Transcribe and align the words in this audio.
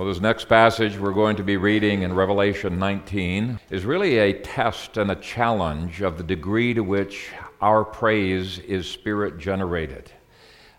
Well, 0.00 0.08
this 0.08 0.22
next 0.22 0.48
passage 0.48 0.96
we're 0.98 1.12
going 1.12 1.36
to 1.36 1.42
be 1.42 1.58
reading 1.58 2.04
in 2.04 2.14
Revelation 2.14 2.78
19 2.78 3.60
is 3.68 3.84
really 3.84 4.16
a 4.16 4.32
test 4.32 4.96
and 4.96 5.10
a 5.10 5.16
challenge 5.16 6.00
of 6.00 6.16
the 6.16 6.24
degree 6.24 6.72
to 6.72 6.80
which 6.80 7.28
our 7.60 7.84
praise 7.84 8.60
is 8.60 8.88
spirit 8.88 9.36
generated. 9.36 10.10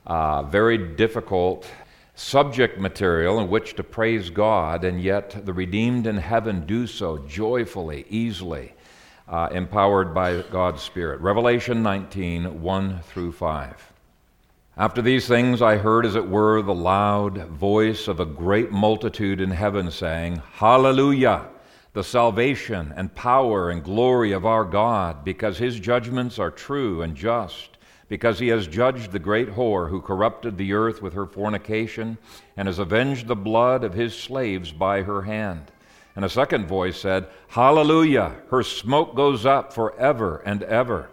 Uh, 0.08 0.42
very 0.42 0.96
difficult 0.96 1.70
subject 2.16 2.80
material 2.80 3.40
in 3.40 3.48
which 3.48 3.76
to 3.76 3.84
praise 3.84 4.32
God, 4.32 4.84
and 4.84 5.00
yet 5.00 5.46
the 5.46 5.54
redeemed 5.54 6.08
in 6.08 6.18
heaven 6.18 6.66
do 6.66 6.88
so 6.88 7.20
joyfully, 7.20 8.08
easily, 8.10 8.74
uh, 9.28 9.50
empowered 9.52 10.16
by 10.16 10.42
God's 10.50 10.82
Spirit. 10.82 11.22
Revelation 11.22 11.84
19 11.84 12.60
1 12.60 13.00
through 13.02 13.34
5. 13.34 13.91
After 14.82 15.04
these 15.04 15.28
things, 15.28 15.62
I 15.62 15.78
heard, 15.78 16.08
as 16.08 16.16
it 16.16 16.28
were, 16.28 16.64
the 16.64 16.74
loud 16.74 17.50
voice 17.50 18.08
of 18.08 18.20
a 18.20 18.26
great 18.26 18.72
multitude 18.72 19.40
in 19.40 19.52
heaven 19.52 19.92
saying, 19.92 20.42
Hallelujah! 20.54 21.46
The 21.94 22.04
salvation 22.04 22.92
and 22.98 23.14
power 23.14 23.70
and 23.70 23.84
glory 23.84 24.32
of 24.32 24.44
our 24.44 24.66
God, 24.66 25.24
because 25.24 25.60
his 25.60 25.80
judgments 25.80 26.40
are 26.40 26.50
true 26.50 27.04
and 27.04 27.16
just, 27.16 27.78
because 28.10 28.40
he 28.40 28.48
has 28.48 28.66
judged 28.66 29.12
the 29.12 29.20
great 29.20 29.50
whore 29.50 29.88
who 29.88 30.02
corrupted 30.02 30.58
the 30.58 30.74
earth 30.74 31.00
with 31.00 31.14
her 31.14 31.28
fornication, 31.28 32.18
and 32.58 32.68
has 32.68 32.80
avenged 32.80 33.28
the 33.28 33.36
blood 33.36 33.84
of 33.84 33.94
his 33.94 34.18
slaves 34.18 34.72
by 34.72 35.04
her 35.04 35.22
hand. 35.22 35.72
And 36.16 36.26
a 36.26 36.30
second 36.30 36.66
voice 36.66 37.00
said, 37.00 37.28
Hallelujah! 37.50 38.34
Her 38.50 38.64
smoke 38.64 39.16
goes 39.16 39.46
up 39.46 39.74
forever 39.74 40.42
and 40.44 40.64
ever. 40.64 41.12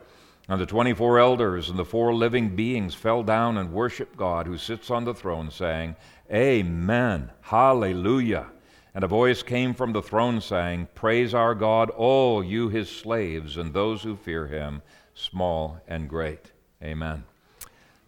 And 0.49 0.59
the 0.61 0.67
24 0.67 1.19
elders 1.19 1.69
and 1.69 1.79
the 1.79 1.85
four 1.85 2.15
living 2.15 2.57
beings 2.57 2.95
fell 2.95 3.23
down 3.23 3.59
and 3.59 3.71
worshiped 3.71 4.17
God 4.17 4.47
who 4.47 4.57
sits 4.57 4.91
on 4.91 5.05
the 5.05 5.13
throne, 5.13 5.51
saying, 5.51 5.95
Amen, 6.33 7.31
Hallelujah. 7.43 8.47
And 8.95 9.05
a 9.05 9.09
voice 9.09 9.43
came 9.43 9.75
from 9.75 9.93
the 9.93 10.03
throne 10.03 10.41
saying, 10.41 10.89
Praise 10.95 11.35
our 11.35 11.55
God, 11.55 11.91
all 11.91 12.43
you 12.43 12.71
his 12.71 12.89
slaves 12.89 13.59
and 13.59 13.73
those 13.73 14.03
who 14.03 14.17
fear 14.17 14.47
him, 14.47 14.81
small 15.15 15.79
and 15.87 16.09
great. 16.09 16.51
Amen. 16.83 17.25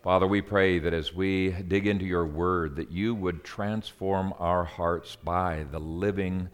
Father, 0.02 0.26
we 0.26 0.40
pray 0.40 0.78
that 0.78 0.94
as 0.94 1.14
we 1.14 1.50
dig 1.50 1.86
into 1.86 2.06
your 2.06 2.24
word, 2.24 2.74
that 2.76 2.90
you 2.90 3.14
would 3.14 3.44
transform 3.44 4.32
our 4.38 4.64
hearts 4.64 5.14
by 5.14 5.66
the 5.70 5.78
living 5.78 6.48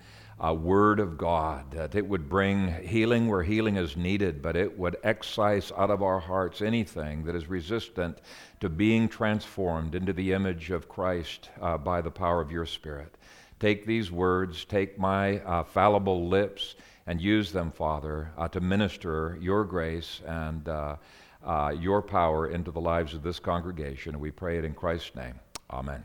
uh, 0.45 0.53
Word 0.53 1.01
of 1.01 1.17
God, 1.17 1.70
that 1.70 1.95
it 1.95 2.06
would 2.06 2.29
bring 2.29 2.69
healing 2.87 3.29
where 3.29 3.42
healing 3.42 3.77
is 3.77 3.97
needed, 3.97 4.43
but 4.43 4.55
it 4.55 4.78
would 4.78 4.97
excise 5.03 5.73
out 5.77 5.91
of 5.91 6.03
our 6.03 6.20
hearts 6.20 6.61
anything 6.61 7.25
that 7.25 7.34
is 7.34 7.48
resistant 7.48 8.19
to 8.61 8.69
being 8.69 9.09
transformed 9.09 9.95
into 9.95 10.12
the 10.12 10.33
image 10.33 10.70
of 10.70 10.89
Christ 10.89 11.51
uh, 11.61 11.78
by 11.78 12.03
the 12.03 12.11
power 12.11 12.41
of 12.41 12.53
your 12.53 12.67
Spirit. 12.67 13.17
Take 13.59 13.87
these 13.87 14.12
words, 14.12 14.67
take 14.67 14.98
my 14.98 15.39
uh, 15.41 15.62
fallible 15.65 16.28
lips, 16.28 16.75
and 17.06 17.21
use 17.21 17.53
them, 17.53 17.71
Father, 17.71 18.31
uh, 18.37 18.48
to 18.48 18.61
minister 18.61 19.39
your 19.41 19.65
grace 19.65 20.21
and 20.27 20.69
uh, 20.69 20.97
uh, 21.45 21.73
your 21.78 22.03
power 22.03 22.48
into 22.48 22.71
the 22.71 22.81
lives 22.81 23.15
of 23.15 23.23
this 23.23 23.39
congregation. 23.39 24.19
We 24.21 24.31
pray 24.31 24.59
it 24.59 24.65
in 24.65 24.75
Christ's 24.75 25.15
name. 25.15 25.41
Amen. 25.71 26.05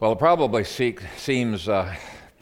Well, 0.00 0.12
it 0.12 0.18
probably 0.18 0.64
seems 0.64 1.68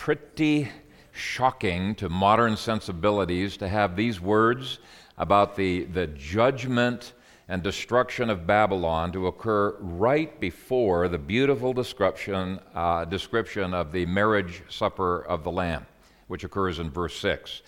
pretty 0.03 0.69
shocking 1.12 1.95
to 1.95 2.08
modern 2.08 2.56
sensibilities 2.56 3.56
to 3.56 3.69
have 3.69 3.95
these 3.95 4.20
words 4.20 4.81
about 5.17 5.55
the, 5.55 5.84
the 5.84 6.08
judgment 6.08 7.12
and 7.47 7.62
destruction 7.62 8.28
of 8.28 8.45
Babylon 8.45 9.12
to 9.12 9.28
occur 9.28 9.77
right 9.78 10.41
before 10.41 11.06
the 11.06 11.19
beautiful 11.19 11.73
description, 11.73 12.58
uh, 12.75 13.05
description 13.05 13.73
of 13.73 13.92
the 13.92 14.05
marriage 14.06 14.64
supper 14.69 15.23
of 15.23 15.45
the 15.45 15.53
Lamb, 15.53 15.86
which 16.27 16.42
occurs 16.42 16.80
in 16.80 16.91
verse 16.91 17.17
6. 17.19 17.62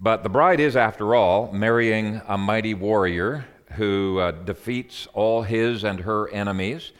But 0.00 0.22
the 0.22 0.28
bride 0.28 0.60
is, 0.60 0.76
after 0.76 1.16
all, 1.16 1.50
marrying 1.50 2.22
a 2.28 2.38
mighty 2.38 2.74
warrior 2.74 3.46
who 3.72 4.20
uh, 4.20 4.30
defeats 4.30 5.08
all 5.12 5.42
his 5.42 5.82
and 5.82 5.98
her 5.98 6.28
enemies. 6.28 6.92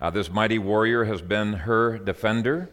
Uh, 0.00 0.10
this 0.10 0.30
mighty 0.30 0.60
warrior 0.60 1.02
has 1.02 1.20
been 1.20 1.52
her 1.52 1.98
defender 1.98 2.70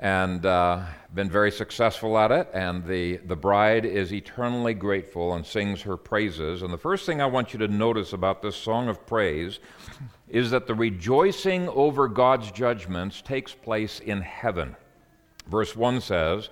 and 0.00 0.46
uh, 0.46 0.82
been 1.14 1.28
very 1.28 1.52
successful 1.52 2.18
at 2.18 2.32
it. 2.32 2.48
And 2.54 2.84
the, 2.86 3.18
the 3.18 3.36
bride 3.36 3.84
is 3.84 4.12
eternally 4.12 4.72
grateful 4.72 5.34
and 5.34 5.44
sings 5.44 5.82
her 5.82 5.98
praises. 5.98 6.62
And 6.62 6.72
the 6.72 6.78
first 6.78 7.04
thing 7.04 7.20
I 7.20 7.26
want 7.26 7.52
you 7.52 7.58
to 7.60 7.68
notice 7.68 8.14
about 8.14 8.40
this 8.40 8.56
song 8.56 8.88
of 8.88 9.06
praise 9.06 9.60
is 10.26 10.50
that 10.52 10.66
the 10.66 10.74
rejoicing 10.74 11.68
over 11.68 12.08
God's 12.08 12.50
judgments 12.50 13.20
takes 13.20 13.52
place 13.52 14.00
in 14.00 14.22
heaven. 14.22 14.74
Verse 15.46 15.76
1 15.76 16.00
says, 16.00 16.48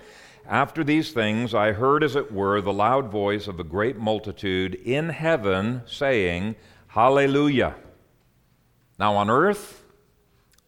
After 0.46 0.84
these 0.84 1.12
things 1.12 1.54
I 1.54 1.72
heard, 1.72 2.04
as 2.04 2.16
it 2.16 2.30
were, 2.30 2.60
the 2.60 2.72
loud 2.72 3.10
voice 3.10 3.48
of 3.48 3.58
a 3.58 3.64
great 3.64 3.96
multitude 3.96 4.74
in 4.74 5.08
heaven 5.08 5.82
saying, 5.86 6.54
Hallelujah. 6.88 7.76
Now 8.98 9.14
on 9.14 9.30
earth, 9.30 9.84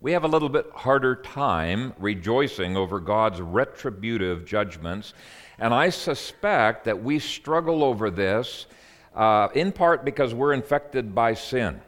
we 0.03 0.13
have 0.13 0.25
a 0.25 0.29
little 0.29 0.49
bit 0.49 0.67
harder 0.75 1.15
time 1.15 1.93
rejoicing 1.99 2.75
over 2.75 3.01
God's 3.01 3.41
retributive 3.41 4.47
judgments. 4.47 5.13
And 5.59 5.75
I 5.75 5.91
suspect 5.91 6.85
that 6.85 7.03
we 7.03 7.19
struggle 7.19 7.85
over 7.85 8.11
this 8.11 8.67
uh, 9.15 9.49
in 9.55 9.73
part 9.73 10.07
because 10.07 10.33
we're 10.33 10.55
infected 10.55 11.15
by 11.15 11.35
sin. 11.35 11.83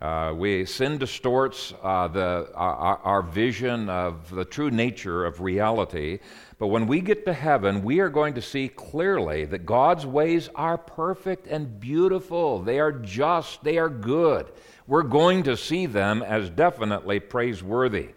Uh, 0.00 0.32
we, 0.34 0.64
sin 0.64 0.96
distorts 0.96 1.74
uh, 1.82 2.08
the, 2.08 2.48
our, 2.54 2.98
our 2.98 3.22
vision 3.22 3.90
of 3.90 4.30
the 4.30 4.44
true 4.44 4.70
nature 4.70 5.26
of 5.26 5.40
reality. 5.40 6.20
But 6.58 6.68
when 6.68 6.86
we 6.86 7.00
get 7.00 7.26
to 7.26 7.34
heaven, 7.34 7.82
we 7.82 7.98
are 8.00 8.08
going 8.08 8.34
to 8.34 8.42
see 8.42 8.68
clearly 8.68 9.44
that 9.44 9.66
God's 9.66 10.06
ways 10.06 10.48
are 10.54 10.78
perfect 10.78 11.48
and 11.48 11.78
beautiful. 11.78 12.62
They 12.62 12.78
are 12.78 12.92
just, 12.92 13.62
they 13.62 13.76
are 13.76 13.90
good 13.90 14.52
we're 14.88 15.02
going 15.02 15.42
to 15.42 15.56
see 15.56 15.84
them 15.84 16.22
as 16.22 16.48
definitely 16.48 17.20
praiseworthy. 17.20 18.08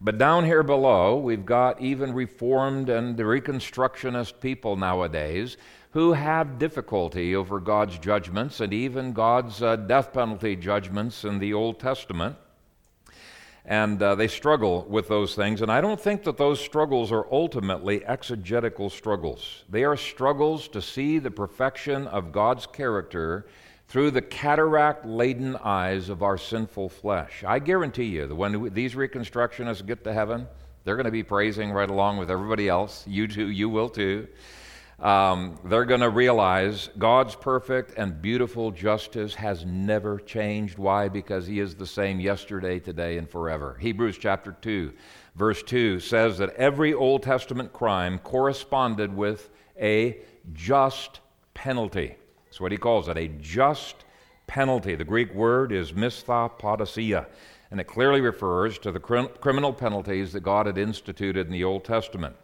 But 0.00 0.18
down 0.18 0.44
here 0.44 0.64
below, 0.64 1.16
we've 1.16 1.46
got 1.46 1.80
even 1.80 2.12
Reformed 2.12 2.88
and 2.88 3.16
Reconstructionist 3.16 4.40
people 4.40 4.74
nowadays 4.74 5.56
who 5.92 6.12
have 6.12 6.58
difficulty 6.58 7.36
over 7.36 7.60
God's 7.60 7.96
judgments 7.98 8.60
and 8.60 8.72
even 8.72 9.12
God's 9.12 9.62
uh, 9.62 9.76
death 9.76 10.12
penalty 10.12 10.56
judgments 10.56 11.24
in 11.24 11.38
the 11.38 11.54
Old 11.54 11.78
Testament. 11.78 12.36
And 13.64 14.02
uh, 14.02 14.16
they 14.16 14.26
struggle 14.26 14.86
with 14.88 15.06
those 15.06 15.36
things. 15.36 15.62
And 15.62 15.70
I 15.70 15.80
don't 15.80 16.00
think 16.00 16.24
that 16.24 16.38
those 16.38 16.58
struggles 16.58 17.12
are 17.12 17.26
ultimately 17.30 18.04
exegetical 18.04 18.90
struggles. 18.90 19.64
They 19.68 19.84
are 19.84 19.96
struggles 19.96 20.66
to 20.68 20.82
see 20.82 21.18
the 21.18 21.30
perfection 21.30 22.08
of 22.08 22.32
God's 22.32 22.66
character 22.66 23.46
through 23.90 24.12
the 24.12 24.22
cataract 24.22 25.04
laden 25.04 25.56
eyes 25.56 26.10
of 26.10 26.22
our 26.22 26.38
sinful 26.38 26.88
flesh. 26.88 27.42
I 27.44 27.58
guarantee 27.58 28.04
you 28.04 28.28
that 28.28 28.34
when 28.36 28.72
these 28.72 28.94
Reconstructionists 28.94 29.84
get 29.84 30.04
to 30.04 30.12
heaven, 30.12 30.46
they're 30.84 30.94
going 30.94 31.06
to 31.06 31.10
be 31.10 31.24
praising 31.24 31.72
right 31.72 31.90
along 31.90 32.18
with 32.18 32.30
everybody 32.30 32.68
else. 32.68 33.04
You 33.08 33.26
too, 33.26 33.50
you 33.50 33.68
will 33.68 33.88
too. 33.88 34.28
Um, 35.00 35.58
they're 35.64 35.84
going 35.86 36.02
to 36.02 36.08
realize 36.08 36.88
God's 36.98 37.34
perfect 37.34 37.98
and 37.98 38.22
beautiful 38.22 38.70
justice 38.70 39.34
has 39.34 39.64
never 39.64 40.20
changed. 40.20 40.78
Why? 40.78 41.08
Because 41.08 41.48
He 41.48 41.58
is 41.58 41.74
the 41.74 41.86
same 41.86 42.20
yesterday, 42.20 42.78
today, 42.78 43.18
and 43.18 43.28
forever. 43.28 43.76
Hebrews 43.80 44.18
chapter 44.18 44.52
2, 44.62 44.92
verse 45.34 45.64
2 45.64 45.98
says 45.98 46.38
that 46.38 46.54
every 46.54 46.94
Old 46.94 47.24
Testament 47.24 47.72
crime 47.72 48.20
corresponded 48.20 49.16
with 49.16 49.50
a 49.80 50.18
just 50.52 51.18
penalty. 51.54 52.14
That's 52.50 52.60
what 52.60 52.72
he 52.72 52.78
calls 52.78 53.06
it, 53.06 53.16
a 53.16 53.28
just 53.28 54.04
penalty. 54.48 54.96
The 54.96 55.04
Greek 55.04 55.32
word 55.32 55.70
is 55.70 55.94
misthapodosia, 55.94 57.28
and 57.70 57.80
it 57.80 57.84
clearly 57.84 58.20
refers 58.20 58.76
to 58.80 58.90
the 58.90 58.98
criminal 58.98 59.72
penalties 59.72 60.32
that 60.32 60.40
God 60.40 60.66
had 60.66 60.76
instituted 60.76 61.46
in 61.46 61.52
the 61.52 61.62
Old 61.62 61.84
Testament. 61.84 62.34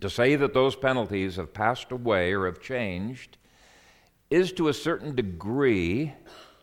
To 0.00 0.08
say 0.08 0.36
that 0.36 0.54
those 0.54 0.76
penalties 0.76 1.34
have 1.36 1.52
passed 1.52 1.90
away 1.90 2.32
or 2.32 2.46
have 2.46 2.60
changed 2.60 3.36
is 4.30 4.52
to 4.52 4.68
a 4.68 4.72
certain 4.74 5.16
degree 5.16 6.14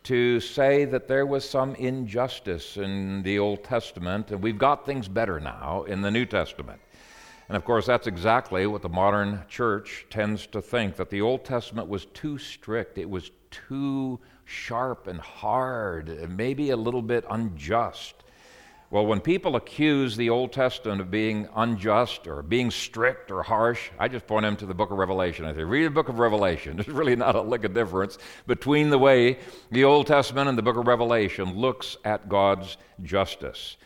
to 0.03 0.39
say 0.39 0.85
that 0.85 1.09
there 1.09 1.25
was 1.25 1.47
some 1.47 1.75
injustice 1.75 2.77
in 2.77 3.21
the 3.23 3.37
Old 3.37 3.65
Testament, 3.65 4.31
and 4.31 4.41
we've 4.41 4.57
got 4.57 4.85
things 4.85 5.09
better 5.09 5.41
now 5.41 5.83
in 5.83 6.01
the 6.01 6.09
New 6.09 6.25
Testament. 6.25 6.79
And 7.49 7.57
of 7.57 7.65
course, 7.65 7.87
that's 7.87 8.05
exactly 8.05 8.67
what 8.67 8.83
the 8.83 8.89
modern 8.89 9.41
church 9.49 10.05
tends 10.11 10.45
to 10.47 10.61
think 10.61 10.95
that 10.97 11.09
the 11.09 11.21
Old 11.21 11.43
Testament 11.43 11.89
was 11.89 12.05
too 12.05 12.37
strict, 12.37 12.99
it 12.99 13.09
was 13.09 13.31
too 13.49 14.19
sharp 14.45 15.07
and 15.07 15.19
hard, 15.19 16.09
and 16.09 16.37
maybe 16.37 16.69
a 16.69 16.77
little 16.77 17.01
bit 17.01 17.25
unjust. 17.27 18.13
Well, 18.91 19.05
when 19.05 19.19
people 19.19 19.55
accuse 19.55 20.15
the 20.15 20.29
Old 20.29 20.51
Testament 20.51 21.01
of 21.01 21.11
being 21.11 21.47
unjust 21.55 22.27
or 22.27 22.41
being 22.41 22.71
strict 22.71 23.29
or 23.29 23.43
harsh, 23.43 23.89
I 23.99 24.07
just 24.07 24.25
point 24.25 24.43
them 24.43 24.55
to 24.57 24.65
the 24.65 24.73
book 24.73 24.89
of 24.89 24.97
Revelation. 24.97 25.45
I 25.45 25.53
say, 25.53 25.63
read 25.63 25.85
the 25.85 25.91
book 25.91 26.09
of 26.09 26.17
Revelation. 26.17 26.75
There's 26.75 26.87
really 26.87 27.15
not 27.15 27.35
a 27.35 27.41
lick 27.41 27.63
of 27.65 27.73
difference 27.73 28.17
between 28.47 28.89
the 28.89 28.97
way 28.97 29.39
the 29.71 29.83
Old 29.83 30.07
Testament 30.07 30.49
and 30.49 30.57
the 30.57 30.63
book 30.63 30.77
of 30.77 30.87
Revelation 30.87 31.55
looks 31.55 31.97
at 32.03 32.29
God's 32.29 32.77
justice. 33.03 33.77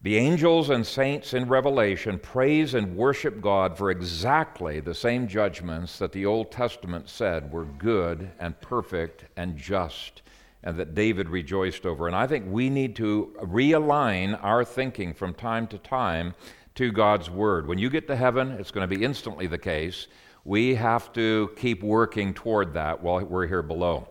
The 0.00 0.16
angels 0.16 0.70
and 0.70 0.86
saints 0.86 1.34
in 1.34 1.48
Revelation 1.48 2.20
praise 2.20 2.74
and 2.74 2.96
worship 2.96 3.40
God 3.40 3.76
for 3.76 3.90
exactly 3.90 4.78
the 4.78 4.94
same 4.94 5.26
judgments 5.26 5.98
that 5.98 6.12
the 6.12 6.24
Old 6.24 6.52
Testament 6.52 7.08
said 7.08 7.50
were 7.50 7.64
good 7.64 8.30
and 8.38 8.60
perfect 8.60 9.24
and 9.36 9.56
just 9.56 10.22
and 10.62 10.76
that 10.76 10.94
David 10.94 11.28
rejoiced 11.28 11.84
over. 11.84 12.06
And 12.06 12.14
I 12.14 12.28
think 12.28 12.44
we 12.48 12.70
need 12.70 12.94
to 12.96 13.34
realign 13.42 14.38
our 14.42 14.64
thinking 14.64 15.14
from 15.14 15.34
time 15.34 15.66
to 15.68 15.78
time 15.78 16.34
to 16.76 16.92
God's 16.92 17.28
Word. 17.28 17.66
When 17.66 17.78
you 17.78 17.90
get 17.90 18.06
to 18.06 18.16
heaven, 18.16 18.52
it's 18.52 18.70
going 18.70 18.88
to 18.88 18.96
be 18.96 19.04
instantly 19.04 19.48
the 19.48 19.58
case. 19.58 20.06
We 20.44 20.76
have 20.76 21.12
to 21.14 21.50
keep 21.56 21.82
working 21.82 22.34
toward 22.34 22.72
that 22.74 23.02
while 23.02 23.24
we're 23.24 23.48
here 23.48 23.62
below. 23.62 24.08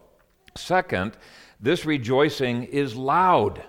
Second, 0.55 1.17
this 1.61 1.85
rejoicing 1.85 2.63
is 2.63 2.95
loud. 2.95 3.63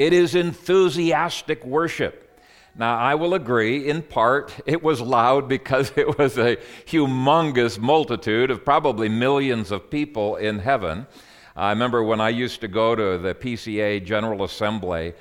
It 0.00 0.14
is 0.14 0.34
enthusiastic 0.34 1.62
worship. 1.62 2.40
Now, 2.74 2.96
I 2.96 3.16
will 3.16 3.34
agree, 3.34 3.86
in 3.86 4.00
part, 4.00 4.58
it 4.64 4.82
was 4.82 5.02
loud 5.02 5.46
because 5.46 5.92
it 5.96 6.16
was 6.16 6.38
a 6.38 6.56
humongous 6.86 7.78
multitude 7.78 8.50
of 8.50 8.64
probably 8.64 9.10
millions 9.10 9.70
of 9.70 9.90
people 9.90 10.36
in 10.36 10.60
heaven. 10.60 11.06
I 11.54 11.68
remember 11.68 12.02
when 12.02 12.18
I 12.18 12.30
used 12.30 12.62
to 12.62 12.68
go 12.68 12.94
to 12.94 13.18
the 13.18 13.34
PCA 13.34 14.02
General 14.02 14.42
Assembly, 14.42 15.12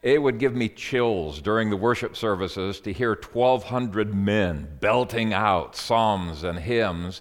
it 0.00 0.22
would 0.22 0.38
give 0.38 0.54
me 0.54 0.70
chills 0.70 1.42
during 1.42 1.68
the 1.68 1.76
worship 1.76 2.16
services 2.16 2.80
to 2.80 2.92
hear 2.94 3.10
1,200 3.10 4.14
men 4.14 4.78
belting 4.80 5.34
out 5.34 5.76
psalms 5.76 6.42
and 6.42 6.58
hymns 6.58 7.20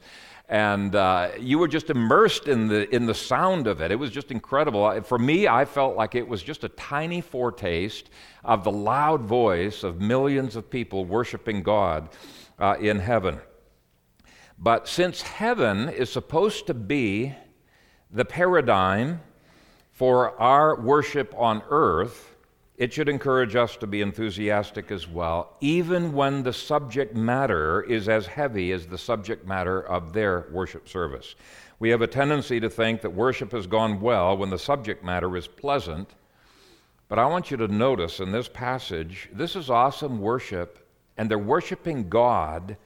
and 0.51 0.95
uh, 0.95 1.30
you 1.39 1.57
were 1.57 1.68
just 1.69 1.89
immersed 1.89 2.50
in 2.50 2.68
the 2.68 2.94
in 2.94 3.06
the 3.06 3.13
sound 3.13 3.68
of 3.68 3.80
it. 3.80 3.89
It 3.89 3.95
was 3.95 4.12
just 4.12 4.31
incredible. 4.31 5.01
For 5.03 5.18
me, 5.18 5.48
I 5.48 5.63
felt 5.63 5.95
like 5.95 6.13
it 6.13 6.27
was 6.27 6.44
just 6.44 6.65
a 6.65 6.69
tiny 6.69 7.21
foretaste 7.21 8.09
of 8.44 8.65
the 8.65 8.71
loud 8.71 9.21
voice 9.21 9.83
of 9.83 10.01
millions 10.01 10.57
of 10.57 10.69
people 10.69 11.06
worshiping 11.06 11.63
God 11.63 12.09
uh, 12.59 12.75
in 12.81 13.00
heaven. 13.00 13.39
But 14.59 14.89
since 14.89 15.21
heaven 15.21 15.88
is 15.88 16.12
supposed 16.12 16.68
to 16.68 16.74
be 16.74 17.33
the 18.12 18.25
paradigm 18.25 19.21
for 19.94 20.38
our 20.38 20.75
worship 20.81 21.33
on 21.38 21.63
earth, 21.69 22.31
it 22.81 22.92
should 22.92 23.07
encourage 23.07 23.56
us 23.56 23.78
to 23.78 23.86
be 23.86 24.01
enthusiastic 24.01 24.89
as 24.89 25.07
well, 25.07 25.54
even 25.62 26.13
when 26.13 26.42
the 26.42 26.51
subject 26.51 27.16
matter 27.16 27.83
is 27.83 28.10
as 28.10 28.25
heavy 28.25 28.72
as 28.72 28.88
the 28.88 28.98
subject 28.98 29.45
matter 29.45 29.80
of 29.80 30.13
their 30.13 30.48
worship 30.50 30.89
service. 30.89 31.36
We 31.78 31.92
have 31.92 32.01
a 32.01 32.07
tendency 32.07 32.60
to 32.60 32.72
think 32.72 33.01
that 33.01 33.12
worship 33.12 33.51
has 33.51 33.68
gone 33.68 34.01
well 34.01 34.36
when 34.36 34.50
the 34.50 34.57
subject 34.57 35.04
matter 35.04 35.38
is 35.38 35.48
pleasant. 35.48 36.10
But 37.07 37.19
I 37.19 37.28
want 37.28 37.51
you 37.51 37.57
to 37.57 37.68
notice 37.68 38.19
in 38.19 38.31
this 38.31 38.48
passage, 38.48 39.30
this 39.31 39.56
is 39.56 39.69
awesome 39.69 40.19
worship, 40.19 40.83
and 41.19 41.30
they're 41.30 41.38
worshiping 41.38 42.10
God 42.10 42.78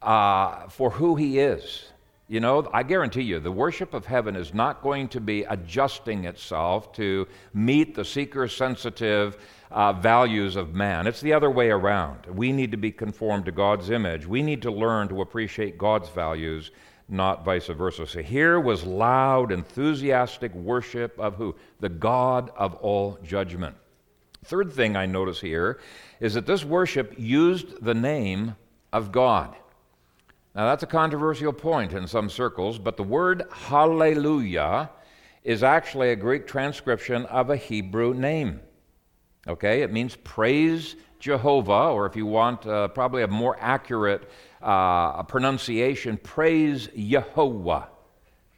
uh, 0.00 0.68
for 0.70 0.88
who 0.88 1.16
He 1.16 1.38
is. 1.38 1.84
You 2.30 2.40
know, 2.40 2.68
I 2.74 2.82
guarantee 2.82 3.22
you, 3.22 3.40
the 3.40 3.50
worship 3.50 3.94
of 3.94 4.04
heaven 4.04 4.36
is 4.36 4.52
not 4.52 4.82
going 4.82 5.08
to 5.08 5.20
be 5.20 5.44
adjusting 5.44 6.26
itself 6.26 6.92
to 6.92 7.26
meet 7.54 7.94
the 7.94 8.04
seeker 8.04 8.46
sensitive 8.48 9.38
uh, 9.70 9.94
values 9.94 10.54
of 10.54 10.74
man. 10.74 11.06
It's 11.06 11.22
the 11.22 11.32
other 11.32 11.50
way 11.50 11.70
around. 11.70 12.26
We 12.26 12.52
need 12.52 12.70
to 12.72 12.76
be 12.76 12.92
conformed 12.92 13.46
to 13.46 13.52
God's 13.52 13.88
image. 13.88 14.26
We 14.26 14.42
need 14.42 14.60
to 14.62 14.70
learn 14.70 15.08
to 15.08 15.22
appreciate 15.22 15.78
God's 15.78 16.10
values, 16.10 16.70
not 17.08 17.46
vice 17.46 17.68
versa. 17.68 18.06
So 18.06 18.20
here 18.20 18.60
was 18.60 18.84
loud, 18.84 19.50
enthusiastic 19.50 20.54
worship 20.54 21.18
of 21.18 21.36
who? 21.36 21.54
The 21.80 21.88
God 21.88 22.50
of 22.58 22.74
all 22.74 23.18
judgment. 23.22 23.74
Third 24.44 24.70
thing 24.70 24.96
I 24.96 25.06
notice 25.06 25.40
here 25.40 25.80
is 26.20 26.34
that 26.34 26.44
this 26.44 26.62
worship 26.62 27.14
used 27.16 27.82
the 27.82 27.94
name 27.94 28.54
of 28.92 29.12
God. 29.12 29.56
Now, 30.58 30.64
that's 30.64 30.82
a 30.82 30.88
controversial 30.88 31.52
point 31.52 31.92
in 31.92 32.08
some 32.08 32.28
circles, 32.28 32.80
but 32.80 32.96
the 32.96 33.04
word 33.04 33.44
hallelujah 33.52 34.90
is 35.44 35.62
actually 35.62 36.10
a 36.10 36.16
Greek 36.16 36.48
transcription 36.48 37.26
of 37.26 37.50
a 37.50 37.56
Hebrew 37.56 38.12
name. 38.12 38.58
Okay, 39.46 39.82
it 39.82 39.92
means 39.92 40.16
praise 40.16 40.96
Jehovah, 41.20 41.90
or 41.90 42.06
if 42.06 42.16
you 42.16 42.26
want 42.26 42.66
uh, 42.66 42.88
probably 42.88 43.22
a 43.22 43.28
more 43.28 43.56
accurate 43.60 44.28
uh, 44.60 45.22
pronunciation, 45.22 46.16
praise 46.16 46.88
Yehovah. 46.88 47.86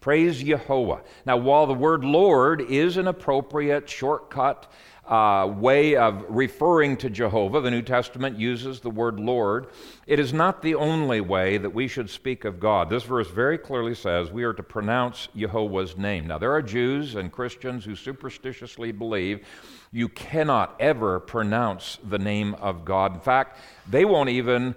Praise 0.00 0.42
Yehovah. 0.42 1.02
Now, 1.26 1.36
while 1.36 1.66
the 1.66 1.74
word 1.74 2.02
Lord 2.02 2.62
is 2.62 2.96
an 2.96 3.08
appropriate 3.08 3.86
shortcut 3.90 4.72
uh, 5.10 5.44
way 5.44 5.96
of 5.96 6.24
referring 6.28 6.96
to 6.96 7.10
Jehovah. 7.10 7.60
The 7.60 7.70
New 7.70 7.82
Testament 7.82 8.38
uses 8.38 8.78
the 8.78 8.90
word 8.90 9.18
Lord. 9.18 9.66
It 10.06 10.20
is 10.20 10.32
not 10.32 10.62
the 10.62 10.76
only 10.76 11.20
way 11.20 11.58
that 11.58 11.74
we 11.74 11.88
should 11.88 12.08
speak 12.08 12.44
of 12.44 12.60
God. 12.60 12.88
This 12.88 13.02
verse 13.02 13.28
very 13.28 13.58
clearly 13.58 13.96
says 13.96 14.30
we 14.30 14.44
are 14.44 14.52
to 14.52 14.62
pronounce 14.62 15.28
Jehovah's 15.36 15.96
name. 15.96 16.28
Now, 16.28 16.38
there 16.38 16.52
are 16.52 16.62
Jews 16.62 17.16
and 17.16 17.32
Christians 17.32 17.84
who 17.84 17.96
superstitiously 17.96 18.92
believe 18.92 19.44
you 19.90 20.08
cannot 20.08 20.76
ever 20.78 21.18
pronounce 21.18 21.98
the 22.08 22.18
name 22.18 22.54
of 22.54 22.84
God. 22.84 23.14
In 23.14 23.20
fact, 23.20 23.58
they 23.88 24.04
won't 24.04 24.30
even. 24.30 24.76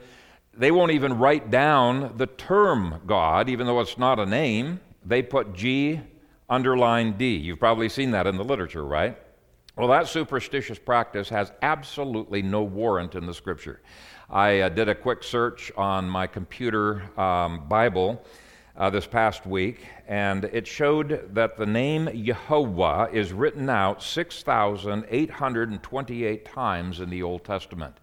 They 0.56 0.70
won't 0.70 0.92
even 0.92 1.18
write 1.18 1.50
down 1.50 2.14
the 2.16 2.28
term 2.28 3.02
God, 3.08 3.50
even 3.50 3.66
though 3.66 3.80
it's 3.80 3.98
not 3.98 4.20
a 4.20 4.26
name. 4.28 4.82
They 5.04 5.24
put 5.24 5.56
G 5.56 6.00
underline 6.48 7.18
D. 7.18 7.38
You've 7.38 7.58
probably 7.58 7.90
seen 7.90 8.12
that 8.12 8.28
in 8.28 8.38
the 8.38 8.44
literature, 8.44 8.86
right? 8.86 9.18
Well, 9.76 9.88
that 9.88 10.08
superstitious 10.08 10.78
practice 10.78 11.30
has 11.30 11.52
absolutely 11.64 12.44
no 12.44 12.62
warrant 12.62 13.16
in 13.16 13.26
the 13.26 13.34
scripture. 13.34 13.82
I 14.30 14.60
uh, 14.60 14.70
did 14.70 14.88
a 14.88 14.94
quick 14.94 15.24
search 15.24 15.72
on 15.76 16.08
my 16.08 16.28
computer 16.28 17.02
um, 17.20 17.68
Bible 17.68 18.24
uh, 18.78 18.92
this 18.92 19.08
past 19.08 19.48
week, 19.48 19.80
and 20.08 20.46
it 20.46 20.68
showed 20.68 21.34
that 21.34 21.58
the 21.58 21.66
name 21.66 22.06
Yehovah 22.06 23.12
is 23.12 23.34
written 23.34 23.68
out 23.68 24.04
6,828 24.04 26.46
times 26.46 27.00
in 27.00 27.10
the 27.10 27.24
Old 27.24 27.44
Testament. 27.44 27.98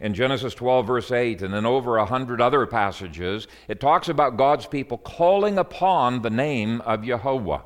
In 0.00 0.12
Genesis 0.12 0.52
12, 0.52 0.86
verse 0.86 1.10
8, 1.10 1.40
and 1.40 1.54
in 1.54 1.64
over 1.64 1.96
a 1.96 2.04
hundred 2.04 2.42
other 2.42 2.66
passages, 2.66 3.48
it 3.68 3.80
talks 3.80 4.10
about 4.10 4.36
God's 4.36 4.66
people 4.66 4.98
calling 4.98 5.56
upon 5.56 6.20
the 6.20 6.28
name 6.28 6.82
of 6.82 7.00
Yehovah. 7.00 7.62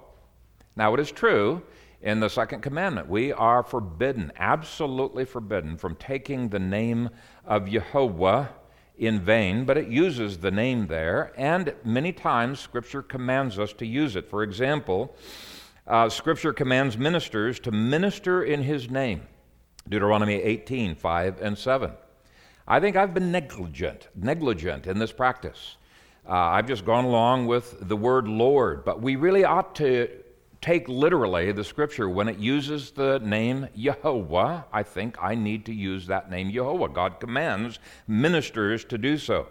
Now, 0.77 0.95
it 0.95 1.01
is 1.01 1.11
true 1.11 1.65
in 2.03 2.21
the 2.21 2.29
second 2.29 2.63
commandment. 2.63 3.09
We 3.09 3.33
are 3.33 3.63
forbidden, 3.63 4.33
absolutely 4.37 5.25
forbidden, 5.25 5.77
from 5.77 5.97
taking 5.97 6.49
the 6.49 6.59
name 6.59 7.11
of 7.45 7.69
Jehovah 7.69 8.51
in 8.97 9.21
vain, 9.21 9.65
but 9.65 9.79
it 9.79 9.89
uses 9.89 10.39
the 10.39 10.51
name 10.51 10.87
there, 10.87 11.33
and 11.37 11.75
many 11.85 12.13
times 12.13 12.61
Scripture 12.61 13.03
commands 13.03 13.59
us 13.59 13.73
to 13.75 13.87
use 13.87 14.17
it. 14.17 14.29
For 14.29 14.43
example, 14.43 15.15
uh, 15.87 16.09
Scripture 16.09 16.53
commands 16.53 16.99
ministers 16.99 17.59
to 17.61 17.71
minister 17.71 18.43
in 18.43 18.63
His 18.63 18.91
name. 18.91 19.23
Deuteronomy 19.89 20.35
18, 20.35 20.95
5 20.95 21.41
and 21.41 21.57
7. 21.57 21.93
I 22.69 22.79
think 22.79 22.97
I've 22.97 23.15
been 23.15 23.33
negligent, 23.33 24.09
negligent 24.15 24.87
in 24.87 24.99
this 24.99 25.13
practice. 25.13 25.77
Uh, 26.29 26.33
I've 26.33 26.69
just 26.69 26.85
gone 26.85 27.05
along 27.05 27.47
with 27.47 27.89
the 27.89 27.97
word 27.97 28.29
Lord, 28.29 28.85
but 28.85 29.01
we 29.01 29.17
really 29.17 29.45
ought 29.45 29.75
to 29.77 30.09
take 30.61 30.89
literally 30.89 31.53
the 31.53 31.65
scripture 31.65 32.09
when 32.09 32.29
it 32.29 32.39
uses 32.39 32.91
the 32.91 33.19
name 33.21 33.69
Jehovah, 33.77 34.67
I 34.73 34.83
think 34.83 35.17
I 35.21 35.35
need 35.35 35.65
to 35.67 35.75
use 35.75 36.07
that 36.07 36.31
name 36.31 36.51
Jehovah. 36.51 36.89
God 36.89 37.21
commands 37.21 37.79
ministers 38.07 38.85
to 38.87 38.99
do 38.99 39.17
so. 39.17 39.49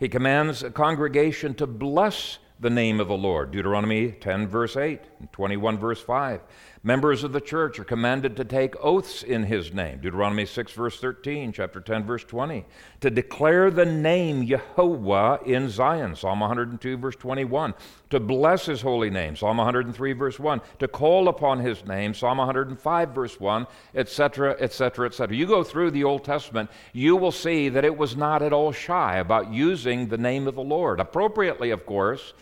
He 0.00 0.08
commands 0.08 0.62
a 0.62 0.70
congregation 0.70 1.54
to 1.54 1.66
bless 1.66 2.38
the 2.60 2.70
name 2.70 3.00
of 3.00 3.08
the 3.08 3.16
Lord. 3.16 3.52
Deuteronomy 3.52 4.12
10, 4.12 4.48
verse 4.48 4.76
8, 4.76 5.00
and 5.20 5.32
21, 5.32 5.78
verse 5.78 6.00
5. 6.00 6.40
Members 6.84 7.24
of 7.24 7.32
the 7.32 7.40
church 7.40 7.80
are 7.80 7.84
commanded 7.84 8.36
to 8.36 8.44
take 8.44 8.76
oaths 8.80 9.24
in 9.24 9.42
his 9.42 9.72
name. 9.72 9.98
Deuteronomy 10.00 10.46
6, 10.46 10.72
verse 10.72 11.00
13, 11.00 11.52
chapter 11.52 11.80
10, 11.80 12.04
verse 12.04 12.22
20. 12.22 12.64
To 13.00 13.10
declare 13.10 13.70
the 13.70 13.84
name 13.84 14.46
Jehovah 14.46 15.40
in 15.44 15.70
Zion. 15.70 16.14
Psalm 16.14 16.38
102, 16.38 16.96
verse 16.96 17.16
21. 17.16 17.74
To 18.10 18.20
bless 18.20 18.66
his 18.66 18.80
holy 18.80 19.10
name. 19.10 19.34
Psalm 19.34 19.56
103, 19.56 20.12
verse 20.12 20.38
1. 20.38 20.60
To 20.78 20.86
call 20.86 21.28
upon 21.28 21.58
his 21.58 21.84
name. 21.84 22.14
Psalm 22.14 22.38
105, 22.38 23.10
verse 23.10 23.40
1, 23.40 23.66
etc., 23.96 24.56
etc., 24.60 25.06
etc. 25.06 25.36
You 25.36 25.46
go 25.46 25.64
through 25.64 25.90
the 25.90 26.04
Old 26.04 26.24
Testament, 26.24 26.70
you 26.92 27.16
will 27.16 27.32
see 27.32 27.68
that 27.70 27.84
it 27.84 27.98
was 27.98 28.16
not 28.16 28.40
at 28.40 28.52
all 28.52 28.70
shy 28.70 29.16
about 29.16 29.52
using 29.52 30.06
the 30.06 30.18
name 30.18 30.46
of 30.46 30.54
the 30.54 30.62
Lord. 30.62 31.00
Appropriately, 31.00 31.70
of 31.70 31.84
course, 31.84 32.34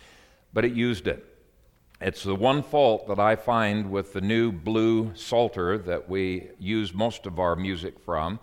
but 0.53 0.67
it 0.67 0.73
used 0.73 1.07
it. 1.07 1.36
It's 1.99 2.23
the 2.23 2.35
one 2.35 2.63
fault 2.63 3.09
that 3.09 3.19
I 3.19 3.37
find 3.37 3.91
with 3.91 4.13
the 4.13 4.21
new 4.21 4.53
blue 4.53 5.13
Psalter 5.15 5.79
that 5.79 6.11
we 6.11 6.49
use 6.59 6.93
most 6.93 7.25
of 7.25 7.39
our 7.39 7.57
music 7.57 7.99
from. 7.99 8.39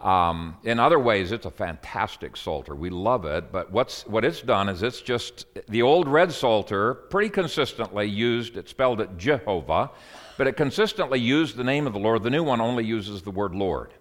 Um, 0.00 0.56
in 0.64 0.78
other 0.78 0.98
ways, 0.98 1.30
it's 1.30 1.44
a 1.44 1.50
fantastic 1.50 2.38
Psalter. 2.38 2.74
We 2.74 2.88
love 2.88 3.26
it, 3.26 3.52
but 3.52 3.70
what's, 3.70 4.06
what 4.06 4.24
it's 4.24 4.40
done 4.40 4.70
is 4.70 4.82
it's 4.82 5.02
just 5.02 5.44
the 5.68 5.82
old 5.82 6.08
red 6.08 6.32
Psalter 6.32 6.94
pretty 6.94 7.28
consistently 7.28 8.06
used, 8.06 8.56
it 8.56 8.66
spelled 8.68 9.02
it 9.02 9.18
Jehovah, 9.18 9.90
but 10.38 10.46
it 10.46 10.56
consistently 10.56 11.18
used 11.18 11.56
the 11.56 11.64
name 11.64 11.86
of 11.86 11.92
the 11.92 11.98
Lord. 11.98 12.22
The 12.22 12.30
new 12.30 12.44
one 12.44 12.62
only 12.62 12.84
uses 12.84 13.20
the 13.20 13.30
word 13.30 13.54
Lord. 13.54 13.92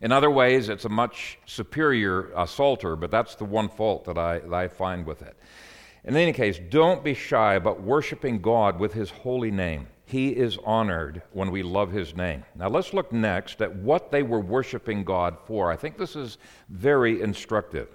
In 0.00 0.12
other 0.12 0.30
ways, 0.30 0.68
it's 0.68 0.84
a 0.84 0.88
much 0.88 1.38
superior 1.46 2.30
uh, 2.36 2.46
Psalter, 2.46 2.94
but 2.94 3.10
that's 3.10 3.34
the 3.34 3.44
one 3.44 3.68
fault 3.68 4.04
that 4.04 4.18
I, 4.18 4.38
that 4.38 4.54
I 4.54 4.68
find 4.68 5.04
with 5.04 5.22
it. 5.22 5.36
In 6.06 6.14
any 6.14 6.32
case, 6.32 6.60
don't 6.70 7.02
be 7.02 7.14
shy 7.14 7.54
about 7.54 7.82
worshiping 7.82 8.40
God 8.40 8.78
with 8.78 8.92
His 8.92 9.10
holy 9.10 9.50
name. 9.50 9.88
He 10.04 10.28
is 10.28 10.56
honored 10.64 11.20
when 11.32 11.50
we 11.50 11.64
love 11.64 11.90
His 11.90 12.14
name. 12.14 12.44
Now, 12.54 12.68
let's 12.68 12.94
look 12.94 13.12
next 13.12 13.60
at 13.60 13.74
what 13.74 14.12
they 14.12 14.22
were 14.22 14.38
worshiping 14.38 15.02
God 15.02 15.36
for. 15.46 15.72
I 15.72 15.74
think 15.74 15.98
this 15.98 16.14
is 16.14 16.38
very 16.68 17.20
instructive. 17.20 17.88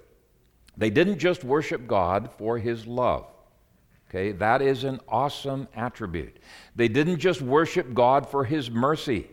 They 0.76 0.90
didn't 0.90 1.18
just 1.18 1.42
worship 1.42 1.86
God 1.86 2.30
for 2.36 2.58
His 2.58 2.86
love. 2.86 3.28
Okay, 4.10 4.32
that 4.32 4.60
is 4.60 4.84
an 4.84 5.00
awesome 5.08 5.66
attribute. 5.74 6.36
They 6.76 6.88
didn't 6.88 7.18
just 7.18 7.40
worship 7.40 7.94
God 7.94 8.28
for 8.28 8.44
His 8.44 8.70
mercy. 8.70 9.30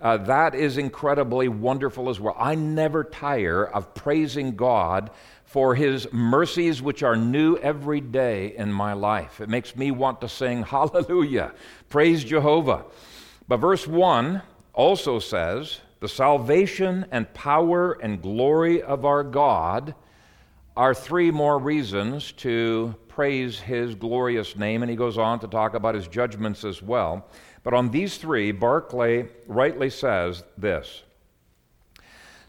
Uh, 0.00 0.16
that 0.16 0.54
is 0.54 0.78
incredibly 0.78 1.48
wonderful 1.48 2.08
as 2.08 2.20
well. 2.20 2.34
I 2.38 2.54
never 2.54 3.04
tire 3.04 3.66
of 3.66 3.94
praising 3.94 4.56
God 4.56 5.10
for 5.54 5.76
His 5.76 6.12
mercies, 6.12 6.82
which 6.82 7.04
are 7.04 7.14
new 7.14 7.56
every 7.58 8.00
day 8.00 8.56
in 8.56 8.72
my 8.72 8.92
life. 8.92 9.40
It 9.40 9.48
makes 9.48 9.76
me 9.76 9.92
want 9.92 10.20
to 10.22 10.28
sing 10.28 10.62
Hallelujah, 10.64 11.52
praise 11.88 12.24
Jehovah. 12.24 12.86
But 13.46 13.58
verse 13.58 13.86
1 13.86 14.42
also 14.72 15.20
says, 15.20 15.78
The 16.00 16.08
salvation 16.08 17.06
and 17.12 17.32
power 17.34 17.92
and 17.92 18.20
glory 18.20 18.82
of 18.82 19.04
our 19.04 19.22
God 19.22 19.94
are 20.76 20.92
three 20.92 21.30
more 21.30 21.60
reasons 21.60 22.32
to 22.32 22.96
praise 23.06 23.60
his 23.60 23.94
glorious 23.94 24.56
name, 24.56 24.82
and 24.82 24.90
he 24.90 24.96
goes 24.96 25.18
on 25.18 25.38
to 25.38 25.46
talk 25.46 25.74
about 25.74 25.94
his 25.94 26.08
judgments 26.08 26.64
as 26.64 26.82
well. 26.82 27.28
But 27.62 27.74
on 27.74 27.92
these 27.92 28.16
three, 28.16 28.50
Barclay 28.50 29.28
rightly 29.46 29.90
says 29.90 30.42
this 30.58 31.03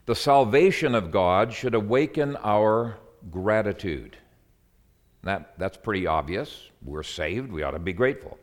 The 0.06 0.16
salvation 0.16 0.94
of 0.94 1.12
God 1.12 1.52
should 1.52 1.74
awaken 1.74 2.38
our 2.44 2.98
gratitude. 3.32 4.18
That, 5.24 5.58
that's 5.58 5.78
pretty 5.78 6.06
obvious. 6.06 6.70
We're 6.84 7.02
saved, 7.02 7.52
we 7.52 7.64
ought 7.64 7.72
to 7.72 7.80
be 7.80 7.94
grateful. 7.94 8.38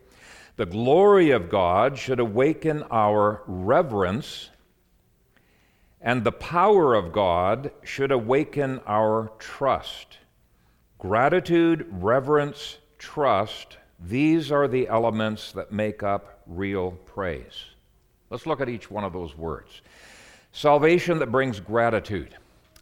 The 0.57 0.67
glory 0.67 1.31
of 1.31 1.49
God 1.49 1.97
should 1.97 2.19
awaken 2.19 2.83
our 2.91 3.43
reverence, 3.47 4.51
and 6.01 6.25
the 6.25 6.33
power 6.33 6.95
of 6.95 7.13
God 7.13 7.71
should 7.85 8.11
awaken 8.11 8.81
our 8.87 9.31
trust. 9.39 10.19
Gratitude, 10.99 11.87
reverence, 11.91 12.79
trust, 12.99 13.79
these 14.01 14.51
are 14.51 14.67
the 14.67 14.89
elements 14.89 15.53
that 15.53 15.71
make 15.71 16.03
up 16.03 16.43
real 16.47 16.91
praise. 16.91 17.67
Let's 18.31 18.47
look 18.47 18.61
at 18.61 18.69
each 18.69 18.91
one 18.91 19.05
of 19.05 19.13
those 19.13 19.37
words. 19.37 19.81
Salvation 20.53 21.19
that 21.19 21.33
brings 21.33 21.61
gratitude. 21.61 22.37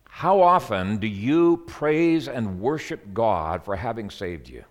How 0.04 0.40
often 0.40 0.98
do 0.98 1.06
you 1.06 1.58
praise 1.68 2.26
and 2.26 2.60
worship 2.60 3.14
God 3.14 3.64
for 3.64 3.76
having 3.76 4.10
saved 4.10 4.48
you? 4.48 4.64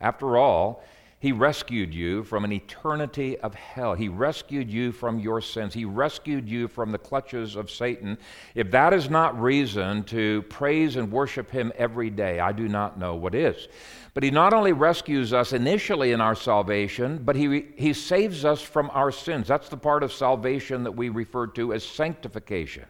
After 0.00 0.36
all, 0.36 0.82
he 1.22 1.30
rescued 1.30 1.94
you 1.94 2.24
from 2.24 2.44
an 2.44 2.50
eternity 2.50 3.38
of 3.38 3.54
hell. 3.54 3.94
He 3.94 4.08
rescued 4.08 4.68
you 4.68 4.90
from 4.90 5.20
your 5.20 5.40
sins. 5.40 5.72
He 5.72 5.84
rescued 5.84 6.48
you 6.48 6.66
from 6.66 6.90
the 6.90 6.98
clutches 6.98 7.54
of 7.54 7.70
Satan. 7.70 8.18
If 8.56 8.72
that 8.72 8.92
is 8.92 9.08
not 9.08 9.40
reason 9.40 10.02
to 10.06 10.42
praise 10.48 10.96
and 10.96 11.12
worship 11.12 11.48
Him 11.48 11.72
every 11.76 12.10
day, 12.10 12.40
I 12.40 12.50
do 12.50 12.68
not 12.68 12.98
know 12.98 13.14
what 13.14 13.36
is. 13.36 13.68
But 14.14 14.24
He 14.24 14.32
not 14.32 14.52
only 14.52 14.72
rescues 14.72 15.32
us 15.32 15.52
initially 15.52 16.10
in 16.10 16.20
our 16.20 16.34
salvation, 16.34 17.22
but 17.24 17.36
He, 17.36 17.66
he 17.76 17.92
saves 17.92 18.44
us 18.44 18.60
from 18.60 18.90
our 18.92 19.12
sins. 19.12 19.46
That's 19.46 19.68
the 19.68 19.76
part 19.76 20.02
of 20.02 20.12
salvation 20.12 20.82
that 20.82 20.90
we 20.90 21.08
refer 21.08 21.46
to 21.46 21.72
as 21.72 21.84
sanctification. 21.84 22.86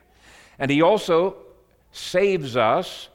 And 0.58 0.70
He 0.70 0.80
also 0.80 1.36
saves 1.90 2.56
us 2.56 3.10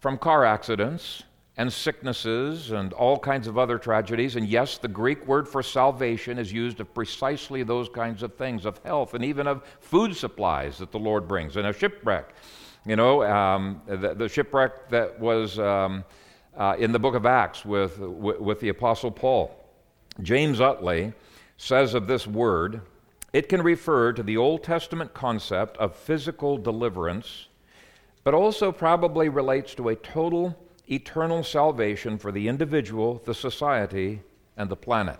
from 0.00 0.18
car 0.18 0.44
accidents 0.44 1.22
and 1.56 1.70
sicknesses 1.70 2.70
and 2.70 2.92
all 2.94 3.18
kinds 3.18 3.46
of 3.46 3.58
other 3.58 3.78
tragedies. 3.78 4.36
And 4.36 4.48
yes, 4.48 4.78
the 4.78 4.88
Greek 4.88 5.26
word 5.26 5.46
for 5.46 5.62
salvation 5.62 6.38
is 6.38 6.52
used 6.52 6.80
of 6.80 6.92
precisely 6.94 7.62
those 7.62 7.88
kinds 7.88 8.22
of 8.22 8.34
things, 8.34 8.64
of 8.64 8.78
health 8.84 9.14
and 9.14 9.24
even 9.24 9.46
of 9.46 9.62
food 9.80 10.16
supplies 10.16 10.78
that 10.78 10.92
the 10.92 10.98
Lord 10.98 11.28
brings, 11.28 11.56
and 11.56 11.66
a 11.66 11.72
shipwreck. 11.72 12.34
You 12.86 12.96
know, 12.96 13.22
um, 13.22 13.82
the, 13.86 14.14
the, 14.14 14.28
shipwreck 14.28 14.88
that 14.88 15.20
was 15.20 15.58
um, 15.58 16.04
uh, 16.56 16.74
in 16.78 16.90
the 16.90 16.98
book 16.98 17.14
of 17.14 17.26
Acts 17.26 17.64
with, 17.64 17.98
with, 17.98 18.40
with 18.40 18.60
the 18.60 18.70
Apostle 18.70 19.10
Paul. 19.10 19.56
James 20.22 20.60
Utley 20.60 21.12
says 21.58 21.94
of 21.94 22.06
this 22.06 22.26
word, 22.26 22.80
it 23.32 23.48
can 23.48 23.62
refer 23.62 24.12
to 24.12 24.22
the 24.22 24.36
Old 24.36 24.64
Testament 24.64 25.14
concept 25.14 25.76
of 25.76 25.94
physical 25.94 26.58
deliverance, 26.58 27.48
but 28.24 28.34
also 28.34 28.72
probably 28.72 29.28
relates 29.28 29.74
to 29.76 29.88
a 29.88 29.96
total 29.96 30.56
eternal 30.90 31.44
salvation 31.44 32.18
for 32.18 32.32
the 32.32 32.48
individual, 32.48 33.22
the 33.24 33.34
society, 33.34 34.20
and 34.56 34.68
the 34.68 34.76
planet. 34.76 35.18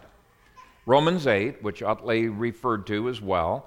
Romans 0.87 1.27
8, 1.27 1.63
which 1.63 1.83
Utley 1.83 2.29
referred 2.29 2.87
to 2.89 3.09
as 3.09 3.21
well, 3.21 3.67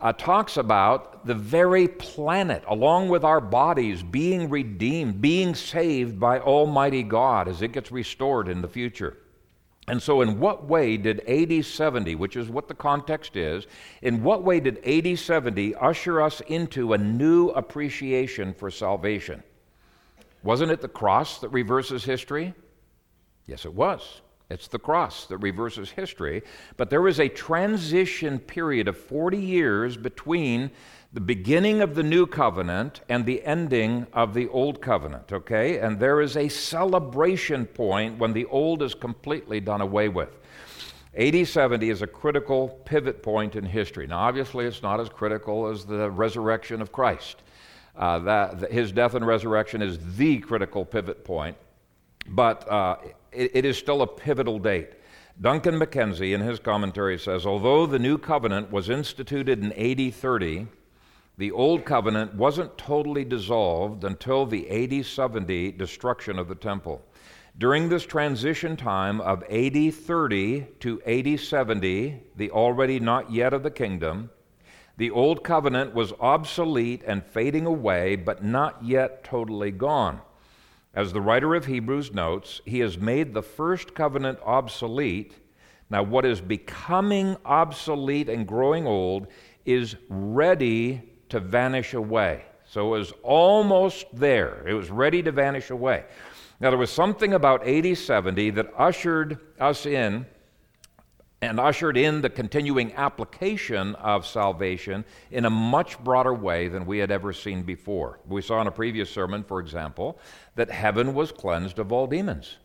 uh, 0.00 0.12
talks 0.12 0.56
about 0.56 1.26
the 1.26 1.34
very 1.34 1.86
planet, 1.86 2.64
along 2.66 3.08
with 3.08 3.22
our 3.22 3.40
bodies, 3.40 4.02
being 4.02 4.48
redeemed, 4.48 5.20
being 5.20 5.54
saved 5.54 6.18
by 6.18 6.40
Almighty 6.40 7.02
God 7.02 7.48
as 7.48 7.62
it 7.62 7.72
gets 7.72 7.92
restored 7.92 8.48
in 8.48 8.62
the 8.62 8.68
future. 8.68 9.18
And 9.88 10.02
so, 10.02 10.20
in 10.20 10.38
what 10.38 10.64
way 10.66 10.96
did 10.96 11.20
AD 11.28 11.64
70, 11.64 12.14
which 12.14 12.36
is 12.36 12.48
what 12.48 12.68
the 12.68 12.74
context 12.74 13.36
is, 13.36 13.66
in 14.02 14.22
what 14.22 14.42
way 14.42 14.60
did 14.60 14.78
AD 14.86 15.18
70 15.18 15.74
usher 15.74 16.22
us 16.22 16.40
into 16.42 16.92
a 16.92 16.98
new 16.98 17.48
appreciation 17.48 18.54
for 18.54 18.70
salvation? 18.70 19.42
Wasn't 20.42 20.70
it 20.70 20.80
the 20.80 20.88
cross 20.88 21.40
that 21.40 21.48
reverses 21.50 22.04
history? 22.04 22.54
Yes, 23.46 23.64
it 23.64 23.74
was. 23.74 24.22
It's 24.50 24.66
the 24.66 24.78
cross 24.78 25.26
that 25.26 25.38
reverses 25.38 25.90
history. 25.90 26.42
But 26.76 26.90
there 26.90 27.02
was 27.02 27.20
a 27.20 27.28
transition 27.28 28.38
period 28.38 28.88
of 28.88 28.96
40 28.96 29.38
years 29.38 29.96
between 29.96 30.72
the 31.12 31.20
beginning 31.20 31.82
of 31.82 31.94
the 31.94 32.02
new 32.02 32.26
covenant 32.26 33.00
and 33.08 33.24
the 33.24 33.44
ending 33.44 34.06
of 34.12 34.34
the 34.34 34.48
old 34.48 34.80
covenant, 34.80 35.32
okay? 35.32 35.78
And 35.78 35.98
there 35.98 36.20
is 36.20 36.36
a 36.36 36.48
celebration 36.48 37.64
point 37.66 38.18
when 38.18 38.32
the 38.32 38.46
old 38.46 38.82
is 38.82 38.94
completely 38.94 39.60
done 39.60 39.80
away 39.80 40.08
with. 40.08 40.36
AD 41.16 41.46
70 41.46 41.90
is 41.90 42.02
a 42.02 42.06
critical 42.06 42.68
pivot 42.84 43.22
point 43.22 43.56
in 43.56 43.64
history. 43.64 44.06
Now, 44.06 44.18
obviously, 44.18 44.66
it's 44.66 44.82
not 44.82 45.00
as 45.00 45.08
critical 45.08 45.66
as 45.66 45.84
the 45.84 46.10
resurrection 46.10 46.80
of 46.80 46.92
Christ. 46.92 47.42
Uh, 47.96 48.18
that, 48.20 48.72
his 48.72 48.92
death 48.92 49.14
and 49.14 49.26
resurrection 49.26 49.82
is 49.82 49.98
the 50.16 50.38
critical 50.38 50.84
pivot 50.84 51.24
point, 51.24 51.56
but 52.28 52.70
uh, 52.70 52.96
it, 53.32 53.50
it 53.54 53.64
is 53.64 53.76
still 53.76 54.02
a 54.02 54.06
pivotal 54.06 54.58
date. 54.58 54.90
Duncan 55.40 55.78
McKenzie, 55.78 56.34
in 56.34 56.40
his 56.40 56.58
commentary, 56.58 57.18
says 57.18 57.46
although 57.46 57.86
the 57.86 57.98
new 57.98 58.18
covenant 58.18 58.70
was 58.70 58.90
instituted 58.90 59.64
in 59.64 59.72
AD 59.72 60.14
30, 60.14 60.66
the 61.38 61.52
old 61.52 61.86
covenant 61.86 62.34
wasn't 62.34 62.76
totally 62.76 63.24
dissolved 63.24 64.04
until 64.04 64.44
the 64.44 64.68
AD 64.68 65.06
70 65.06 65.72
destruction 65.72 66.38
of 66.38 66.48
the 66.48 66.54
temple. 66.54 67.02
During 67.56 67.88
this 67.88 68.04
transition 68.04 68.76
time 68.76 69.20
of 69.22 69.42
AD 69.44 69.94
30 69.94 70.66
to 70.80 71.02
AD 71.02 71.40
70, 71.40 72.22
the 72.36 72.50
already 72.50 73.00
not 73.00 73.32
yet 73.32 73.54
of 73.54 73.62
the 73.62 73.70
kingdom, 73.70 74.28
the 74.96 75.10
old 75.10 75.42
covenant 75.42 75.94
was 75.94 76.12
obsolete 76.20 77.02
and 77.06 77.24
fading 77.24 77.66
away, 77.66 78.16
but 78.16 78.44
not 78.44 78.84
yet 78.84 79.24
totally 79.24 79.70
gone. 79.70 80.20
As 80.94 81.12
the 81.12 81.20
writer 81.20 81.54
of 81.54 81.66
Hebrews 81.66 82.12
notes, 82.12 82.60
he 82.64 82.80
has 82.80 82.98
made 82.98 83.32
the 83.32 83.42
first 83.42 83.94
covenant 83.94 84.40
obsolete. 84.44 85.34
Now, 85.88 86.02
what 86.02 86.24
is 86.24 86.40
becoming 86.40 87.36
obsolete 87.44 88.28
and 88.28 88.46
growing 88.46 88.86
old 88.86 89.28
is 89.64 89.96
ready 90.08 91.02
to 91.28 91.38
vanish 91.38 91.94
away. 91.94 92.44
So 92.66 92.88
it 92.88 92.98
was 92.98 93.12
almost 93.22 94.06
there, 94.12 94.64
it 94.66 94.74
was 94.74 94.90
ready 94.90 95.22
to 95.22 95.32
vanish 95.32 95.70
away. 95.70 96.04
Now, 96.60 96.70
there 96.70 96.78
was 96.78 96.90
something 96.90 97.32
about 97.32 97.66
AD 97.66 97.96
70 97.96 98.50
that 98.50 98.72
ushered 98.76 99.38
us 99.58 99.86
in 99.86 100.26
and 101.42 101.58
ushered 101.58 101.96
in 101.96 102.20
the 102.20 102.28
continuing 102.28 102.92
application 102.94 103.94
of 103.96 104.26
salvation 104.26 105.04
in 105.30 105.46
a 105.46 105.50
much 105.50 105.98
broader 106.04 106.34
way 106.34 106.68
than 106.68 106.84
we 106.84 106.98
had 106.98 107.10
ever 107.10 107.32
seen 107.32 107.62
before. 107.62 108.20
We 108.28 108.42
saw 108.42 108.60
in 108.60 108.66
a 108.66 108.72
previous 108.72 109.08
sermon, 109.08 109.42
for 109.44 109.58
example, 109.58 110.18
that 110.56 110.70
heaven 110.70 111.14
was 111.14 111.32
cleansed 111.32 111.78
of 111.78 111.92
all 111.92 112.06
demons. 112.06 112.56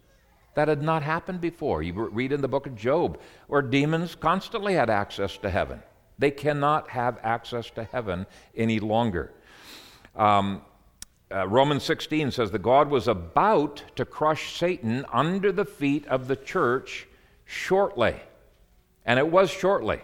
That 0.55 0.67
had 0.67 0.82
not 0.82 1.03
happened 1.03 1.41
before. 1.41 1.84
You 1.84 1.94
read 1.94 2.32
in 2.32 2.41
the 2.41 2.48
book 2.48 2.67
of 2.67 2.75
Job, 2.75 3.20
where 3.48 3.62
demons 3.62 4.15
constantly 4.15 4.74
had 4.74 4.89
access 4.89 5.38
to 5.38 5.50
heaven. 5.50 5.82
They 6.17 6.32
cannot 6.32 6.89
have 6.89 7.17
access 7.24 7.70
to 7.72 7.84
heaven 7.84 8.25
any 8.55 8.79
longer. 8.79 9.34
Um, 10.15 10.62
uh, 11.34 11.48
Romans 11.48 11.84
16 11.84 12.32
says 12.32 12.51
that 12.51 12.62
God 12.62 12.89
was 12.89 13.08
about 13.08 13.84
to 13.96 14.05
crush 14.05 14.58
Satan 14.58 15.05
under 15.12 15.51
the 15.51 15.65
feet 15.65 16.05
of 16.08 16.27
the 16.27 16.36
church 16.36 17.08
shortly. 17.46 18.15
And 19.05 19.19
it 19.19 19.27
was 19.27 19.50
shortly. 19.50 20.01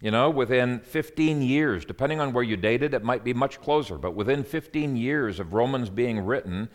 You 0.00 0.12
know, 0.12 0.30
within 0.30 0.78
15 0.78 1.42
years, 1.42 1.84
depending 1.84 2.20
on 2.20 2.32
where 2.32 2.44
you 2.44 2.56
dated, 2.56 2.94
it 2.94 3.02
might 3.02 3.24
be 3.24 3.34
much 3.34 3.60
closer, 3.60 3.98
but 3.98 4.14
within 4.14 4.44
15 4.44 4.96
years 4.96 5.40
of 5.40 5.54
Romans 5.54 5.90
being 5.90 6.20
written, 6.20 6.68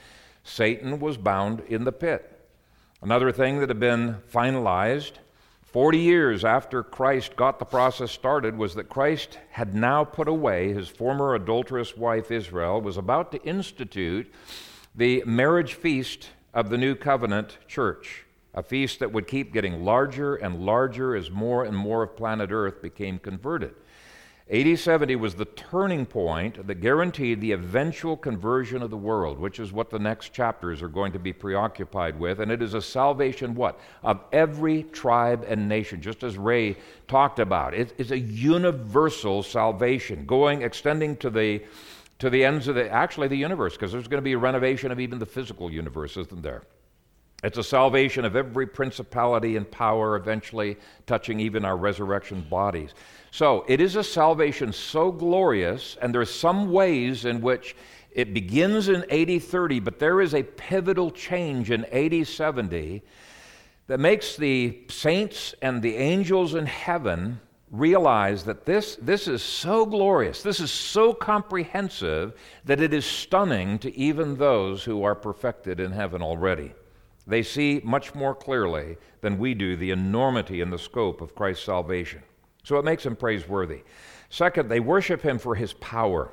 Satan 0.43 0.99
was 0.99 1.15
bound 1.15 1.61
in 1.69 1.85
the 1.85 1.93
pit. 1.93 2.29
Another 3.01 3.31
thing 3.31 3.59
that 3.59 3.69
had 3.69 3.79
been 3.79 4.17
finalized 4.33 5.13
40 5.73 5.97
years 5.97 6.45
after 6.45 6.83
Christ 6.83 7.35
got 7.35 7.59
the 7.59 7.65
process 7.65 8.11
started 8.11 8.57
was 8.57 8.75
that 8.75 8.89
Christ 8.89 9.39
had 9.49 9.73
now 9.73 10.03
put 10.03 10.27
away 10.27 10.73
his 10.73 10.87
former 10.87 11.33
adulterous 11.33 11.97
wife 11.97 12.29
Israel, 12.29 12.79
was 12.81 12.97
about 12.97 13.31
to 13.31 13.41
institute 13.43 14.31
the 14.93 15.23
marriage 15.25 15.73
feast 15.73 16.29
of 16.53 16.69
the 16.69 16.77
new 16.77 16.93
covenant 16.93 17.57
church 17.67 18.22
a 18.53 18.63
feast 18.63 18.99
that 18.99 19.11
would 19.11 19.27
keep 19.27 19.53
getting 19.53 19.83
larger 19.83 20.35
and 20.35 20.65
larger 20.65 21.15
as 21.15 21.31
more 21.31 21.63
and 21.63 21.75
more 21.75 22.03
of 22.03 22.15
planet 22.15 22.51
Earth 22.51 22.81
became 22.81 23.19
converted. 23.19 23.73
AD 24.51 24.77
70 24.77 25.15
was 25.15 25.35
the 25.35 25.45
turning 25.45 26.05
point 26.05 26.67
that 26.67 26.75
guaranteed 26.75 27.39
the 27.39 27.53
eventual 27.53 28.17
conversion 28.17 28.83
of 28.83 28.89
the 28.89 28.97
world, 28.97 29.39
which 29.39 29.57
is 29.57 29.71
what 29.71 29.89
the 29.89 29.97
next 29.97 30.33
chapters 30.33 30.81
are 30.81 30.89
going 30.89 31.13
to 31.13 31.19
be 31.19 31.31
preoccupied 31.31 32.19
with. 32.19 32.41
And 32.41 32.51
it 32.51 32.61
is 32.61 32.73
a 32.73 32.81
salvation, 32.81 33.55
what? 33.55 33.79
Of 34.03 34.19
every 34.33 34.83
tribe 34.83 35.45
and 35.47 35.69
nation, 35.69 36.01
just 36.01 36.23
as 36.23 36.37
Ray 36.37 36.75
talked 37.07 37.39
about. 37.39 37.73
It 37.73 37.93
is 37.97 38.11
a 38.11 38.19
universal 38.19 39.43
salvation, 39.43 40.25
going, 40.25 40.61
extending 40.61 41.15
to 41.17 41.29
the 41.29 41.63
to 42.19 42.29
the 42.29 42.45
ends 42.45 42.67
of 42.67 42.75
the 42.75 42.89
actually 42.89 43.27
the 43.27 43.37
universe, 43.37 43.73
because 43.73 43.91
there's 43.91 44.07
going 44.07 44.21
to 44.21 44.23
be 44.23 44.33
a 44.33 44.37
renovation 44.37 44.91
of 44.91 44.99
even 44.99 45.19
the 45.19 45.25
physical 45.25 45.71
universe, 45.71 46.15
isn't 46.15 46.43
there? 46.43 46.63
It's 47.43 47.57
a 47.57 47.63
salvation 47.63 48.23
of 48.23 48.37
every 48.37 48.65
principality 48.65 49.57
and 49.57 49.69
power, 49.69 50.15
eventually 50.15 50.77
touching 51.05 51.41
even 51.41 51.65
our 51.65 51.75
resurrection 51.75 52.45
bodies. 52.49 52.93
So 53.31 53.65
it 53.67 53.81
is 53.81 53.97
a 53.97 54.03
salvation 54.03 54.71
so 54.71 55.11
glorious, 55.11 55.97
and 56.01 56.13
there 56.13 56.21
are 56.21 56.25
some 56.25 56.71
ways 56.71 57.25
in 57.25 57.41
which 57.41 57.75
it 58.11 58.33
begins 58.33 58.87
in 58.87 59.03
AD 59.11 59.43
30, 59.43 59.81
but 59.81 59.99
there 59.99 60.21
is 60.21 60.33
a 60.33 60.43
pivotal 60.43 61.11
change 61.11 61.69
in 61.69 61.83
AD 61.85 62.25
70 62.25 63.01
that 63.87 63.99
makes 63.99 64.37
the 64.37 64.79
saints 64.89 65.53
and 65.61 65.81
the 65.81 65.97
angels 65.97 66.55
in 66.55 66.65
heaven 66.65 67.41
realize 67.71 68.45
that 68.45 68.65
this, 68.65 68.95
this 69.01 69.27
is 69.27 69.41
so 69.41 69.85
glorious, 69.85 70.43
this 70.43 70.61
is 70.61 70.71
so 70.71 71.13
comprehensive, 71.13 72.33
that 72.63 72.79
it 72.79 72.93
is 72.93 73.03
stunning 73.03 73.79
to 73.79 73.93
even 73.97 74.35
those 74.35 74.83
who 74.83 75.03
are 75.03 75.15
perfected 75.15 75.81
in 75.81 75.91
heaven 75.91 76.21
already. 76.21 76.71
They 77.25 77.43
see 77.43 77.81
much 77.83 78.13
more 78.13 78.35
clearly 78.35 78.97
than 79.21 79.37
we 79.37 79.53
do 79.53 79.75
the 79.75 79.91
enormity 79.91 80.61
and 80.61 80.71
the 80.71 80.79
scope 80.79 81.21
of 81.21 81.35
Christ's 81.35 81.65
salvation. 81.65 82.21
So 82.63 82.77
it 82.77 82.85
makes 82.85 83.05
him 83.05 83.15
praiseworthy. 83.15 83.83
Second, 84.29 84.69
they 84.69 84.79
worship 84.79 85.21
him 85.21 85.37
for 85.37 85.55
his 85.55 85.73
power. 85.73 86.31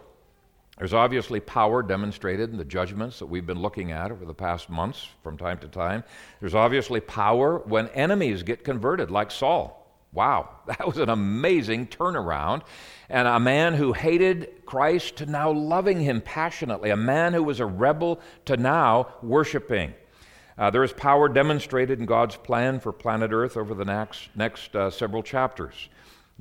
There's 0.78 0.94
obviously 0.94 1.40
power 1.40 1.82
demonstrated 1.82 2.50
in 2.50 2.56
the 2.56 2.64
judgments 2.64 3.18
that 3.18 3.26
we've 3.26 3.46
been 3.46 3.60
looking 3.60 3.92
at 3.92 4.10
over 4.10 4.24
the 4.24 4.32
past 4.32 4.70
months 4.70 5.08
from 5.22 5.36
time 5.36 5.58
to 5.58 5.68
time. 5.68 6.02
There's 6.40 6.54
obviously 6.54 7.00
power 7.00 7.58
when 7.58 7.88
enemies 7.88 8.42
get 8.42 8.64
converted, 8.64 9.10
like 9.10 9.30
Saul. 9.30 9.76
Wow, 10.12 10.48
that 10.66 10.86
was 10.86 10.96
an 10.96 11.10
amazing 11.10 11.88
turnaround. 11.88 12.62
And 13.10 13.28
a 13.28 13.38
man 13.38 13.74
who 13.74 13.92
hated 13.92 14.62
Christ 14.64 15.16
to 15.16 15.26
now 15.26 15.52
loving 15.52 16.00
him 16.00 16.22
passionately, 16.22 16.90
a 16.90 16.96
man 16.96 17.34
who 17.34 17.42
was 17.42 17.60
a 17.60 17.66
rebel 17.66 18.20
to 18.46 18.56
now 18.56 19.08
worshiping. 19.22 19.92
Uh, 20.58 20.70
there 20.70 20.84
is 20.84 20.92
power 20.92 21.28
demonstrated 21.28 22.00
in 22.00 22.06
God's 22.06 22.36
plan 22.36 22.80
for 22.80 22.92
planet 22.92 23.32
Earth 23.32 23.56
over 23.56 23.74
the 23.74 23.84
next, 23.84 24.28
next 24.34 24.74
uh, 24.76 24.90
several 24.90 25.22
chapters. 25.22 25.88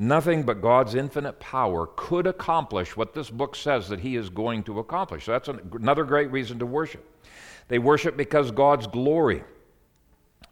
Nothing 0.01 0.43
but 0.43 0.61
God's 0.61 0.95
infinite 0.95 1.41
power 1.41 1.89
could 1.95 2.25
accomplish 2.25 2.95
what 2.95 3.13
this 3.13 3.29
book 3.29 3.55
says 3.55 3.89
that 3.89 3.99
He 3.99 4.15
is 4.15 4.29
going 4.29 4.63
to 4.63 4.79
accomplish. 4.79 5.25
So 5.25 5.33
that's 5.33 5.49
an, 5.49 5.59
another 5.73 6.05
great 6.05 6.31
reason 6.31 6.57
to 6.59 6.65
worship. 6.65 7.05
They 7.67 7.79
worship 7.79 8.15
because 8.15 8.49
God's 8.49 8.87
glory. 8.87 9.43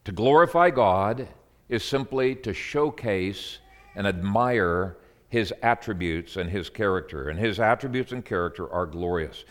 To 0.03 0.11
glorify 0.11 0.69
God 0.69 1.27
is 1.69 1.83
simply 1.83 2.35
to 2.35 2.53
showcase 2.53 3.59
and 3.95 4.05
admire 4.05 4.97
His 5.29 5.53
attributes 5.63 6.35
and 6.35 6.49
His 6.49 6.69
character. 6.69 7.29
And 7.29 7.39
His 7.39 7.59
attributes 7.59 8.11
and 8.11 8.23
character 8.23 8.71
are 8.71 8.85
glorious. 8.85 9.45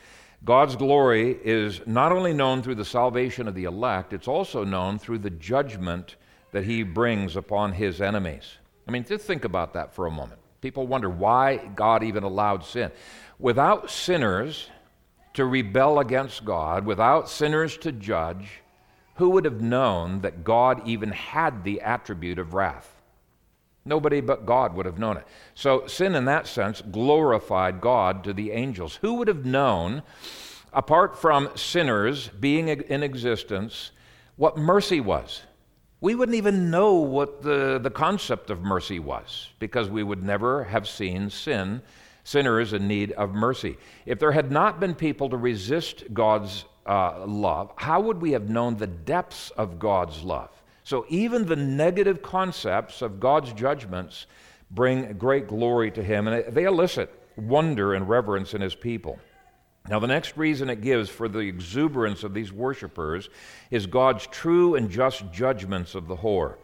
God's 0.46 0.76
glory 0.76 1.37
is 1.42 1.80
not 1.87 2.12
only 2.12 2.32
known 2.32 2.62
through 2.62 2.76
the 2.76 2.85
salvation 2.85 3.48
of 3.48 3.56
the 3.56 3.64
elect, 3.64 4.12
it's 4.12 4.28
also 4.28 4.62
known 4.62 4.96
through 4.96 5.18
the 5.18 5.30
judgment 5.30 6.14
that 6.52 6.62
he 6.62 6.85
brings 6.85 7.35
upon 7.35 7.72
his 7.72 8.00
enemies. 8.00 8.59
I 8.87 8.92
mean, 8.92 9.04
just 9.04 9.24
think 9.24 9.44
about 9.44 9.72
that 9.74 9.92
for 9.92 10.06
a 10.06 10.11
moment. 10.11 10.38
People 10.61 10.87
wonder 10.87 11.11
why 11.11 11.56
God 11.74 12.04
even 12.04 12.22
allowed 12.22 12.64
sin. 12.64 12.92
Without 13.40 13.90
sinners 13.90 14.70
to 15.35 15.44
rebel 15.44 15.98
against 15.98 16.44
God, 16.44 16.87
without 16.87 17.28
sinners 17.28 17.76
to 17.78 17.90
judge, 17.90 18.62
who 19.16 19.30
would 19.30 19.46
have 19.46 19.61
known 19.61 20.20
that 20.20 20.44
God 20.44 20.87
even 20.87 21.11
had 21.11 21.64
the 21.64 21.80
attribute 21.80 22.38
of 22.38 22.54
wrath? 22.54 22.95
Nobody 23.87 24.20
but 24.20 24.44
God 24.44 24.75
would 24.75 24.85
have 24.85 24.99
known 24.99 25.16
it. 25.16 25.27
So, 25.55 25.87
sin 25.87 26.16
in 26.16 26.25
that 26.25 26.49
sense 26.49 26.83
glorified 26.90 27.81
God 27.81 28.25
to 28.25 28.33
the 28.33 28.51
angels. 28.51 28.96
Who 28.96 29.14
would 29.14 29.29
have 29.29 29.46
known, 29.46 30.03
apart 30.72 31.16
from 31.16 31.51
sinners 31.55 32.29
being 32.29 32.68
in 32.68 33.03
existence, 33.05 33.92
what 34.35 34.59
mercy 34.59 35.01
was? 35.01 35.42
We 36.01 36.14
wouldn't 36.14 36.37
even 36.37 36.70
know 36.70 36.94
what 36.94 37.42
the, 37.42 37.79
the 37.83 37.90
concept 37.90 38.51
of 38.51 38.61
mercy 38.61 38.99
was 38.99 39.51
because 39.61 39.88
we 39.88 40.03
would 40.03 40.22
never 40.22 40.64
have 40.64 40.87
seen 40.87 41.31
sin, 41.31 41.81
sinners 42.25 42.72
in 42.72 42.87
need 42.88 43.12
of 43.12 43.35
mercy. 43.35 43.79
If 44.05 44.18
there 44.18 44.33
had 44.33 44.51
not 44.51 44.81
been 44.81 44.94
people 44.94 45.31
to 45.31 45.37
resist 45.37 46.12
God's 46.12 46.64
uh, 46.85 47.25
love, 47.25 47.72
how 47.77 48.01
would 48.01 48.20
we 48.20 48.33
have 48.33 48.51
known 48.51 48.77
the 48.77 48.87
depths 48.87 49.51
of 49.51 49.79
God's 49.79 50.22
love? 50.22 50.51
So 50.87 51.05
even 51.09 51.46
the 51.46 51.57
negative 51.57 52.22
concepts 52.22 53.03
of 53.03 53.18
God's 53.18 53.53
judgments 53.53 54.27
bring 54.70 55.14
great 55.14 55.49
glory 55.49 55.90
to 55.90 56.01
him, 56.01 56.29
and 56.29 56.55
they 56.55 56.62
elicit 56.62 57.12
wonder 57.35 57.94
and 57.94 58.09
reverence 58.09 58.55
in 58.55 58.61
his 58.61 58.77
people. 58.77 59.18
Now, 59.88 59.99
the 59.99 60.07
next 60.07 60.37
reason 60.37 60.70
it 60.70 60.83
gives 60.83 61.09
for 61.09 61.27
the 61.27 61.40
exuberance 61.40 62.22
of 62.22 62.35
these 62.35 62.53
worshippers 62.53 63.29
is 63.72 63.87
God's 63.87 64.29
true 64.29 64.77
and 64.77 64.88
just 64.88 65.33
judgments 65.33 65.96
of 65.96 66.07
the 66.07 66.18
whore. 66.18 66.55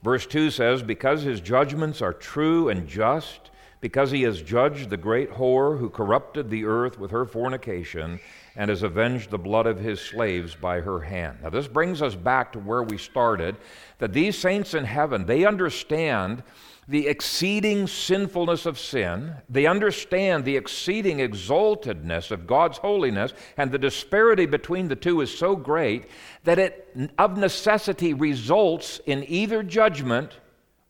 Verse 0.00 0.26
2 0.26 0.52
says, 0.52 0.80
Because 0.80 1.22
his 1.22 1.40
judgments 1.40 2.00
are 2.00 2.12
true 2.12 2.68
and 2.68 2.86
just, 2.86 3.50
because 3.80 4.12
he 4.12 4.22
has 4.22 4.40
judged 4.40 4.90
the 4.90 4.96
great 4.96 5.32
whore 5.32 5.76
who 5.76 5.90
corrupted 5.90 6.50
the 6.50 6.66
earth 6.66 7.00
with 7.00 7.10
her 7.10 7.24
fornication, 7.24 8.20
and 8.56 8.70
has 8.70 8.82
avenged 8.82 9.30
the 9.30 9.38
blood 9.38 9.66
of 9.66 9.78
his 9.78 10.00
slaves 10.00 10.54
by 10.54 10.80
her 10.80 11.00
hand. 11.00 11.38
Now, 11.42 11.50
this 11.50 11.68
brings 11.68 12.00
us 12.00 12.14
back 12.14 12.52
to 12.52 12.58
where 12.58 12.82
we 12.82 12.96
started 12.96 13.56
that 13.98 14.12
these 14.12 14.38
saints 14.38 14.74
in 14.74 14.84
heaven, 14.84 15.26
they 15.26 15.44
understand 15.44 16.42
the 16.88 17.08
exceeding 17.08 17.86
sinfulness 17.86 18.64
of 18.64 18.78
sin. 18.78 19.34
They 19.50 19.66
understand 19.66 20.44
the 20.44 20.56
exceeding 20.56 21.18
exaltedness 21.18 22.30
of 22.30 22.46
God's 22.46 22.78
holiness, 22.78 23.32
and 23.56 23.70
the 23.70 23.78
disparity 23.78 24.46
between 24.46 24.88
the 24.88 24.96
two 24.96 25.20
is 25.20 25.36
so 25.36 25.56
great 25.56 26.08
that 26.44 26.58
it 26.58 27.10
of 27.18 27.36
necessity 27.36 28.14
results 28.14 29.00
in 29.06 29.24
either 29.28 29.62
judgment 29.62 30.38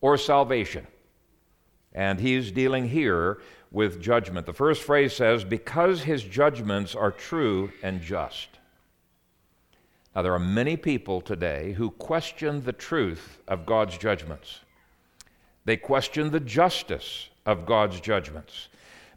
or 0.00 0.18
salvation. 0.18 0.86
And 1.94 2.20
he's 2.20 2.52
dealing 2.52 2.88
here 2.88 3.38
with 3.76 4.00
judgment. 4.00 4.46
The 4.46 4.54
first 4.54 4.82
phrase 4.84 5.12
says, 5.12 5.44
because 5.44 6.02
his 6.02 6.24
judgments 6.24 6.94
are 6.94 7.10
true 7.12 7.70
and 7.82 8.00
just. 8.00 8.48
Now, 10.14 10.22
there 10.22 10.32
are 10.32 10.38
many 10.38 10.78
people 10.78 11.20
today 11.20 11.74
who 11.74 11.90
question 11.90 12.64
the 12.64 12.72
truth 12.72 13.38
of 13.46 13.66
God's 13.66 13.98
judgments. 13.98 14.60
They 15.66 15.76
question 15.76 16.30
the 16.30 16.40
justice 16.40 17.28
of 17.44 17.66
God's 17.66 18.00
judgments. 18.00 18.68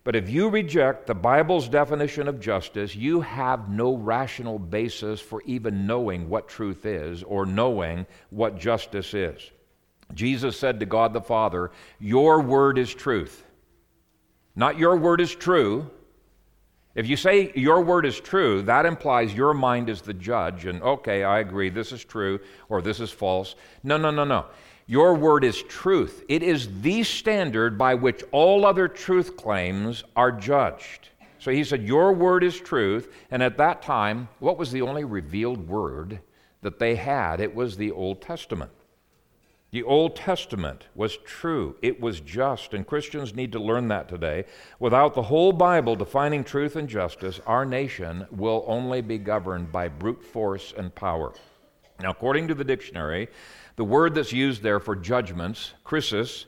But 0.03 0.17
if 0.17 0.29
you 0.29 0.49
reject 0.49 1.07
the 1.07 1.15
Bible's 1.15 1.69
definition 1.69 2.27
of 2.27 2.41
justice, 2.41 2.93
you 2.93 3.21
have 3.21 3.69
no 3.69 3.95
rational 3.95 4.59
basis 4.59 5.21
for 5.21 5.41
even 5.43 5.87
knowing 5.87 6.27
what 6.27 6.49
truth 6.49 6.85
is 6.85 7.23
or 7.23 7.45
knowing 7.45 8.05
what 8.29 8.59
justice 8.59 9.13
is. 9.13 9.51
Jesus 10.13 10.57
said 10.59 10.81
to 10.81 10.85
God 10.85 11.13
the 11.13 11.21
Father, 11.21 11.71
Your 11.97 12.41
word 12.41 12.77
is 12.77 12.93
truth. 12.93 13.45
Not 14.55 14.77
your 14.77 14.97
word 14.97 15.21
is 15.21 15.33
true. 15.33 15.89
If 16.95 17.07
you 17.07 17.15
say 17.15 17.51
your 17.55 17.81
word 17.81 18.05
is 18.05 18.19
true, 18.19 18.61
that 18.63 18.85
implies 18.85 19.33
your 19.33 19.53
mind 19.53 19.89
is 19.89 20.01
the 20.01 20.13
judge, 20.13 20.65
and 20.65 20.81
okay, 20.81 21.23
I 21.23 21.39
agree, 21.39 21.69
this 21.69 21.91
is 21.91 22.03
true, 22.03 22.39
or 22.67 22.81
this 22.81 22.99
is 22.99 23.11
false. 23.11 23.55
No, 23.83 23.95
no, 23.97 24.11
no, 24.11 24.23
no. 24.23 24.45
Your 24.87 25.13
word 25.13 25.43
is 25.43 25.61
truth. 25.63 26.25
It 26.27 26.41
is 26.41 26.81
the 26.81 27.03
standard 27.03 27.77
by 27.77 27.93
which 27.93 28.23
all 28.31 28.65
other 28.65 28.87
truth 28.87 29.37
claims 29.37 30.03
are 30.15 30.31
judged. 30.31 31.09
So 31.37 31.51
he 31.51 31.63
said, 31.63 31.83
Your 31.83 32.11
word 32.11 32.43
is 32.43 32.59
truth. 32.59 33.13
And 33.31 33.43
at 33.43 33.57
that 33.57 33.81
time, 33.81 34.27
what 34.39 34.57
was 34.57 34.71
the 34.71 34.81
only 34.81 35.03
revealed 35.03 35.67
word 35.67 36.19
that 36.63 36.79
they 36.79 36.95
had? 36.95 37.39
It 37.39 37.53
was 37.53 37.77
the 37.77 37.91
Old 37.91 38.19
Testament. 38.21 38.71
The 39.71 39.83
Old 39.83 40.15
Testament 40.15 40.85
was 40.95 41.17
true, 41.17 41.75
it 41.83 42.01
was 42.01 42.21
just, 42.21 42.73
and 42.73 42.87
Christians 42.87 43.35
need 43.35 43.51
to 43.51 43.59
learn 43.59 43.87
that 43.89 44.09
today. 44.09 44.45
Without 44.79 45.13
the 45.13 45.21
whole 45.21 45.51
Bible 45.51 45.95
defining 45.95 46.43
truth 46.43 46.75
and 46.75 46.89
justice, 46.89 47.39
our 47.45 47.65
nation 47.65 48.25
will 48.31 48.63
only 48.65 49.01
be 49.01 49.19
governed 49.19 49.71
by 49.71 49.87
brute 49.87 50.23
force 50.23 50.73
and 50.75 50.93
power. 50.95 51.33
Now, 51.99 52.09
according 52.09 52.47
to 52.47 52.55
the 52.55 52.63
dictionary, 52.63 53.27
the 53.75 53.83
word 53.83 54.15
that's 54.15 54.33
used 54.33 54.63
there 54.63 54.79
for 54.79 54.95
judgments, 54.95 55.73
krisis, 55.85 56.45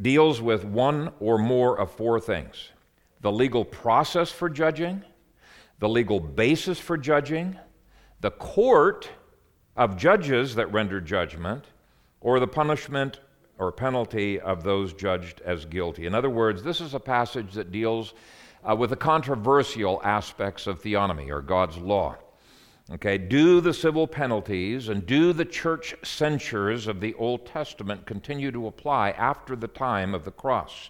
deals 0.00 0.40
with 0.40 0.64
one 0.64 1.12
or 1.20 1.36
more 1.36 1.78
of 1.78 1.90
four 1.90 2.20
things 2.20 2.70
the 3.20 3.32
legal 3.32 3.64
process 3.64 4.30
for 4.30 4.48
judging, 4.48 5.02
the 5.80 5.88
legal 5.88 6.20
basis 6.20 6.78
for 6.78 6.96
judging, 6.96 7.58
the 8.20 8.30
court 8.30 9.10
of 9.76 9.96
judges 9.96 10.54
that 10.54 10.72
render 10.72 11.00
judgment, 11.00 11.64
or 12.20 12.40
the 12.40 12.46
punishment 12.46 13.20
or 13.58 13.72
penalty 13.72 14.40
of 14.40 14.62
those 14.62 14.92
judged 14.92 15.40
as 15.44 15.64
guilty. 15.64 16.06
In 16.06 16.14
other 16.14 16.30
words, 16.30 16.62
this 16.62 16.80
is 16.80 16.94
a 16.94 17.00
passage 17.00 17.52
that 17.54 17.72
deals 17.72 18.14
uh, 18.68 18.74
with 18.74 18.90
the 18.90 18.96
controversial 18.96 20.00
aspects 20.04 20.66
of 20.66 20.82
theonomy 20.82 21.28
or 21.28 21.40
God's 21.40 21.76
law. 21.78 22.16
Okay, 22.90 23.18
do 23.18 23.60
the 23.60 23.74
civil 23.74 24.06
penalties 24.06 24.88
and 24.88 25.04
do 25.04 25.34
the 25.34 25.44
church 25.44 25.94
censures 26.02 26.86
of 26.86 27.00
the 27.00 27.12
Old 27.14 27.44
Testament 27.44 28.06
continue 28.06 28.50
to 28.50 28.66
apply 28.66 29.10
after 29.10 29.54
the 29.54 29.68
time 29.68 30.14
of 30.14 30.24
the 30.24 30.30
cross? 30.30 30.88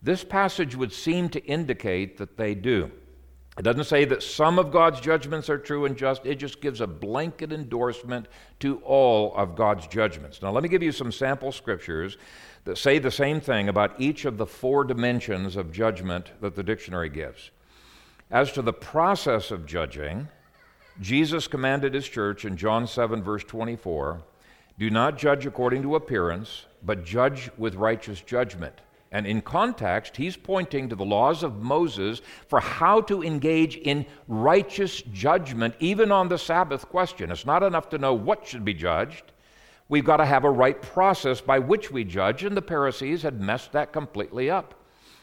This 0.00 0.22
passage 0.22 0.76
would 0.76 0.92
seem 0.92 1.28
to 1.30 1.44
indicate 1.44 2.18
that 2.18 2.36
they 2.36 2.54
do. 2.54 2.90
It 3.58 3.62
doesn't 3.62 3.84
say 3.84 4.04
that 4.06 4.22
some 4.22 4.58
of 4.58 4.70
God's 4.70 5.00
judgments 5.00 5.50
are 5.50 5.58
true 5.58 5.84
and 5.84 5.96
just, 5.96 6.24
it 6.24 6.36
just 6.36 6.60
gives 6.60 6.80
a 6.80 6.86
blanket 6.86 7.52
endorsement 7.52 8.26
to 8.60 8.78
all 8.78 9.34
of 9.34 9.56
God's 9.56 9.86
judgments. 9.86 10.40
Now, 10.40 10.50
let 10.50 10.62
me 10.62 10.68
give 10.68 10.82
you 10.82 10.92
some 10.92 11.12
sample 11.12 11.52
scriptures 11.52 12.16
that 12.64 12.78
say 12.78 12.98
the 12.98 13.10
same 13.10 13.40
thing 13.40 13.68
about 13.68 14.00
each 14.00 14.24
of 14.24 14.36
the 14.38 14.46
four 14.46 14.84
dimensions 14.84 15.56
of 15.56 15.72
judgment 15.72 16.30
that 16.40 16.54
the 16.54 16.62
dictionary 16.62 17.08
gives. 17.08 17.50
As 18.30 18.52
to 18.52 18.62
the 18.62 18.72
process 18.72 19.50
of 19.50 19.66
judging, 19.66 20.28
Jesus 21.00 21.48
commanded 21.48 21.94
his 21.94 22.06
church 22.06 22.44
in 22.44 22.56
John 22.56 22.86
7, 22.86 23.22
verse 23.22 23.44
24 23.44 24.22
do 24.80 24.88
not 24.88 25.18
judge 25.18 25.44
according 25.44 25.82
to 25.82 25.94
appearance, 25.94 26.64
but 26.82 27.04
judge 27.04 27.50
with 27.58 27.74
righteous 27.74 28.22
judgment. 28.22 28.80
And 29.12 29.26
in 29.26 29.42
context, 29.42 30.16
he's 30.16 30.36
pointing 30.36 30.88
to 30.88 30.96
the 30.96 31.04
laws 31.04 31.42
of 31.42 31.62
Moses 31.62 32.22
for 32.46 32.60
how 32.60 33.00
to 33.02 33.22
engage 33.24 33.76
in 33.76 34.06
righteous 34.28 35.02
judgment, 35.02 35.74
even 35.80 36.12
on 36.12 36.28
the 36.28 36.38
Sabbath 36.38 36.88
question. 36.88 37.32
It's 37.32 37.46
not 37.46 37.64
enough 37.64 37.88
to 37.88 37.98
know 37.98 38.14
what 38.14 38.46
should 38.46 38.64
be 38.64 38.74
judged. 38.74 39.32
We've 39.88 40.04
got 40.04 40.18
to 40.18 40.24
have 40.26 40.44
a 40.44 40.50
right 40.50 40.80
process 40.80 41.40
by 41.40 41.58
which 41.58 41.90
we 41.90 42.04
judge, 42.04 42.44
and 42.44 42.56
the 42.56 42.62
Pharisees 42.62 43.22
had 43.22 43.40
messed 43.40 43.72
that 43.72 43.92
completely 43.92 44.48
up. 44.48 44.74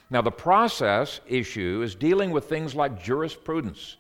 Now, 0.10 0.22
the 0.22 0.32
process 0.32 1.22
issue 1.26 1.82
is 1.82 1.96
dealing 1.96 2.32
with 2.32 2.46
things 2.46 2.76
like 2.76 3.02
jurisprudence 3.02 3.96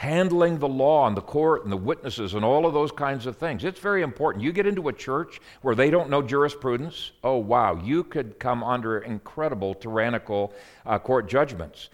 handling 0.00 0.58
the 0.58 0.66
law 0.66 1.06
and 1.06 1.14
the 1.14 1.20
court 1.20 1.62
and 1.62 1.70
the 1.70 1.76
witnesses 1.76 2.32
and 2.32 2.42
all 2.42 2.64
of 2.64 2.72
those 2.72 2.90
kinds 2.90 3.26
of 3.26 3.36
things. 3.36 3.64
It's 3.64 3.80
very 3.80 4.00
important. 4.00 4.42
You 4.42 4.50
get 4.50 4.66
into 4.66 4.88
a 4.88 4.94
church 4.94 5.42
where 5.60 5.74
they 5.74 5.90
don't 5.90 6.08
know 6.08 6.22
jurisprudence, 6.22 7.12
oh, 7.22 7.36
wow, 7.36 7.74
you 7.74 8.02
could 8.04 8.38
come 8.38 8.64
under 8.64 9.00
incredible 9.00 9.74
tyrannical 9.74 10.54
uh, 10.86 10.98
court 10.98 11.28
judgments. 11.28 11.90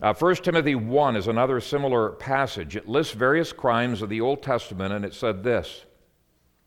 Uh, 0.00 0.14
1 0.14 0.36
Timothy 0.36 0.76
1 0.76 1.16
is 1.16 1.26
another 1.26 1.60
similar 1.60 2.10
passage. 2.10 2.76
It 2.76 2.88
lists 2.88 3.12
various 3.12 3.52
crimes 3.52 4.02
of 4.02 4.08
the 4.08 4.20
Old 4.20 4.44
Testament, 4.44 4.94
and 4.94 5.04
it 5.04 5.12
said 5.12 5.42
this 5.42 5.84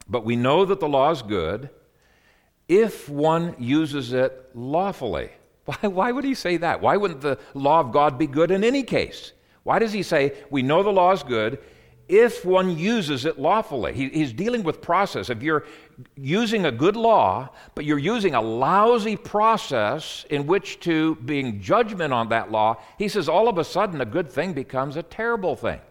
But 0.09 0.25
we 0.25 0.35
know 0.35 0.65
that 0.65 0.81
the 0.81 0.89
law 0.89 1.09
is 1.09 1.21
good 1.21 1.69
if 2.67 3.07
one 3.07 3.55
uses 3.57 4.11
it 4.11 4.49
lawfully. 4.53 5.29
Why, 5.65 5.87
why 5.87 6.11
would 6.11 6.25
he 6.25 6.35
say 6.35 6.57
that? 6.57 6.81
Why 6.81 6.97
wouldn't 6.97 7.21
the 7.21 7.39
law 7.53 7.79
of 7.79 7.93
God 7.93 8.17
be 8.17 8.27
good 8.27 8.51
in 8.51 8.63
any 8.65 8.83
case? 8.83 9.31
Why 9.65 9.79
does 9.79 9.91
he 9.91 10.03
say, 10.03 10.33
we 10.51 10.61
know 10.61 10.83
the 10.83 10.91
law 10.91 11.11
is 11.11 11.23
good 11.23 11.57
if 12.07 12.45
one 12.45 12.77
uses 12.77 13.25
it 13.25 13.39
lawfully? 13.39 13.93
He, 13.93 14.09
he's 14.09 14.31
dealing 14.31 14.61
with 14.61 14.79
process. 14.79 15.31
If 15.31 15.41
you're 15.41 15.65
using 16.15 16.67
a 16.67 16.71
good 16.71 16.95
law, 16.95 17.49
but 17.73 17.83
you're 17.83 17.97
using 17.97 18.35
a 18.35 18.41
lousy 18.41 19.17
process 19.17 20.23
in 20.29 20.45
which 20.45 20.79
to 20.81 21.15
being 21.15 21.61
judgment 21.61 22.13
on 22.13 22.29
that 22.29 22.51
law, 22.51 22.77
he 22.99 23.07
says 23.07 23.27
all 23.27 23.49
of 23.49 23.57
a 23.57 23.63
sudden 23.63 24.01
a 24.01 24.05
good 24.05 24.31
thing 24.31 24.53
becomes 24.53 24.97
a 24.97 25.03
terrible 25.03 25.55
thing. 25.55 25.81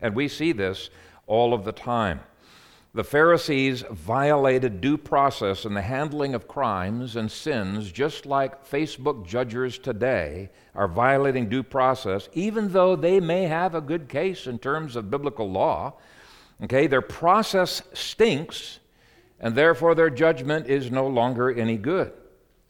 And 0.00 0.14
we 0.14 0.26
see 0.26 0.52
this 0.52 0.88
all 1.26 1.52
of 1.52 1.64
the 1.64 1.72
time. 1.72 2.20
The 2.94 3.02
Pharisees 3.02 3.82
violated 3.90 4.80
due 4.80 4.96
process 4.96 5.64
in 5.64 5.74
the 5.74 5.82
handling 5.82 6.32
of 6.32 6.46
crimes 6.46 7.16
and 7.16 7.28
sins, 7.28 7.90
just 7.90 8.24
like 8.24 8.64
Facebook 8.64 9.26
judges 9.26 9.78
today 9.78 10.50
are 10.76 10.86
violating 10.86 11.48
due 11.48 11.64
process, 11.64 12.28
even 12.34 12.72
though 12.72 12.94
they 12.94 13.18
may 13.18 13.44
have 13.44 13.74
a 13.74 13.80
good 13.80 14.08
case 14.08 14.46
in 14.46 14.60
terms 14.60 14.94
of 14.94 15.10
biblical 15.10 15.50
law. 15.50 15.94
Okay, 16.62 16.86
their 16.86 17.02
process 17.02 17.82
stinks, 17.94 18.78
and 19.40 19.56
therefore 19.56 19.96
their 19.96 20.08
judgment 20.08 20.68
is 20.68 20.92
no 20.92 21.08
longer 21.08 21.50
any 21.50 21.76
good. 21.76 22.12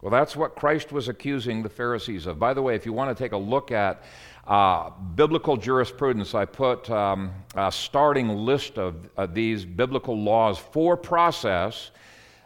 Well, 0.01 0.11
that's 0.11 0.35
what 0.35 0.57
Christ 0.57 0.91
was 0.91 1.07
accusing 1.09 1.63
the 1.63 1.69
Pharisees 1.69 2.25
of. 2.25 2.39
By 2.39 2.55
the 2.55 2.63
way, 2.63 2.75
if 2.75 2.87
you 2.87 2.95
want 2.95 3.15
to 3.15 3.23
take 3.23 3.33
a 3.33 3.37
look 3.37 3.71
at 3.71 4.03
uh, 4.47 4.91
biblical 5.15 5.57
jurisprudence, 5.57 6.35
I 6.35 6.45
put 6.45 6.91
um, 6.91 7.33
a 7.55 7.73
starting 7.73 8.29
list 8.29 8.79
of, 8.79 9.09
these 9.33 9.65
biblical 9.65 10.19
laws 10.19 10.59
for 10.59 10.97
process, 10.97 11.91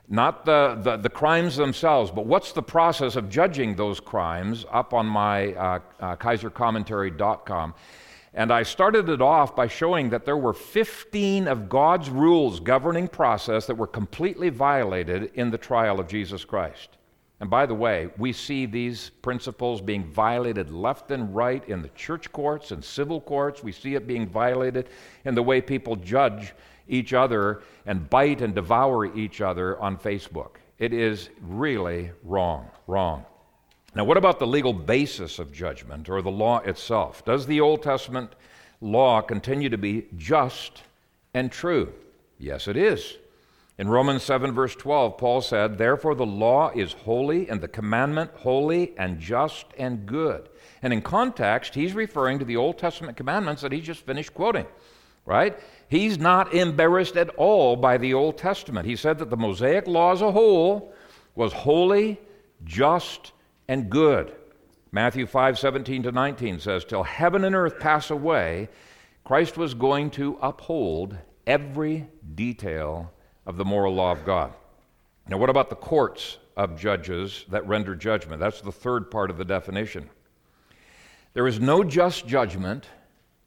not 0.08 0.44
the, 0.44 0.78
the, 0.82 0.96
the, 0.96 1.08
crimes 1.08 1.56
themselves, 1.56 2.10
but 2.10 2.24
what's 2.24 2.52
the 2.52 2.62
process 2.62 3.16
of 3.16 3.28
judging 3.28 3.74
those 3.74 4.00
crimes 4.00 4.64
up 4.70 4.94
on 4.94 5.06
my 5.06 5.54
uh, 5.54 5.80
uh, 6.00 6.16
kaysercommentary.com. 6.16 7.74
And 8.32 8.52
I 8.52 8.62
started 8.62 9.08
it 9.08 9.20
off 9.20 9.56
by 9.56 9.66
showing 9.66 10.10
that 10.10 10.24
there 10.24 10.36
were 10.36 10.52
15 10.52 11.48
of 11.48 11.68
God's 11.68 12.10
rules 12.10 12.60
governing 12.60 13.08
process 13.08 13.66
that 13.66 13.74
were 13.74 13.86
completely 13.88 14.50
violated 14.50 15.32
in 15.34 15.50
the 15.50 15.58
trial 15.58 15.98
of 15.98 16.06
Jesus 16.06 16.44
Christ. 16.44 16.97
And 17.40 17.48
by 17.48 17.66
the 17.66 17.74
way, 17.74 18.08
we 18.18 18.32
see 18.32 18.66
these 18.66 19.10
principles 19.22 19.80
being 19.80 20.04
violated 20.04 20.72
left 20.72 21.10
and 21.12 21.34
right 21.34 21.66
in 21.68 21.82
the 21.82 21.88
church 21.90 22.32
courts 22.32 22.72
and 22.72 22.84
civil 22.84 23.20
courts. 23.20 23.62
We 23.62 23.70
see 23.70 23.94
it 23.94 24.08
being 24.08 24.26
violated 24.26 24.88
in 25.24 25.34
the 25.34 25.42
way 25.42 25.60
people 25.60 25.94
judge 25.94 26.52
each 26.88 27.12
other 27.12 27.62
and 27.86 28.10
bite 28.10 28.40
and 28.40 28.54
devour 28.54 29.06
each 29.16 29.40
other 29.40 29.78
on 29.78 29.96
Facebook. 29.96 30.56
It 30.78 30.92
is 30.92 31.28
really 31.40 32.10
wrong, 32.24 32.68
wrong. 32.86 33.24
Now, 33.94 34.04
what 34.04 34.16
about 34.16 34.38
the 34.38 34.46
legal 34.46 34.72
basis 34.72 35.38
of 35.38 35.52
judgment 35.52 36.08
or 36.08 36.22
the 36.22 36.30
law 36.30 36.58
itself? 36.58 37.24
Does 37.24 37.46
the 37.46 37.60
Old 37.60 37.82
Testament 37.82 38.34
law 38.80 39.20
continue 39.20 39.68
to 39.68 39.78
be 39.78 40.06
just 40.16 40.82
and 41.34 41.50
true? 41.50 41.92
Yes, 42.38 42.68
it 42.68 42.76
is. 42.76 43.16
In 43.78 43.88
Romans 43.88 44.24
7, 44.24 44.52
verse 44.52 44.74
12, 44.74 45.16
Paul 45.18 45.40
said, 45.40 45.78
Therefore 45.78 46.16
the 46.16 46.26
law 46.26 46.72
is 46.74 46.92
holy, 46.92 47.48
and 47.48 47.60
the 47.60 47.68
commandment 47.68 48.32
holy 48.34 48.98
and 48.98 49.20
just 49.20 49.66
and 49.78 50.04
good. 50.04 50.48
And 50.82 50.92
in 50.92 51.00
context, 51.00 51.76
he's 51.76 51.94
referring 51.94 52.40
to 52.40 52.44
the 52.44 52.56
Old 52.56 52.76
Testament 52.76 53.16
commandments 53.16 53.62
that 53.62 53.70
he 53.70 53.80
just 53.80 54.04
finished 54.04 54.34
quoting, 54.34 54.66
right? 55.24 55.56
He's 55.88 56.18
not 56.18 56.52
embarrassed 56.54 57.16
at 57.16 57.30
all 57.36 57.76
by 57.76 57.98
the 57.98 58.14
Old 58.14 58.36
Testament. 58.36 58.84
He 58.84 58.96
said 58.96 59.16
that 59.18 59.30
the 59.30 59.36
Mosaic 59.36 59.86
law 59.86 60.12
as 60.12 60.22
a 60.22 60.32
whole 60.32 60.92
was 61.36 61.52
holy, 61.52 62.20
just, 62.64 63.30
and 63.68 63.88
good. 63.88 64.34
Matthew 64.90 65.24
5, 65.24 65.56
17 65.56 66.02
to 66.02 66.10
19 66.10 66.58
says, 66.58 66.84
Till 66.84 67.04
heaven 67.04 67.44
and 67.44 67.54
earth 67.54 67.78
pass 67.78 68.10
away, 68.10 68.70
Christ 69.22 69.56
was 69.56 69.72
going 69.74 70.10
to 70.12 70.36
uphold 70.42 71.16
every 71.46 72.08
detail 72.34 73.12
of 73.48 73.56
the 73.56 73.64
moral 73.64 73.94
law 73.94 74.12
of 74.12 74.26
God. 74.26 74.52
Now, 75.26 75.38
what 75.38 75.48
about 75.48 75.70
the 75.70 75.76
courts 75.76 76.36
of 76.54 76.78
judges 76.78 77.46
that 77.48 77.66
render 77.66 77.96
judgment? 77.96 78.40
That's 78.40 78.60
the 78.60 78.70
third 78.70 79.10
part 79.10 79.30
of 79.30 79.38
the 79.38 79.44
definition. 79.44 80.10
There 81.32 81.46
is 81.46 81.58
no 81.58 81.82
just 81.82 82.28
judgment 82.28 82.86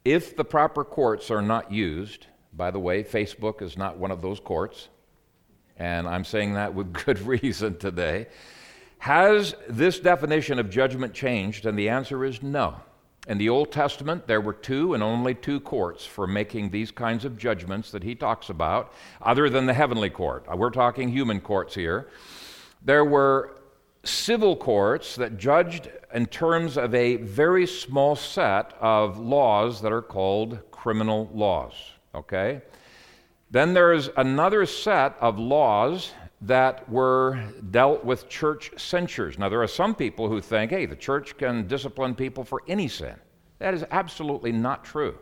if 0.03 0.35
the 0.35 0.43
proper 0.43 0.83
courts 0.83 1.29
are 1.29 1.41
not 1.41 1.71
used. 1.71 2.25
By 2.51 2.71
the 2.71 2.79
way, 2.79 3.03
Facebook 3.03 3.61
is 3.61 3.77
not 3.77 3.97
one 3.97 4.09
of 4.09 4.21
those 4.21 4.39
courts, 4.39 4.89
and 5.77 6.07
I'm 6.07 6.25
saying 6.25 6.55
that 6.55 6.73
with 6.73 6.91
good 7.05 7.19
reason 7.21 7.77
today. 7.77 8.27
Has 8.97 9.55
this 9.69 9.99
definition 9.99 10.57
of 10.57 10.69
judgment 10.69 11.13
changed? 11.13 11.65
And 11.65 11.77
the 11.77 11.89
answer 11.89 12.25
is 12.25 12.41
no. 12.41 12.75
In 13.27 13.37
the 13.37 13.49
Old 13.49 13.71
Testament, 13.71 14.25
there 14.25 14.41
were 14.41 14.53
two 14.53 14.95
and 14.95 15.03
only 15.03 15.35
two 15.35 15.59
courts 15.59 16.05
for 16.05 16.25
making 16.25 16.71
these 16.71 16.89
kinds 16.89 17.23
of 17.23 17.37
judgments 17.37 17.91
that 17.91 18.01
he 18.01 18.15
talks 18.15 18.49
about, 18.49 18.91
other 19.21 19.47
than 19.47 19.67
the 19.67 19.75
heavenly 19.75 20.09
court. 20.09 20.43
Uh, 20.51 20.57
we're 20.57 20.71
talking 20.71 21.09
human 21.09 21.39
courts 21.39 21.75
here. 21.75 22.09
There 22.83 23.05
were 23.05 23.57
civil 24.03 24.55
courts 24.55 25.15
that 25.17 25.37
judged 25.37 25.91
in 26.13 26.25
terms 26.25 26.77
of 26.77 26.95
a 26.95 27.17
very 27.17 27.67
small 27.67 28.15
set 28.15 28.73
of 28.81 29.19
laws 29.19 29.81
that 29.81 29.91
are 29.91 30.01
called 30.01 30.59
criminal 30.71 31.29
laws. 31.31 31.73
Okay? 32.15 32.61
Then 33.51 33.75
there's 33.75 34.09
another 34.17 34.65
set 34.65 35.15
of 35.21 35.37
laws 35.37 36.11
that 36.41 36.89
were 36.89 37.43
dealt 37.69 38.03
with 38.03 38.27
church 38.27 38.71
censures. 38.77 39.37
Now, 39.37 39.47
there 39.47 39.61
are 39.61 39.67
some 39.67 39.93
people 39.93 40.27
who 40.27 40.41
think, 40.41 40.71
hey, 40.71 40.87
the 40.87 40.95
church 40.95 41.37
can 41.37 41.67
discipline 41.67 42.15
people 42.15 42.43
for 42.43 42.63
any 42.67 42.87
sin. 42.87 43.15
That 43.59 43.75
is 43.75 43.85
absolutely 43.91 44.51
not 44.51 44.83
true. 44.83 45.17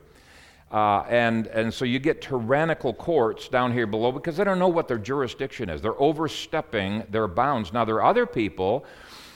Uh, 0.72 1.02
and, 1.10 1.48
and 1.48 1.74
so 1.74 1.84
you 1.84 2.00
get 2.00 2.22
tyrannical 2.22 2.94
courts 2.94 3.50
down 3.50 3.74
here 3.74 3.88
below 3.88 4.12
because 4.12 4.38
they 4.38 4.44
don't 4.44 4.60
know 4.60 4.70
what 4.70 4.88
their 4.88 5.00
jurisdiction 5.00 5.70
is. 5.70 5.82
They're 5.82 6.00
overstepping 6.02 7.04
their 7.10 7.28
bounds. 7.28 7.74
Now, 7.74 7.84
there 7.84 7.96
are 7.96 8.06
other 8.06 8.26
people, 8.26 8.86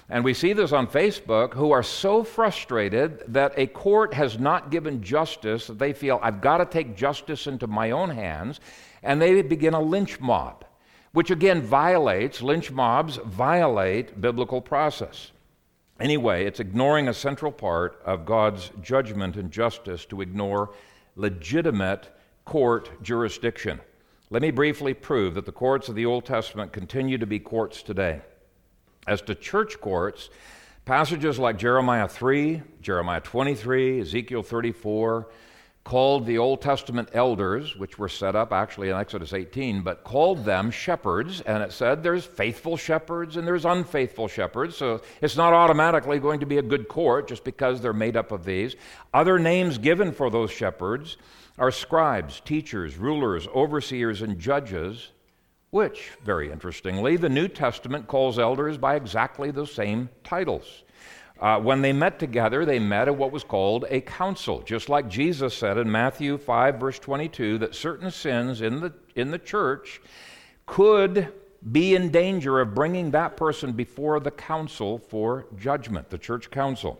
and 0.10 0.24
we 0.24 0.34
see 0.34 0.54
this 0.54 0.72
on 0.72 0.88
Facebook, 0.88 1.54
who 1.54 1.72
are 1.72 1.84
so 1.84 2.24
frustrated 2.24 3.24
that 3.28 3.52
a 3.58 3.68
court 3.68 4.14
has 4.14 4.40
not 4.40 4.72
given 4.72 5.04
justice 5.04 5.68
that 5.68 5.80
they 5.80 5.92
feel, 5.92 6.20
I've 6.22 6.40
got 6.40 6.60
to 6.60 6.66
take 6.66 6.96
justice 6.96 7.48
into 7.48 7.68
my 7.68 7.92
own 7.92 8.10
hands, 8.10 8.62
and 9.02 9.22
they 9.22 9.42
begin 9.42 9.74
a 9.74 9.82
lynch 9.82 10.22
mob 10.22 10.64
which 11.14 11.32
again 11.32 11.62
violates, 11.62 12.42
lynch 12.42 12.72
mobs 12.72 13.18
violate 13.26 14.20
biblical 14.20 14.62
process. 14.62 15.32
Anyway, 16.00 16.46
it's 16.46 16.60
ignoring 16.60 17.08
a 17.08 17.14
central 17.14 17.52
part 17.52 18.02
of 18.04 18.26
God's 18.26 18.72
judgment 18.82 19.38
and 19.38 19.52
justice 19.52 20.06
to 20.06 20.22
ignore 20.22 20.74
legitimate 21.16 22.10
court 22.46 23.02
jurisdiction. 23.04 23.80
Let 24.32 24.42
me 24.42 24.50
briefly 24.50 24.96
prove 24.96 25.36
that 25.36 25.46
the 25.46 25.52
courts 25.52 25.88
of 25.88 25.96
the 25.96 26.08
Old 26.08 26.26
Testament 26.26 26.74
continue 26.74 27.20
to 27.20 27.28
be 27.28 27.40
courts 27.40 27.84
today. 27.84 28.22
As 29.06 29.22
to 29.22 29.36
church 29.36 29.80
courts, 29.80 30.30
passages 30.86 31.38
like 31.38 31.58
Jeremiah 31.58 32.08
3, 32.08 32.64
Jeremiah 32.82 33.22
23, 33.22 34.02
Ezekiel 34.02 34.42
34, 34.42 35.28
called 35.84 36.26
the 36.26 36.38
Old 36.38 36.62
Testament 36.62 37.10
elders, 37.14 37.76
which 37.76 38.00
were 38.00 38.08
set 38.08 38.36
up 38.36 38.54
actually 38.54 38.90
in 38.90 38.96
Exodus 38.96 39.34
18, 39.34 39.82
but 39.82 40.04
called 40.04 40.46
them 40.46 40.72
shepherds. 40.72 41.42
And 41.42 41.62
it 41.62 41.74
said 41.74 42.02
there's 42.02 42.26
faithful 42.26 42.78
shepherds 42.78 43.36
and 43.36 43.46
there's 43.46 43.66
unfaithful 43.66 44.30
shepherds. 44.30 44.78
So 44.78 45.02
it's 45.22 45.36
not 45.36 45.54
automatically 45.54 46.20
going 46.20 46.40
to 46.40 46.46
be 46.46 46.58
a 46.58 46.62
good 46.62 46.88
court 46.88 47.28
just 47.28 47.44
because 47.44 47.82
they're 47.82 47.92
made 47.92 48.16
up 48.16 48.32
of 48.32 48.46
these. 48.46 48.78
Other 49.14 49.38
names 49.38 49.78
given 49.78 50.14
for 50.14 50.30
those 50.30 50.52
shepherds 50.52 51.18
are 51.58 51.72
scribes, 51.72 52.40
teachers, 52.40 52.98
rulers, 52.98 53.48
overseers, 53.48 54.22
and 54.22 54.40
judges, 54.40 55.10
which, 55.70 56.12
very 56.24 56.52
interestingly, 56.52 57.18
the 57.18 57.30
New 57.30 57.48
Testament 57.48 58.08
calls 58.08 58.40
elders 58.40 58.78
by 58.78 58.96
exactly 58.96 59.52
the 59.52 59.68
same 59.68 60.10
titles. 60.24 60.84
Uh, 61.44 61.60
when 61.60 61.82
they 61.82 61.92
met 61.92 62.20
together, 62.20 62.64
they 62.64 62.80
met 62.80 63.10
at 63.10 63.18
what 63.18 63.34
was 63.34 63.44
called 63.44 63.84
a 63.90 64.00
council, 64.00 64.62
just 64.62 64.88
like 64.88 65.10
Jesus 65.10 65.54
said 65.54 65.78
in 65.78 65.92
Matthew 65.92 66.38
5, 66.38 66.80
verse 66.80 66.98
22, 67.00 67.58
that 67.58 67.76
certain 67.76 68.10
sins 68.12 68.62
in 68.62 68.80
the, 68.80 68.94
in 69.18 69.30
the 69.30 69.38
church 69.38 70.02
could 70.66 71.34
be 71.70 71.96
in 71.96 72.12
danger 72.12 72.62
of 72.62 72.74
bringing 72.74 73.12
that 73.12 73.36
person 73.36 73.74
before 73.74 74.22
the 74.22 74.32
council 74.32 74.98
for 74.98 75.48
judgment, 75.58 76.10
the 76.10 76.18
church 76.18 76.50
council. 76.50 76.98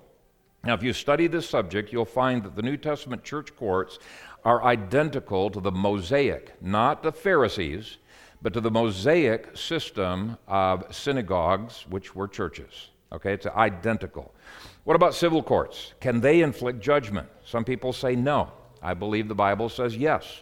Now, 0.66 0.74
if 0.74 0.84
you 0.84 0.92
study 0.92 1.28
this 1.28 1.48
subject, 1.48 1.94
you'll 1.94 2.04
find 2.04 2.44
that 2.44 2.58
the 2.58 2.62
New 2.62 2.76
Testament 2.76 3.24
church 3.24 3.56
courts 3.56 3.98
are 4.44 4.62
identical 4.66 5.52
to 5.52 5.62
the 5.62 5.72
Mosaic, 5.72 6.62
not 6.62 7.02
the 7.02 7.14
Pharisees, 7.14 7.96
but 8.42 8.52
to 8.52 8.60
the 8.60 8.72
Mosaic 8.72 9.56
system 9.56 10.38
of 10.50 10.94
synagogues, 10.94 11.86
which 11.88 12.14
were 12.14 12.28
churches. 12.28 12.90
Okay, 13.14 13.34
it's 13.34 13.46
identical. 13.46 14.34
What 14.84 14.96
about 14.96 15.14
civil 15.14 15.44
courts? 15.44 15.94
Can 16.00 16.22
they 16.22 16.42
inflict 16.42 16.80
judgment? 16.82 17.30
Some 17.46 17.64
people 17.64 17.94
say 17.94 18.16
no. 18.16 18.52
I 18.82 18.94
believe 18.96 19.28
the 19.28 19.36
Bible 19.36 19.70
says 19.70 19.96
yes. 19.96 20.42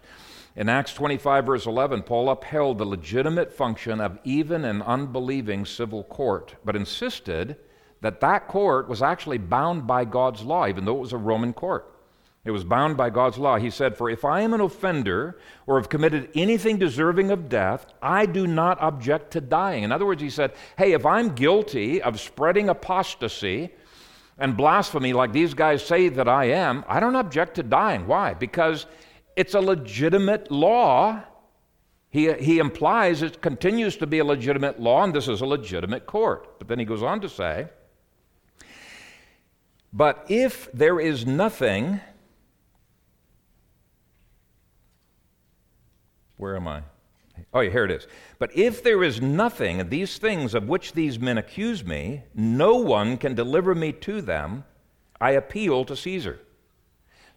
In 0.56 0.68
Acts 0.68 0.94
25, 0.94 1.46
verse 1.46 1.66
11, 1.66 2.04
Paul 2.04 2.30
upheld 2.30 2.78
the 2.78 2.86
legitimate 2.86 3.54
function 3.54 4.02
of 4.02 4.20
even 4.24 4.66
an 4.66 4.82
unbelieving 4.82 5.66
civil 5.66 6.04
court, 6.04 6.56
but 6.66 6.76
insisted 6.76 7.58
that 8.02 8.20
that 8.22 8.48
court 8.48 8.90
was 8.90 9.02
actually 9.02 9.38
bound 9.38 9.86
by 9.86 10.04
God's 10.04 10.42
law, 10.42 10.68
even 10.68 10.86
though 10.86 10.98
it 10.98 11.02
was 11.02 11.14
a 11.14 11.18
Roman 11.18 11.54
court. 11.54 11.88
It 12.44 12.52
was 12.52 12.64
bound 12.64 12.98
by 12.98 13.12
God's 13.12 13.38
law. 13.38 13.58
He 13.58 13.70
said, 13.70 13.96
For 13.96 14.10
if 14.10 14.26
I 14.26 14.42
am 14.42 14.54
an 14.54 14.62
offender 14.62 15.38
or 15.68 15.78
have 15.78 15.90
committed 15.90 16.30
anything 16.34 16.78
deserving 16.78 17.30
of 17.30 17.50
death, 17.50 17.86
I 18.02 18.26
do 18.26 18.48
not 18.48 18.82
object 18.82 19.32
to 19.32 19.42
dying. 19.42 19.84
In 19.84 19.92
other 19.92 20.08
words, 20.08 20.24
he 20.24 20.30
said, 20.32 20.54
Hey, 20.76 20.94
if 20.94 21.06
I'm 21.06 21.36
guilty 21.36 22.02
of 22.02 22.20
spreading 22.20 22.68
apostasy 22.68 23.70
and 24.40 24.58
blasphemy 24.58 25.14
like 25.14 25.34
these 25.34 25.54
guys 25.54 25.86
say 25.86 26.10
that 26.10 26.28
I 26.28 26.46
am, 26.46 26.84
I 26.88 27.00
don't 27.00 27.16
object 27.16 27.56
to 27.56 27.64
dying. 27.64 28.08
Why? 28.08 28.34
Because 28.34 28.88
it's 29.36 29.54
a 29.54 29.62
legitimate 29.62 30.50
law. 30.50 31.22
He, 32.10 32.34
he 32.34 32.58
implies 32.58 33.22
it 33.22 33.40
continues 33.44 33.98
to 33.98 34.08
be 34.08 34.18
a 34.18 34.26
legitimate 34.26 34.80
law, 34.80 35.04
and 35.04 35.14
this 35.14 35.28
is 35.28 35.42
a 35.42 35.46
legitimate 35.46 36.08
court. 36.08 36.58
But 36.58 36.68
then 36.68 36.80
he 36.80 36.86
goes 36.86 37.04
on 37.04 37.22
to 37.22 37.30
say, 37.30 37.68
But 39.94 40.26
if 40.28 40.72
there 40.72 41.00
is 41.00 41.28
nothing 41.28 42.02
Where 46.42 46.56
am 46.56 46.68
I? 46.68 46.82
Oh, 47.54 47.60
yeah, 47.60 47.70
here 47.70 47.86
it 47.86 47.92
is. 47.92 48.08
But 48.40 48.58
if 48.58 48.82
there 48.82 49.04
is 49.04 49.22
nothing 49.22 49.88
these 49.90 50.18
things 50.18 50.56
of 50.56 50.68
which 50.68 50.94
these 50.94 51.20
men 51.20 51.38
accuse 51.38 51.86
me, 51.86 52.24
no 52.34 52.78
one 52.78 53.18
can 53.18 53.36
deliver 53.36 53.76
me 53.76 53.92
to 53.92 54.22
them. 54.24 54.64
I 55.20 55.34
appeal 55.34 55.86
to 55.86 55.96
Caesar. 55.96 56.40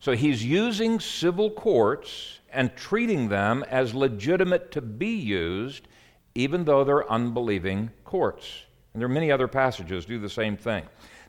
So 0.01 0.13
he's 0.13 0.43
using 0.43 1.01
civil 1.01 1.51
courts 1.51 2.41
and 2.51 2.75
treating 2.77 3.29
them 3.29 3.63
as 3.69 3.95
legitimate 3.95 4.73
to 4.73 4.81
be 4.81 5.15
used, 5.15 5.87
even 6.35 6.65
though 6.65 6.83
they're 6.83 7.11
unbelieving 7.13 7.91
courts. 8.07 8.63
And 8.95 9.03
there 9.03 9.07
are 9.07 9.13
many 9.13 9.31
other 9.31 9.49
passages 9.49 10.07
do 10.07 10.19
the 10.19 10.31
same 10.31 10.57
thing. 10.57 10.85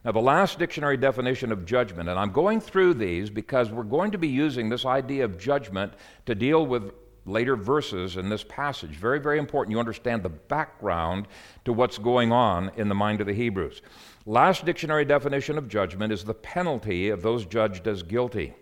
Now, 0.06 0.14
the 0.14 0.22
last 0.22 0.60
dictionary 0.60 0.96
definition 0.96 1.52
of 1.52 1.66
judgment, 1.66 2.08
and 2.08 2.18
I'm 2.18 2.32
going 2.32 2.62
through 2.62 2.94
these 2.94 3.30
because 3.30 3.70
we're 3.70 3.84
going 3.84 4.12
to 4.12 4.18
be 4.18 4.30
using 4.30 4.70
this 4.70 4.86
idea 4.86 5.26
of 5.26 5.38
judgment 5.38 5.94
to 6.26 6.36
deal 6.36 6.66
with 6.66 6.94
later 7.26 7.56
verses 7.56 8.18
in 8.18 8.30
this 8.30 8.44
passage. 8.44 8.92
Very, 8.92 9.20
very 9.20 9.40
important 9.40 9.72
you 9.72 9.80
understand 9.80 10.24
the 10.24 10.30
background 10.30 11.28
to 11.66 11.74
what's 11.74 11.98
going 11.98 12.32
on 12.32 12.72
in 12.78 12.90
the 12.90 12.96
mind 12.96 13.22
of 13.22 13.28
the 13.28 13.34
Hebrews. 13.34 13.82
Last 14.26 14.66
dictionary 14.66 15.06
definition 15.06 15.58
of 15.58 15.68
judgment 15.68 16.14
is 16.14 16.24
the 16.24 16.34
penalty 16.34 17.10
of 17.10 17.22
those 17.22 17.46
judged 17.46 17.88
as 17.88 18.04
guilty. 18.04 18.54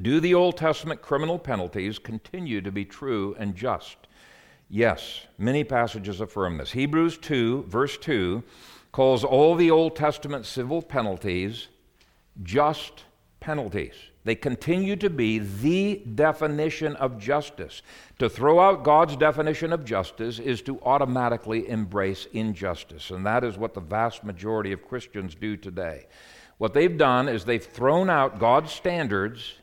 Do 0.00 0.20
the 0.20 0.34
Old 0.34 0.56
Testament 0.56 1.02
criminal 1.02 1.38
penalties 1.38 1.98
continue 1.98 2.60
to 2.60 2.72
be 2.72 2.84
true 2.84 3.36
and 3.38 3.54
just? 3.54 3.96
Yes, 4.68 5.26
many 5.36 5.64
passages 5.64 6.20
affirm 6.20 6.56
this. 6.56 6.72
Hebrews 6.72 7.18
2, 7.18 7.64
verse 7.64 7.98
2, 7.98 8.42
calls 8.90 9.22
all 9.22 9.54
the 9.54 9.70
Old 9.70 9.96
Testament 9.96 10.46
civil 10.46 10.80
penalties 10.80 11.68
just 12.42 13.04
penalties. 13.40 13.94
They 14.24 14.34
continue 14.36 14.94
to 14.96 15.10
be 15.10 15.38
the 15.38 15.96
definition 16.14 16.94
of 16.96 17.18
justice. 17.18 17.82
To 18.20 18.28
throw 18.28 18.60
out 18.60 18.84
God's 18.84 19.16
definition 19.16 19.72
of 19.72 19.84
justice 19.84 20.38
is 20.38 20.62
to 20.62 20.80
automatically 20.82 21.68
embrace 21.68 22.26
injustice, 22.32 23.10
and 23.10 23.26
that 23.26 23.42
is 23.42 23.58
what 23.58 23.74
the 23.74 23.80
vast 23.80 24.22
majority 24.22 24.72
of 24.72 24.86
Christians 24.86 25.34
do 25.34 25.56
today. 25.56 26.06
What 26.58 26.74
they've 26.74 26.96
done 26.96 27.28
is 27.28 27.44
they've 27.44 27.64
thrown 27.64 28.08
out 28.08 28.38
God's 28.38 28.70
standards 28.70 29.54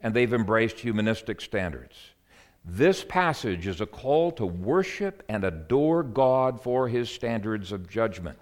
and 0.00 0.12
they've 0.12 0.34
embraced 0.34 0.80
humanistic 0.80 1.40
standards. 1.40 1.96
This 2.64 3.04
passage 3.04 3.68
is 3.68 3.80
a 3.80 3.86
call 3.86 4.32
to 4.32 4.46
worship 4.46 5.22
and 5.28 5.44
adore 5.44 6.02
God 6.02 6.60
for 6.60 6.88
his 6.88 7.08
standards 7.08 7.70
of 7.70 7.88
judgment. 7.88 8.38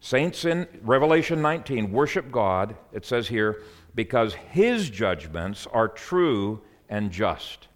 Saints 0.00 0.44
in 0.44 0.66
Revelation 0.82 1.42
19 1.42 1.90
worship 1.90 2.30
God, 2.30 2.76
it 2.92 3.04
says 3.04 3.28
here, 3.28 3.62
because 3.96 4.34
his 4.34 4.88
judgments 4.88 5.66
are 5.72 5.88
true 5.88 6.60
and 6.88 7.10
just. 7.10 7.66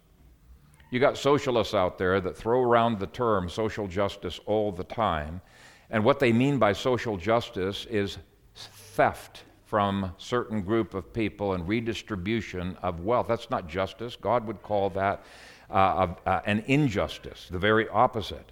You 0.91 0.99
got 0.99 1.17
socialists 1.17 1.73
out 1.73 1.97
there 1.97 2.21
that 2.21 2.37
throw 2.37 2.61
around 2.61 2.99
the 2.99 3.07
term 3.07 3.49
social 3.49 3.87
justice 3.87 4.39
all 4.45 4.71
the 4.71 4.83
time. 4.83 5.41
And 5.89 6.05
what 6.05 6.19
they 6.19 6.31
mean 6.31 6.57
by 6.57 6.73
social 6.73 7.17
justice 7.17 7.85
is 7.89 8.17
theft 8.55 9.43
from 9.65 10.13
certain 10.17 10.61
group 10.61 10.93
of 10.93 11.13
people 11.13 11.53
and 11.53 11.67
redistribution 11.67 12.77
of 12.83 13.01
wealth. 13.01 13.27
That's 13.27 13.49
not 13.49 13.67
justice. 13.67 14.15
God 14.15 14.45
would 14.45 14.61
call 14.61 14.89
that 14.91 15.23
uh, 15.69 16.13
uh, 16.25 16.41
an 16.45 16.63
injustice, 16.67 17.47
the 17.49 17.57
very 17.57 17.87
opposite. 17.89 18.51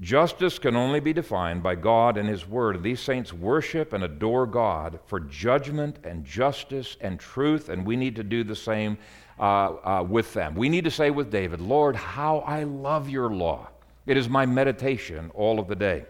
Justice 0.00 0.60
can 0.60 0.76
only 0.76 1.00
be 1.00 1.12
defined 1.12 1.62
by 1.62 1.74
God 1.74 2.16
and 2.16 2.28
His 2.28 2.46
Word. 2.46 2.82
These 2.82 3.00
saints 3.00 3.32
worship 3.32 3.92
and 3.92 4.04
adore 4.04 4.46
God 4.46 5.00
for 5.06 5.18
judgment 5.18 5.98
and 6.04 6.24
justice 6.24 6.96
and 7.00 7.18
truth, 7.18 7.68
and 7.68 7.84
we 7.84 7.96
need 7.96 8.14
to 8.16 8.22
do 8.22 8.44
the 8.44 8.54
same 8.54 8.96
uh, 9.40 9.42
uh, 9.42 10.02
with 10.08 10.32
them. 10.34 10.54
We 10.54 10.68
need 10.68 10.84
to 10.84 10.90
say 10.90 11.10
with 11.10 11.32
David, 11.32 11.60
Lord, 11.60 11.96
how 11.96 12.38
I 12.40 12.62
love 12.62 13.08
your 13.08 13.30
law. 13.30 13.68
It 14.06 14.16
is 14.16 14.28
my 14.28 14.46
meditation 14.46 15.32
all 15.34 15.58
of 15.58 15.66
the 15.66 15.76
day. 15.76 16.06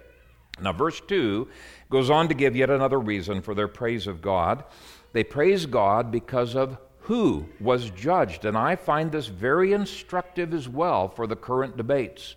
Now, 0.60 0.72
verse 0.72 1.00
2 1.00 1.48
goes 1.88 2.10
on 2.10 2.28
to 2.28 2.34
give 2.34 2.54
yet 2.54 2.68
another 2.68 3.00
reason 3.00 3.40
for 3.40 3.54
their 3.54 3.68
praise 3.68 4.06
of 4.06 4.20
God. 4.20 4.64
They 5.12 5.24
praise 5.24 5.64
God 5.64 6.10
because 6.10 6.54
of 6.54 6.76
who 7.00 7.46
was 7.58 7.88
judged, 7.90 8.44
and 8.44 8.56
I 8.56 8.76
find 8.76 9.10
this 9.10 9.28
very 9.28 9.72
instructive 9.72 10.52
as 10.52 10.68
well 10.68 11.08
for 11.08 11.26
the 11.26 11.36
current 11.36 11.78
debates. 11.78 12.36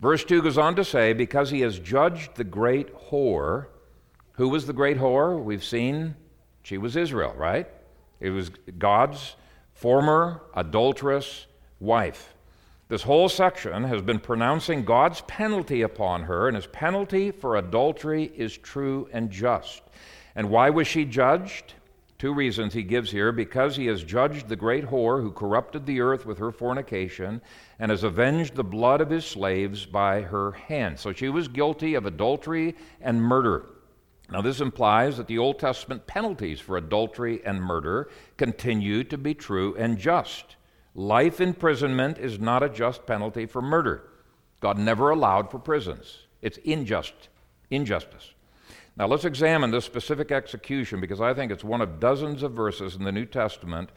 Verse 0.00 0.24
2 0.24 0.42
goes 0.42 0.58
on 0.58 0.76
to 0.76 0.84
say, 0.84 1.12
Because 1.12 1.50
he 1.50 1.60
has 1.60 1.78
judged 1.78 2.34
the 2.34 2.44
great 2.44 2.94
whore. 2.94 3.66
Who 4.32 4.48
was 4.48 4.66
the 4.66 4.72
great 4.72 4.98
whore? 4.98 5.42
We've 5.42 5.64
seen 5.64 6.16
she 6.62 6.78
was 6.78 6.96
Israel, 6.96 7.34
right? 7.36 7.68
It 8.20 8.30
was 8.30 8.50
God's 8.78 9.36
former 9.72 10.42
adulterous 10.54 11.46
wife. 11.78 12.34
This 12.88 13.02
whole 13.02 13.28
section 13.28 13.84
has 13.84 14.02
been 14.02 14.18
pronouncing 14.18 14.84
God's 14.84 15.20
penalty 15.22 15.82
upon 15.82 16.22
her, 16.22 16.48
and 16.48 16.56
his 16.56 16.66
penalty 16.66 17.30
for 17.30 17.56
adultery 17.56 18.24
is 18.36 18.56
true 18.56 19.08
and 19.12 19.30
just. 19.30 19.82
And 20.34 20.50
why 20.50 20.70
was 20.70 20.86
she 20.86 21.04
judged? 21.04 21.74
Two 22.24 22.32
reasons 22.32 22.72
he 22.72 22.82
gives 22.82 23.10
here 23.10 23.32
because 23.32 23.76
he 23.76 23.84
has 23.84 24.02
judged 24.02 24.48
the 24.48 24.56
great 24.56 24.86
whore 24.86 25.20
who 25.20 25.30
corrupted 25.30 25.84
the 25.84 26.00
earth 26.00 26.24
with 26.24 26.38
her 26.38 26.50
fornication 26.50 27.42
and 27.78 27.90
has 27.90 28.02
avenged 28.02 28.54
the 28.54 28.64
blood 28.64 29.02
of 29.02 29.10
his 29.10 29.26
slaves 29.26 29.84
by 29.84 30.22
her 30.22 30.52
hand. 30.52 30.98
So 30.98 31.12
she 31.12 31.28
was 31.28 31.48
guilty 31.48 31.92
of 31.92 32.06
adultery 32.06 32.76
and 33.02 33.20
murder. 33.20 33.66
Now, 34.30 34.40
this 34.40 34.62
implies 34.62 35.18
that 35.18 35.26
the 35.26 35.36
Old 35.36 35.58
Testament 35.58 36.06
penalties 36.06 36.60
for 36.60 36.78
adultery 36.78 37.42
and 37.44 37.62
murder 37.62 38.08
continue 38.38 39.04
to 39.04 39.18
be 39.18 39.34
true 39.34 39.76
and 39.76 39.98
just. 39.98 40.56
Life 40.94 41.42
imprisonment 41.42 42.16
is 42.16 42.40
not 42.40 42.62
a 42.62 42.70
just 42.70 43.04
penalty 43.04 43.44
for 43.44 43.60
murder. 43.60 44.02
God 44.60 44.78
never 44.78 45.10
allowed 45.10 45.50
for 45.50 45.58
prisons. 45.58 46.20
It's 46.40 46.58
unjust, 46.64 47.28
injustice. 47.70 48.32
Now 48.96 49.08
let's 49.08 49.24
examine 49.24 49.72
this 49.72 49.84
specific 49.84 50.30
execution 50.30 51.00
because 51.00 51.20
I 51.20 51.34
think 51.34 51.50
it's 51.50 51.64
one 51.64 51.80
of 51.80 51.98
dozens 51.98 52.44
of 52.44 52.52
verses 52.52 52.94
in 52.94 53.02
the 53.02 53.10
New 53.10 53.26
Testament 53.26 53.90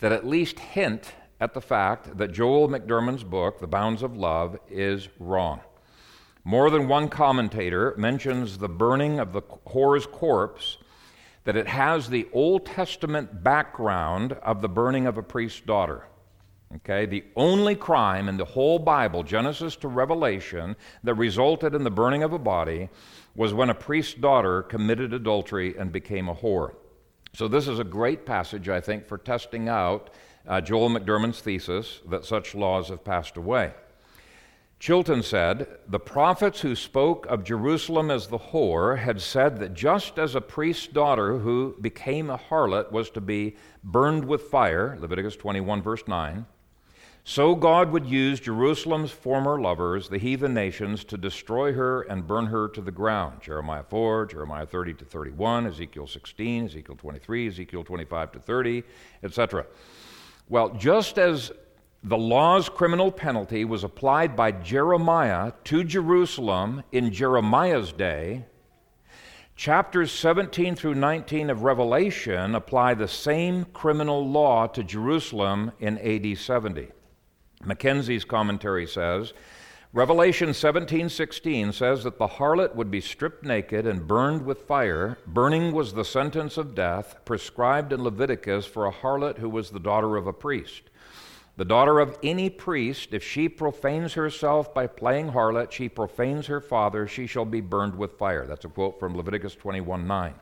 that 0.00 0.12
at 0.12 0.26
least 0.26 0.58
hint 0.58 1.14
at 1.40 1.54
the 1.54 1.60
fact 1.60 2.18
that 2.18 2.32
Joel 2.32 2.68
McDurmon's 2.68 3.24
book, 3.24 3.60
The 3.60 3.66
Bounds 3.66 4.02
of 4.02 4.14
Love, 4.14 4.58
is 4.68 5.08
wrong. 5.18 5.60
More 6.44 6.70
than 6.70 6.86
one 6.86 7.08
commentator 7.08 7.94
mentions 7.96 8.58
the 8.58 8.68
burning 8.68 9.18
of 9.18 9.32
the 9.32 9.42
whore's 9.42 10.06
corpse, 10.06 10.76
that 11.44 11.56
it 11.56 11.68
has 11.68 12.08
the 12.08 12.28
Old 12.32 12.66
Testament 12.66 13.42
background 13.42 14.34
of 14.34 14.60
the 14.60 14.68
burning 14.68 15.06
of 15.06 15.16
a 15.16 15.22
priest's 15.22 15.60
daughter. 15.60 16.06
Okay, 16.76 17.04
the 17.04 17.24
only 17.36 17.74
crime 17.74 18.28
in 18.28 18.38
the 18.38 18.44
whole 18.44 18.78
Bible, 18.78 19.22
Genesis 19.22 19.76
to 19.76 19.88
Revelation, 19.88 20.74
that 21.04 21.14
resulted 21.14 21.74
in 21.74 21.84
the 21.84 21.90
burning 21.90 22.22
of 22.22 22.32
a 22.32 22.38
body 22.38 22.88
was 23.34 23.54
when 23.54 23.70
a 23.70 23.74
priest's 23.74 24.14
daughter 24.14 24.62
committed 24.62 25.12
adultery 25.12 25.76
and 25.76 25.92
became 25.92 26.28
a 26.28 26.34
whore. 26.34 26.74
So, 27.34 27.48
this 27.48 27.66
is 27.66 27.78
a 27.78 27.84
great 27.84 28.26
passage, 28.26 28.68
I 28.68 28.80
think, 28.80 29.06
for 29.06 29.16
testing 29.16 29.68
out 29.68 30.10
uh, 30.46 30.60
Joel 30.60 30.90
McDurmon's 30.90 31.40
thesis 31.40 32.00
that 32.10 32.24
such 32.24 32.54
laws 32.54 32.88
have 32.88 33.04
passed 33.04 33.36
away. 33.36 33.72
Chilton 34.82 35.22
said, 35.22 35.68
The 35.86 36.00
prophets 36.00 36.60
who 36.60 36.74
spoke 36.74 37.24
of 37.26 37.44
Jerusalem 37.44 38.10
as 38.10 38.26
the 38.26 38.38
whore 38.38 38.98
had 38.98 39.20
said 39.20 39.60
that 39.60 39.74
just 39.74 40.18
as 40.18 40.34
a 40.34 40.40
priest's 40.40 40.88
daughter 40.88 41.38
who 41.38 41.76
became 41.80 42.28
a 42.28 42.36
harlot 42.36 42.90
was 42.90 43.08
to 43.10 43.20
be 43.20 43.56
burned 43.84 44.24
with 44.24 44.42
fire, 44.42 44.98
Leviticus 45.00 45.36
21, 45.36 45.82
verse 45.82 46.02
9, 46.08 46.44
so 47.24 47.54
God 47.54 47.92
would 47.92 48.06
use 48.06 48.40
Jerusalem's 48.40 49.12
former 49.12 49.60
lovers, 49.60 50.08
the 50.08 50.18
heathen 50.18 50.54
nations, 50.54 51.04
to 51.04 51.16
destroy 51.16 51.72
her 51.72 52.02
and 52.02 52.26
burn 52.26 52.46
her 52.46 52.68
to 52.70 52.80
the 52.80 52.90
ground. 52.90 53.40
Jeremiah 53.40 53.84
4, 53.84 54.26
Jeremiah 54.26 54.66
30 54.66 54.94
to 54.94 55.04
31, 55.04 55.68
Ezekiel 55.68 56.08
16, 56.08 56.64
Ezekiel 56.64 56.96
23, 56.96 57.46
Ezekiel 57.46 57.84
25 57.84 58.32
to 58.32 58.40
30, 58.40 58.82
etc. 59.22 59.66
Well, 60.48 60.70
just 60.70 61.16
as 61.16 61.52
the 62.02 62.18
law's 62.18 62.68
criminal 62.68 63.12
penalty 63.12 63.64
was 63.64 63.84
applied 63.84 64.34
by 64.34 64.50
Jeremiah 64.50 65.52
to 65.64 65.84
Jerusalem 65.84 66.82
in 66.90 67.12
Jeremiah's 67.12 67.92
day, 67.92 68.46
chapters 69.54 70.10
17 70.10 70.74
through 70.74 70.96
19 70.96 71.50
of 71.50 71.62
Revelation 71.62 72.56
apply 72.56 72.94
the 72.94 73.06
same 73.06 73.64
criminal 73.66 74.28
law 74.28 74.66
to 74.66 74.82
Jerusalem 74.82 75.70
in 75.78 75.98
AD 75.98 76.36
70. 76.36 76.90
Mackenzie's 77.64 78.24
commentary 78.24 78.86
says 78.86 79.32
Revelation 79.94 80.54
17:16 80.54 81.70
says 81.74 82.02
that 82.04 82.16
the 82.16 82.26
harlot 82.26 82.74
would 82.74 82.90
be 82.90 83.02
stripped 83.02 83.44
naked 83.44 83.86
and 83.86 84.06
burned 84.06 84.46
with 84.46 84.62
fire. 84.62 85.18
Burning 85.26 85.70
was 85.72 85.92
the 85.92 86.04
sentence 86.04 86.56
of 86.56 86.74
death 86.74 87.16
prescribed 87.26 87.92
in 87.92 88.02
Leviticus 88.02 88.64
for 88.64 88.86
a 88.86 88.92
harlot 88.92 89.36
who 89.36 89.50
was 89.50 89.68
the 89.68 89.78
daughter 89.78 90.16
of 90.16 90.26
a 90.26 90.32
priest. 90.32 90.84
The 91.58 91.66
daughter 91.66 92.00
of 92.00 92.16
any 92.22 92.48
priest, 92.48 93.12
if 93.12 93.22
she 93.22 93.50
profanes 93.50 94.14
herself 94.14 94.72
by 94.72 94.86
playing 94.86 95.32
harlot, 95.32 95.70
she 95.72 95.90
profanes 95.90 96.46
her 96.46 96.62
father, 96.62 97.06
she 97.06 97.26
shall 97.26 97.44
be 97.44 97.60
burned 97.60 97.94
with 97.94 98.16
fire. 98.16 98.46
That's 98.46 98.64
a 98.64 98.68
quote 98.68 98.98
from 98.98 99.14
Leviticus 99.14 99.54
21:9. 99.56 100.32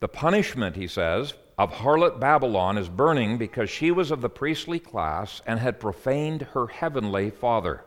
The 0.00 0.08
punishment, 0.08 0.74
he 0.74 0.88
says, 0.88 1.34
of 1.56 1.72
harlot 1.72 2.18
Babylon 2.18 2.76
is 2.76 2.88
burning 2.88 3.38
because 3.38 3.70
she 3.70 3.90
was 3.90 4.10
of 4.10 4.20
the 4.20 4.28
priestly 4.28 4.80
class 4.80 5.40
and 5.46 5.60
had 5.60 5.78
profaned 5.78 6.42
her 6.42 6.66
heavenly 6.66 7.30
father. 7.30 7.84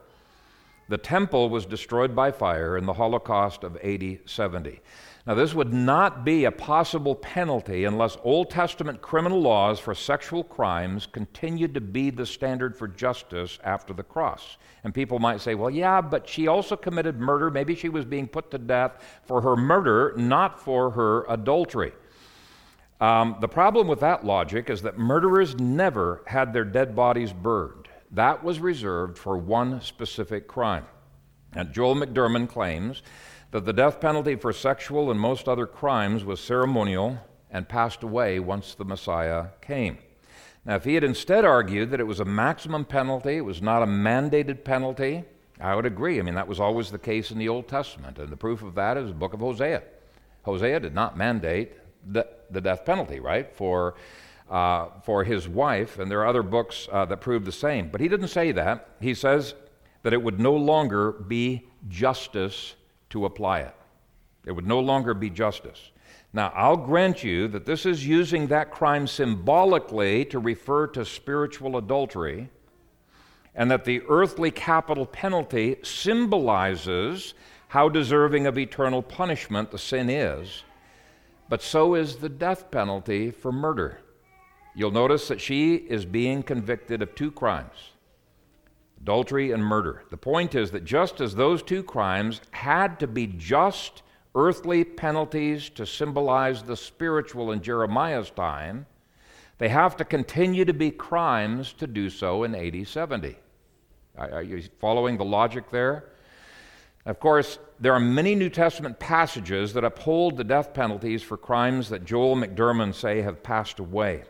The 0.90 0.98
temple 0.98 1.50
was 1.50 1.66
destroyed 1.66 2.16
by 2.16 2.32
fire 2.32 2.78
in 2.78 2.86
the 2.86 2.94
Holocaust 2.94 3.66
of 3.66 3.76
AD 3.84 4.20
70. 4.26 4.80
Now, 5.26 5.34
this 5.34 5.54
would 5.54 5.74
not 5.74 6.24
be 6.24 6.46
a 6.46 6.52
possible 6.52 7.14
penalty 7.14 7.84
unless 7.84 8.18
Old 8.24 8.50
Testament 8.50 9.02
criminal 9.02 9.42
laws 9.42 9.78
for 9.78 9.94
sexual 9.94 10.46
crimes 10.46 11.06
continued 11.06 11.74
to 11.74 11.82
be 11.82 12.10
the 12.10 12.26
standard 12.26 12.78
for 12.78 12.88
justice 12.88 13.60
after 13.66 13.94
the 13.94 14.04
cross. 14.04 14.56
And 14.86 14.94
people 14.94 15.20
might 15.20 15.42
say, 15.42 15.56
well, 15.56 15.70
yeah, 15.70 16.00
but 16.00 16.30
she 16.30 16.48
also 16.48 16.78
committed 16.78 17.20
murder. 17.20 17.52
Maybe 17.52 17.76
she 17.76 17.90
was 17.90 18.06
being 18.06 18.30
put 18.30 18.50
to 18.52 18.58
death 18.58 19.04
for 19.26 19.42
her 19.42 19.58
murder, 19.58 20.14
not 20.16 20.58
for 20.58 20.92
her 20.92 21.26
adultery. 21.28 21.92
Um, 23.00 23.38
the 23.40 23.48
problem 23.48 23.88
with 23.88 24.00
that 24.00 24.26
logic 24.26 24.70
is 24.70 24.82
that 24.82 24.98
murderers 24.98 25.56
never 25.60 26.24
had 26.26 26.52
their 26.52 26.66
dead 26.66 26.96
bodies 26.96 27.32
burned. 27.32 27.88
That 28.12 28.44
was 28.44 28.60
reserved 28.60 29.18
for 29.18 29.38
one 29.38 29.82
specific 29.82 30.48
crime. 30.48 30.86
And 31.54 31.74
Joel 31.74 31.96
McDurmon 31.96 32.50
claims 32.50 33.04
that 33.52 33.66
the 33.66 33.74
death 33.74 34.02
penalty 34.02 34.36
for 34.36 34.52
sexual 34.52 35.12
and 35.12 35.20
most 35.20 35.48
other 35.48 35.68
crimes 35.68 36.26
was 36.26 36.40
ceremonial 36.40 37.20
and 37.52 37.70
passed 37.70 38.04
away 38.04 38.40
once 38.40 38.74
the 38.74 38.86
Messiah 38.86 39.48
came. 39.62 40.00
Now, 40.66 40.76
if 40.76 40.84
he 40.84 40.96
had 40.96 41.04
instead 41.04 41.46
argued 41.46 41.92
that 41.92 42.00
it 42.00 42.08
was 42.08 42.20
a 42.20 42.26
maximum 42.26 42.84
penalty, 42.84 43.38
it 43.38 43.46
was 43.46 43.62
not 43.62 43.84
a 43.84 43.88
mandated 43.88 44.66
penalty, 44.66 45.24
I 45.60 45.76
would 45.76 45.86
agree. 45.86 46.20
I 46.20 46.24
mean, 46.24 46.36
that 46.36 46.48
was 46.48 46.60
always 46.60 46.92
the 46.92 47.00
case 47.00 47.32
in 47.32 47.38
the 47.38 47.50
Old 47.50 47.68
Testament, 47.68 48.20
and 48.20 48.30
the 48.30 48.38
proof 48.38 48.62
of 48.64 48.76
that 48.76 48.98
is 48.98 49.08
the 49.08 49.14
book 49.14 49.34
of 49.34 49.40
Hosea. 49.40 49.82
Hosea 50.44 50.80
did 50.80 50.94
not 50.94 51.18
mandate 51.18 51.72
the, 52.12 52.28
the 52.50 52.62
death 52.62 52.86
penalty, 52.86 53.20
right, 53.20 53.54
for, 53.56 53.96
uh, 54.50 54.88
for 55.04 55.24
his 55.24 55.48
wife, 55.48 56.00
and 56.00 56.10
there 56.10 56.22
are 56.22 56.28
other 56.28 56.44
books 56.44 56.88
uh, 56.92 57.06
that 57.06 57.18
prove 57.18 57.46
the 57.46 57.52
same. 57.52 57.90
But 57.90 58.02
he 58.02 58.08
didn't 58.08 58.30
say 58.30 58.52
that. 58.54 58.90
He 59.00 59.14
says 59.14 59.54
that 60.04 60.14
it 60.14 60.22
would 60.22 60.40
no 60.40 60.56
longer 60.56 61.12
be 61.12 61.68
justice 61.90 62.76
to 63.10 63.26
apply 63.26 63.60
it. 63.62 63.76
It 64.46 64.52
would 64.52 64.68
no 64.68 64.80
longer 64.80 65.14
be 65.14 65.30
justice. 65.30 65.92
Now, 66.34 66.52
I'll 66.56 66.78
grant 66.78 67.24
you 67.24 67.48
that 67.50 67.66
this 67.66 67.86
is 67.86 68.06
using 68.06 68.48
that 68.48 68.72
crime 68.72 69.08
symbolically 69.08 70.26
to 70.26 70.40
refer 70.40 70.88
to 70.88 71.06
spiritual 71.06 71.78
adultery, 71.78 72.50
and 73.56 73.72
that 73.72 73.86
the 73.86 74.02
earthly 74.08 74.52
capital 74.52 75.06
penalty 75.06 75.78
symbolizes 75.84 77.34
how 77.70 77.90
deserving 77.90 78.46
of 78.46 78.58
eternal 78.58 79.02
punishment 79.02 79.72
the 79.72 79.78
sin 79.78 80.10
is, 80.10 80.64
but 81.50 81.62
so 81.62 81.96
is 81.96 82.18
the 82.18 82.30
death 82.30 82.70
penalty 82.72 83.32
for 83.32 83.52
murder. 83.52 84.00
You'll 84.76 84.92
notice 84.92 85.28
that 85.28 85.42
she 85.42 85.76
is 85.76 86.06
being 86.06 86.44
convicted 86.44 87.02
of 87.02 87.16
two 87.16 87.32
crimes 87.32 87.92
adultery 89.00 89.52
and 89.52 89.64
murder. 89.64 90.04
The 90.10 90.18
point 90.18 90.56
is 90.56 90.72
that 90.72 90.84
just 90.84 91.22
as 91.22 91.36
those 91.36 91.62
two 91.62 91.84
crimes 91.84 92.42
had 92.52 93.00
to 93.00 93.08
be 93.08 93.28
just 93.28 94.02
earthly 94.36 94.84
penalties 94.84 95.70
to 95.70 95.86
symbolize 95.86 96.64
the 96.64 96.76
spiritual 96.76 97.52
in 97.52 97.62
Jeremiah's 97.62 98.32
time, 98.32 98.86
they 99.58 99.70
have 99.70 99.98
to 99.98 100.06
continue 100.06 100.66
to 100.66 100.74
be 100.74 100.92
crimes 100.92 101.74
to 101.74 101.88
do 101.88 102.10
so 102.10 102.44
in 102.44 102.54
AD 102.54 102.88
70. 102.88 103.36
Are 104.18 104.44
you 104.44 104.64
following 104.80 105.18
the 105.18 105.26
logic 105.26 105.70
there? 105.70 106.06
Of 107.08 107.22
course, 107.22 107.58
there 107.80 107.94
are 107.94 108.02
many 108.02 108.36
New 108.36 108.50
Testament 108.50 109.00
passages 109.00 109.72
that 109.72 109.86
uphold 109.86 110.36
the 110.36 110.44
death 110.44 110.74
penalties 110.74 111.24
for 111.24 111.38
crimes 111.38 111.88
that 111.88 112.04
Joel 112.04 112.36
McDurmon 112.36 112.94
say 112.94 113.22
have 113.22 113.42
passed 113.42 113.80
away. 113.80 114.26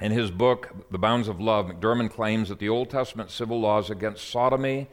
In 0.00 0.10
his 0.10 0.30
book, 0.30 0.86
The 0.90 0.96
Bounds 0.96 1.28
of 1.28 1.38
Love, 1.38 1.66
McDurmon 1.66 2.10
claims 2.10 2.48
that 2.48 2.60
the 2.60 2.70
Old 2.70 2.88
Testament 2.88 3.30
civil 3.30 3.60
laws 3.60 3.90
against 3.90 4.30
sodomy 4.30 4.88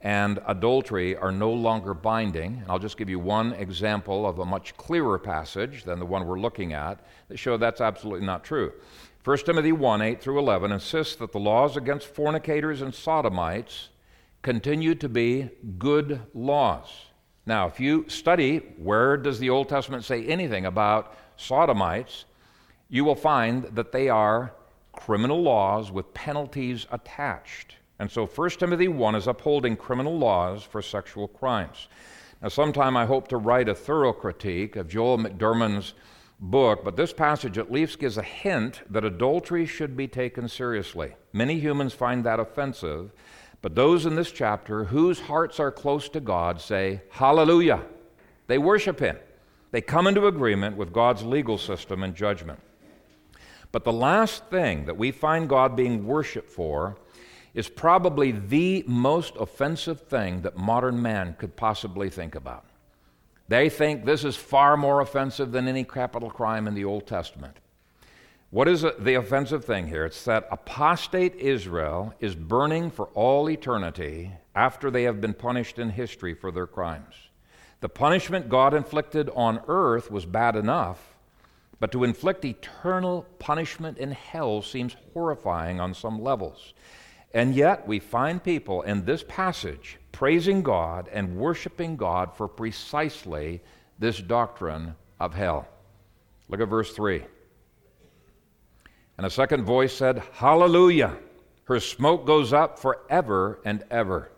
and 0.00 0.38
adultery 0.46 1.16
are 1.16 1.32
no 1.32 1.52
longer 1.52 1.92
binding. 1.92 2.58
And 2.62 2.70
I'll 2.70 2.78
just 2.78 2.96
give 2.96 3.10
you 3.10 3.18
one 3.18 3.52
example 3.54 4.24
of 4.24 4.38
a 4.38 4.46
much 4.46 4.76
clearer 4.76 5.18
passage 5.18 5.82
than 5.82 5.98
the 5.98 6.06
one 6.06 6.24
we're 6.24 6.38
looking 6.38 6.72
at 6.72 7.04
that 7.26 7.38
show 7.38 7.56
that's 7.56 7.80
absolutely 7.80 8.24
not 8.24 8.44
true. 8.44 8.72
1 9.24 9.38
Timothy 9.38 9.72
1 9.72 10.02
8 10.02 10.22
through 10.22 10.38
11 10.38 10.70
insists 10.70 11.16
that 11.16 11.32
the 11.32 11.40
laws 11.40 11.76
against 11.76 12.14
fornicators 12.14 12.80
and 12.80 12.94
sodomites 12.94 13.88
continue 14.42 14.94
to 14.96 15.08
be 15.08 15.50
good 15.78 16.20
laws. 16.34 16.88
Now, 17.46 17.66
if 17.66 17.80
you 17.80 18.04
study 18.08 18.58
where 18.78 19.16
does 19.16 19.38
the 19.38 19.50
Old 19.50 19.68
Testament 19.68 20.04
say 20.04 20.24
anything 20.24 20.66
about 20.66 21.16
sodomites, 21.36 22.24
you 22.88 23.04
will 23.04 23.14
find 23.14 23.64
that 23.64 23.92
they 23.92 24.08
are 24.08 24.52
criminal 24.92 25.42
laws 25.42 25.90
with 25.90 26.12
penalties 26.14 26.86
attached. 26.90 27.76
And 27.98 28.10
so 28.10 28.26
1 28.26 28.50
Timothy 28.50 28.88
1 28.88 29.14
is 29.14 29.26
upholding 29.26 29.76
criminal 29.76 30.18
laws 30.18 30.62
for 30.62 30.80
sexual 30.80 31.28
crimes. 31.28 31.88
Now, 32.42 32.48
sometime 32.48 32.96
I 32.96 33.04
hope 33.04 33.28
to 33.28 33.36
write 33.36 33.68
a 33.68 33.74
thorough 33.74 34.12
critique 34.12 34.76
of 34.76 34.88
Joel 34.88 35.18
McDurmon's 35.18 35.94
book, 36.40 36.82
but 36.82 36.96
this 36.96 37.12
passage 37.12 37.58
at 37.58 37.70
least 37.70 37.98
gives 37.98 38.16
a 38.16 38.22
hint 38.22 38.80
that 38.88 39.04
adultery 39.04 39.66
should 39.66 39.96
be 39.96 40.08
taken 40.08 40.48
seriously. 40.48 41.14
Many 41.34 41.58
humans 41.60 41.92
find 41.92 42.24
that 42.24 42.40
offensive, 42.40 43.12
but 43.62 43.74
those 43.74 44.06
in 44.06 44.14
this 44.14 44.32
chapter 44.32 44.84
whose 44.84 45.20
hearts 45.20 45.60
are 45.60 45.70
close 45.70 46.08
to 46.10 46.20
God 46.20 46.60
say, 46.60 47.02
Hallelujah. 47.10 47.82
They 48.46 48.58
worship 48.58 49.00
Him. 49.00 49.16
They 49.70 49.80
come 49.80 50.06
into 50.06 50.26
agreement 50.26 50.76
with 50.76 50.92
God's 50.92 51.22
legal 51.22 51.58
system 51.58 52.02
and 52.02 52.14
judgment. 52.14 52.58
But 53.72 53.84
the 53.84 53.92
last 53.92 54.46
thing 54.46 54.86
that 54.86 54.96
we 54.96 55.12
find 55.12 55.48
God 55.48 55.76
being 55.76 56.06
worshiped 56.06 56.50
for 56.50 56.96
is 57.54 57.68
probably 57.68 58.32
the 58.32 58.84
most 58.86 59.34
offensive 59.36 60.00
thing 60.02 60.42
that 60.42 60.56
modern 60.56 61.00
man 61.00 61.36
could 61.38 61.56
possibly 61.56 62.10
think 62.10 62.34
about. 62.34 62.64
They 63.48 63.68
think 63.68 64.04
this 64.04 64.24
is 64.24 64.36
far 64.36 64.76
more 64.76 65.00
offensive 65.00 65.52
than 65.52 65.68
any 65.68 65.84
capital 65.84 66.30
crime 66.30 66.66
in 66.68 66.74
the 66.74 66.84
Old 66.84 67.06
Testament. 67.06 67.56
What 68.50 68.66
is 68.66 68.84
the 68.98 69.14
offensive 69.14 69.64
thing 69.64 69.86
here? 69.86 70.04
It's 70.04 70.24
that 70.24 70.48
apostate 70.50 71.36
Israel 71.36 72.12
is 72.18 72.34
burning 72.34 72.90
for 72.90 73.06
all 73.14 73.48
eternity 73.48 74.32
after 74.56 74.90
they 74.90 75.04
have 75.04 75.20
been 75.20 75.34
punished 75.34 75.78
in 75.78 75.90
history 75.90 76.34
for 76.34 76.50
their 76.50 76.66
crimes. 76.66 77.14
The 77.80 77.88
punishment 77.88 78.48
God 78.48 78.74
inflicted 78.74 79.30
on 79.36 79.62
earth 79.68 80.10
was 80.10 80.26
bad 80.26 80.56
enough, 80.56 81.14
but 81.78 81.92
to 81.92 82.02
inflict 82.02 82.44
eternal 82.44 83.24
punishment 83.38 83.98
in 83.98 84.10
hell 84.10 84.62
seems 84.62 84.96
horrifying 85.14 85.78
on 85.78 85.94
some 85.94 86.20
levels. 86.20 86.74
And 87.32 87.54
yet, 87.54 87.86
we 87.86 88.00
find 88.00 88.42
people 88.42 88.82
in 88.82 89.04
this 89.04 89.24
passage 89.28 89.98
praising 90.10 90.64
God 90.64 91.08
and 91.12 91.36
worshiping 91.36 91.96
God 91.96 92.34
for 92.34 92.48
precisely 92.48 93.62
this 94.00 94.18
doctrine 94.18 94.96
of 95.20 95.34
hell. 95.34 95.68
Look 96.48 96.60
at 96.60 96.68
verse 96.68 96.92
3. 96.92 97.22
And 99.20 99.26
a 99.26 99.30
second 99.30 99.64
voice 99.64 99.92
said, 99.92 100.22
Hallelujah! 100.32 101.14
Her 101.64 101.78
smoke 101.78 102.24
goes 102.24 102.54
up 102.54 102.78
forever 102.78 103.60
and 103.66 103.84
ever. 103.90 104.30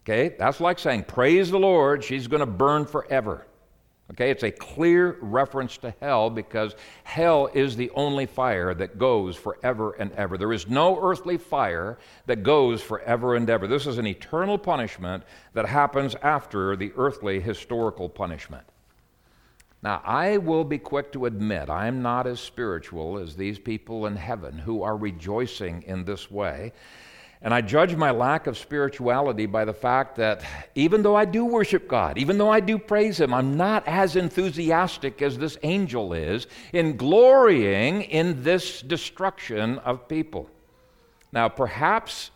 Okay, 0.00 0.34
that's 0.38 0.58
like 0.58 0.78
saying, 0.78 1.02
Praise 1.02 1.50
the 1.50 1.58
Lord, 1.58 2.02
she's 2.02 2.28
going 2.28 2.40
to 2.40 2.46
burn 2.46 2.86
forever. 2.86 3.46
Okay, 4.10 4.30
it's 4.30 4.42
a 4.42 4.50
clear 4.50 5.18
reference 5.20 5.76
to 5.76 5.94
hell 6.00 6.30
because 6.30 6.76
hell 7.04 7.50
is 7.52 7.76
the 7.76 7.90
only 7.90 8.24
fire 8.24 8.72
that 8.72 8.96
goes 8.96 9.36
forever 9.36 9.92
and 9.98 10.12
ever. 10.12 10.38
There 10.38 10.54
is 10.54 10.66
no 10.66 10.98
earthly 11.02 11.36
fire 11.36 11.98
that 12.24 12.42
goes 12.42 12.80
forever 12.80 13.34
and 13.34 13.50
ever. 13.50 13.66
This 13.66 13.86
is 13.86 13.98
an 13.98 14.06
eternal 14.06 14.56
punishment 14.56 15.24
that 15.52 15.66
happens 15.66 16.14
after 16.22 16.74
the 16.74 16.90
earthly 16.96 17.38
historical 17.38 18.08
punishment. 18.08 18.64
Now, 19.82 20.02
I 20.04 20.38
will 20.38 20.64
be 20.64 20.78
quick 20.78 21.12
to 21.12 21.26
admit 21.26 21.70
I'm 21.70 22.02
not 22.02 22.26
as 22.26 22.40
spiritual 22.40 23.18
as 23.18 23.36
these 23.36 23.58
people 23.58 24.06
in 24.06 24.16
heaven 24.16 24.58
who 24.58 24.82
are 24.82 24.96
rejoicing 24.96 25.82
in 25.82 26.04
this 26.04 26.30
way. 26.30 26.72
And 27.40 27.54
I 27.54 27.60
judge 27.60 27.94
my 27.94 28.10
lack 28.10 28.48
of 28.48 28.58
spirituality 28.58 29.46
by 29.46 29.64
the 29.64 29.72
fact 29.72 30.16
that 30.16 30.42
even 30.74 31.02
though 31.02 31.14
I 31.14 31.24
do 31.24 31.44
worship 31.44 31.86
God, 31.86 32.18
even 32.18 32.36
though 32.36 32.50
I 32.50 32.58
do 32.58 32.78
praise 32.78 33.20
Him, 33.20 33.32
I'm 33.32 33.56
not 33.56 33.86
as 33.86 34.16
enthusiastic 34.16 35.22
as 35.22 35.38
this 35.38 35.56
angel 35.62 36.12
is 36.12 36.48
in 36.72 36.96
glorying 36.96 38.02
in 38.02 38.42
this 38.42 38.82
destruction 38.82 39.78
of 39.78 40.08
people. 40.08 40.50
Now, 41.32 41.48
perhaps 41.48 42.32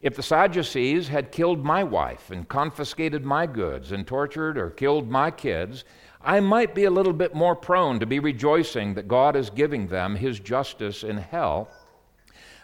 if 0.00 0.16
the 0.16 0.22
Sadducees 0.24 1.06
had 1.06 1.30
killed 1.30 1.64
my 1.64 1.84
wife 1.84 2.32
and 2.32 2.48
confiscated 2.48 3.24
my 3.24 3.46
goods 3.46 3.92
and 3.92 4.04
tortured 4.04 4.58
or 4.58 4.70
killed 4.70 5.08
my 5.08 5.30
kids, 5.30 5.84
I 6.24 6.40
might 6.40 6.74
be 6.74 6.84
a 6.84 6.90
little 6.90 7.12
bit 7.12 7.34
more 7.34 7.56
prone 7.56 8.00
to 8.00 8.06
be 8.06 8.18
rejoicing 8.18 8.94
that 8.94 9.08
God 9.08 9.36
is 9.36 9.50
giving 9.50 9.88
them 9.88 10.16
His 10.16 10.38
justice 10.38 11.02
in 11.02 11.16
hell 11.16 11.68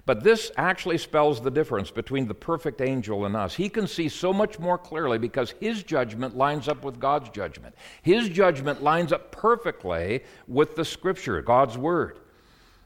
but 0.09 0.25
this 0.25 0.51
actually 0.57 0.97
spells 0.97 1.39
the 1.39 1.51
difference 1.51 1.91
between 1.91 2.27
the 2.27 2.35
perfect 2.35 2.81
angel 2.81 3.27
and 3.27 3.37
us. 3.37 3.55
He 3.55 3.69
can 3.69 3.87
see 3.87 4.09
so 4.09 4.33
much 4.33 4.59
more 4.59 4.79
clearly 4.79 5.19
because 5.19 5.51
his 5.61 5.83
judgment 5.83 6.35
lines 6.35 6.67
up 6.67 6.83
with 6.83 6.99
God's 6.99 7.29
judgment. 7.29 7.75
His 8.01 8.31
judgment 8.31 8.83
lines 8.83 9.13
up 9.13 9.31
perfectly 9.33 10.25
with 10.47 10.77
the 10.77 10.85
scripture, 10.87 11.43
God's 11.43 11.77
word. 11.77 12.21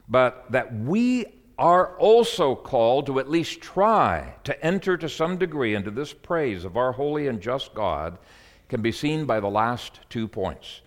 But 0.09 0.51
that 0.51 0.75
we 0.75 1.27
are 1.57 1.95
also 1.97 2.55
called 2.55 3.05
to 3.05 3.21
at 3.21 3.29
least 3.29 3.61
try 3.61 4.33
to 4.43 4.61
enter 4.61 4.97
to 4.97 5.07
some 5.07 5.37
degree 5.37 5.75
into 5.75 5.91
this 5.91 6.11
praise 6.11 6.65
of 6.65 6.75
our 6.75 6.91
holy 6.91 7.29
and 7.29 7.39
just 7.39 7.73
God 7.73 8.17
can 8.69 8.81
be 8.81 8.91
seen 8.91 9.25
by 9.25 9.39
the 9.39 9.49
last 9.49 9.99
two 10.09 10.27
points. 10.27 10.81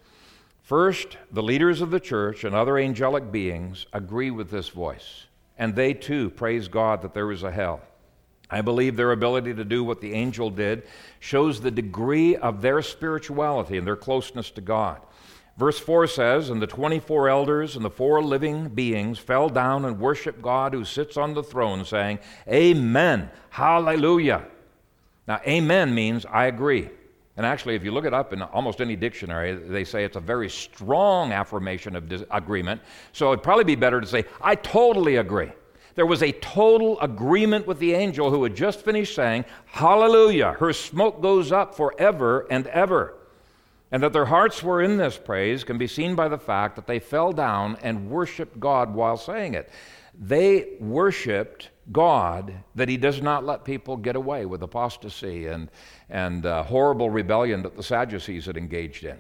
First, 0.63 1.17
the 1.31 1.43
leaders 1.43 1.81
of 1.81 1.91
the 1.91 2.01
church 2.01 2.45
and 2.45 2.55
other 2.55 2.79
angelic 2.79 3.31
beings 3.31 3.87
agree 3.93 4.31
with 4.31 4.51
this 4.51 4.69
voice 4.69 5.27
and 5.59 5.75
they 5.75 5.95
too 5.95 6.31
praise 6.31 6.69
God 6.69 7.03
that 7.03 7.15
there 7.15 7.33
is 7.33 7.43
a 7.43 7.51
hell. 7.51 7.81
I 8.49 8.61
believe 8.61 8.97
their 8.97 9.13
ability 9.13 9.55
to 9.55 9.65
do 9.65 9.83
what 9.83 10.01
the 10.01 10.13
angel 10.13 10.51
did 10.51 10.85
shows 11.19 11.61
the 11.61 11.71
degree 11.71 12.37
of 12.37 12.63
their 12.63 12.81
spirituality 12.83 13.77
and 13.77 13.87
their 13.87 13.97
closeness 13.97 14.51
to 14.53 14.61
God. 14.61 15.01
Verse 15.57 15.79
4 15.79 16.07
says, 16.07 16.51
And 16.51 16.63
the 16.63 16.67
24 16.67 17.29
elders 17.29 17.77
and 17.77 17.85
the 17.85 17.91
four 17.91 18.23
living 18.23 18.69
beings 18.69 19.19
fell 19.19 19.49
down 19.49 19.85
and 19.85 19.99
worshiped 19.99 20.43
God 20.43 20.75
who 20.75 20.85
sits 20.85 21.17
on 21.17 21.35
the 21.35 21.43
throne, 21.43 21.85
saying, 21.85 22.21
Amen, 22.47 23.31
Hallelujah. 23.51 24.45
Now, 25.27 25.41
Amen 25.47 25.95
means 25.95 26.25
I 26.27 26.45
agree. 26.47 26.91
And 27.37 27.45
actually, 27.45 27.75
if 27.75 27.85
you 27.85 27.91
look 27.91 28.07
it 28.07 28.15
up 28.15 28.33
in 28.33 28.41
almost 28.41 28.81
any 28.81 28.97
dictionary, 28.97 29.55
they 29.55 29.85
say 29.85 30.05
it's 30.05 30.17
a 30.17 30.21
very 30.21 30.49
strong 30.49 31.33
affirmation 31.33 31.95
of 31.95 32.09
dis- 32.09 32.25
agreement. 32.31 32.81
So 33.13 33.33
it'd 33.33 33.43
probably 33.43 33.65
be 33.65 33.75
better 33.75 34.01
to 34.01 34.07
say, 34.07 34.25
I 34.41 34.55
totally 34.55 35.17
agree. 35.17 35.53
There 35.97 36.07
was 36.07 36.23
a 36.23 36.33
total 36.33 36.99
agreement 37.01 37.67
with 37.67 37.79
the 37.79 37.95
angel 37.95 38.31
who 38.31 38.43
had 38.43 38.55
just 38.55 38.81
finished 38.81 39.15
saying, 39.15 39.45
Hallelujah, 39.67 40.53
her 40.53 40.73
smoke 40.73 41.21
goes 41.21 41.53
up 41.53 41.75
forever 41.75 42.47
and 42.51 42.67
ever. 42.69 43.15
And 43.93 44.03
that 44.03 44.13
their 44.13 44.27
hearts 44.27 44.63
were 44.63 44.83
in 44.83 44.97
this 44.97 45.17
praise 45.17 45.63
can 45.63 45.79
be 45.79 45.87
seen 45.87 46.15
by 46.15 46.29
the 46.29 46.39
fact 46.39 46.77
that 46.77 46.87
they 46.87 46.99
fell 46.99 47.33
down 47.33 47.77
and 47.83 48.11
worshiped 48.11 48.59
God 48.59 48.95
while 48.95 49.17
saying 49.17 49.55
it. 49.55 49.71
They 50.19 50.77
worshiped 50.81 51.71
God 51.93 52.55
that 52.75 52.89
He 52.89 52.97
does 52.97 53.21
not 53.21 53.45
let 53.45 53.65
people 53.65 53.97
get 53.97 54.17
away 54.17 54.47
with 54.47 54.63
apostasy 54.63 55.47
and, 55.47 55.71
and 56.09 56.47
uh, 56.47 56.63
horrible 56.63 57.11
rebellion 57.11 57.63
that 57.63 57.77
the 57.77 57.83
Sadducees 57.83 58.47
had 58.47 58.57
engaged 58.57 59.05
in. 59.05 59.19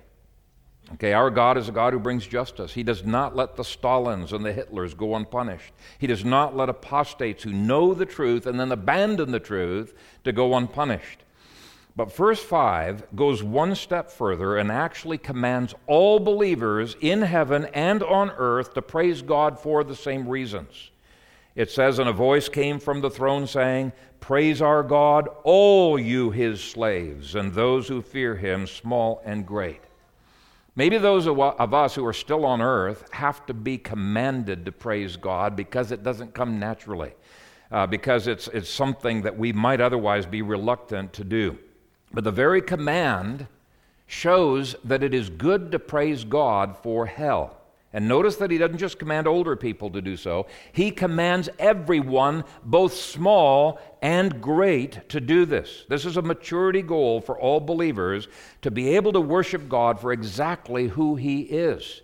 Okay, 0.94 1.12
our 1.12 1.30
God 1.30 1.59
is 1.59 1.68
a 1.68 1.72
God 1.72 1.92
who 1.92 1.99
brings 1.99 2.26
justice. 2.26 2.72
He 2.72 2.84
does 2.84 3.05
not 3.05 3.34
let 3.34 3.57
the 3.57 3.64
Stalins 3.64 4.32
and 4.32 4.44
the 4.44 4.53
Hitlers 4.53 4.97
go 4.97 5.16
unpunished. 5.16 5.72
He 5.99 6.07
does 6.07 6.24
not 6.24 6.57
let 6.57 6.68
apostates 6.68 7.42
who 7.42 7.53
know 7.53 7.92
the 7.92 8.07
truth 8.07 8.47
and 8.47 8.59
then 8.59 8.70
abandon 8.70 9.32
the 9.32 9.40
truth 9.40 9.94
to 10.22 10.32
go 10.32 10.55
unpunished. 10.57 11.24
But 11.97 12.14
verse 12.14 12.42
5 12.42 13.16
goes 13.16 13.42
one 13.42 13.74
step 13.74 14.11
further 14.11 14.59
and 14.59 14.70
actually 14.70 15.16
commands 15.16 15.74
all 15.86 16.20
believers 16.20 16.94
in 17.01 17.22
heaven 17.22 17.64
and 17.72 18.03
on 18.03 18.30
earth 18.36 18.74
to 18.74 18.82
praise 18.82 19.22
God 19.22 19.59
for 19.59 19.82
the 19.82 19.97
same 19.97 20.28
reasons. 20.28 20.90
It 21.55 21.70
says, 21.70 21.99
And 21.99 22.09
a 22.09 22.12
voice 22.12 22.51
came 22.51 22.78
from 22.78 23.01
the 23.01 23.09
throne 23.09 23.47
saying, 23.47 23.92
Praise 24.20 24.61
our 24.61 24.82
God, 24.82 25.28
all 25.42 25.99
you 25.99 26.30
his 26.30 26.62
slaves, 26.62 27.34
and 27.34 27.55
those 27.55 27.88
who 27.88 28.03
fear 28.03 28.36
him, 28.36 28.66
small 28.66 29.22
and 29.24 29.47
great. 29.47 29.80
Maybe 30.74 30.99
those 30.99 31.26
of 31.26 31.72
us 31.72 31.94
who 31.94 32.05
are 32.05 32.12
still 32.12 32.44
on 32.44 32.61
earth 32.61 33.09
have 33.12 33.47
to 33.47 33.55
be 33.55 33.78
commanded 33.78 34.66
to 34.66 34.72
praise 34.72 35.16
God 35.16 35.57
because 35.57 35.90
it 35.92 36.03
doesn't 36.03 36.34
come 36.34 36.59
naturally, 36.59 37.14
uh, 37.72 37.86
because 37.86 38.26
it's, 38.26 38.49
it's 38.49 38.68
something 38.68 39.22
that 39.22 39.38
we 39.38 39.55
might 39.55 39.80
otherwise 39.80 40.26
be 40.26 40.42
reluctant 40.42 41.14
to 41.14 41.24
do. 41.24 41.59
But 42.17 42.25
the 42.25 42.33
very 42.33 42.62
command 42.62 43.47
shows 44.07 44.75
that 44.85 45.03
it 45.03 45.12
is 45.12 45.29
good 45.29 45.71
to 45.73 45.79
praise 45.79 46.25
God 46.25 46.75
for 46.79 47.05
hell. 47.05 47.59
And 47.93 48.09
notice 48.09 48.37
that 48.37 48.51
he 48.51 48.57
doesn't 48.57 48.79
just 48.79 48.99
command 48.99 49.27
older 49.27 49.55
people 49.55 49.91
to 49.91 50.01
do 50.01 50.17
so, 50.17 50.47
he 50.73 50.91
commands 50.91 51.51
everyone, 51.59 52.45
both 52.64 52.95
small 52.95 53.79
and 54.01 54.41
great, 54.41 55.07
to 55.11 55.21
do 55.21 55.45
this. 55.45 55.85
This 55.91 56.07
is 56.07 56.17
a 56.17 56.23
maturity 56.23 56.81
goal 56.81 57.21
for 57.21 57.39
all 57.39 57.61
believers 57.61 58.29
to 58.62 58.71
be 58.71 58.97
able 58.97 59.12
to 59.12 59.21
worship 59.21 59.69
God 59.69 60.01
for 60.01 60.11
exactly 60.11 60.89
who 60.89 61.17
he 61.17 61.43
is. 61.43 62.01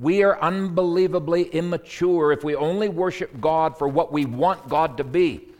We 0.00 0.22
are 0.22 0.40
unbelievably 0.40 1.42
immature 1.48 2.32
if 2.32 2.42
we 2.42 2.54
only 2.54 2.88
worship 2.88 3.38
God 3.38 3.76
for 3.76 3.86
what 3.86 4.14
we 4.14 4.24
want 4.24 4.70
God 4.70 4.96
to 4.96 5.04
be. 5.04 5.51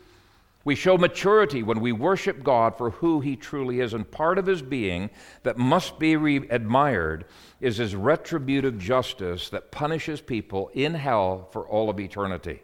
We 0.65 0.75
show 0.75 0.97
maturity 0.97 1.63
when 1.63 1.81
we 1.81 1.93
worship 1.93 2.45
God 2.45 2.77
for 2.77 2.91
who 2.91 3.21
He 3.21 3.37
truly 3.37 3.81
is. 3.81 3.95
And 3.95 4.09
part 4.11 4.39
of 4.39 4.47
His 4.47 4.63
being 4.63 5.11
that 5.43 5.59
must 5.59 5.99
be 5.99 6.17
re- 6.17 6.49
admired 6.51 7.25
is 7.61 7.79
His 7.79 7.97
retributive 7.97 8.79
justice 8.79 9.49
that 9.51 9.71
punishes 9.71 10.21
people 10.21 10.71
in 10.75 10.95
hell 10.95 11.49
for 11.53 11.67
all 11.67 11.91
of 11.91 11.99
eternity. 11.99 12.63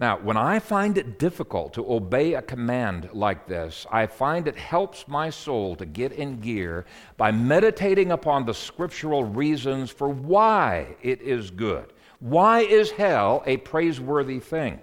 Now, 0.00 0.16
when 0.18 0.36
I 0.36 0.60
find 0.60 0.96
it 0.96 1.18
difficult 1.18 1.72
to 1.74 1.92
obey 1.92 2.34
a 2.34 2.42
command 2.42 3.08
like 3.12 3.48
this, 3.48 3.84
I 3.90 4.06
find 4.06 4.46
it 4.46 4.54
helps 4.54 5.08
my 5.08 5.28
soul 5.28 5.74
to 5.74 5.84
get 5.84 6.12
in 6.12 6.38
gear 6.40 6.86
by 7.16 7.32
meditating 7.32 8.12
upon 8.12 8.46
the 8.46 8.54
scriptural 8.54 9.24
reasons 9.24 9.90
for 9.90 10.08
why 10.08 10.96
it 11.02 11.20
is 11.20 11.50
good. 11.50 11.92
Why 12.20 12.60
is 12.60 12.92
hell 12.92 13.42
a 13.44 13.56
praiseworthy 13.56 14.38
thing? 14.38 14.80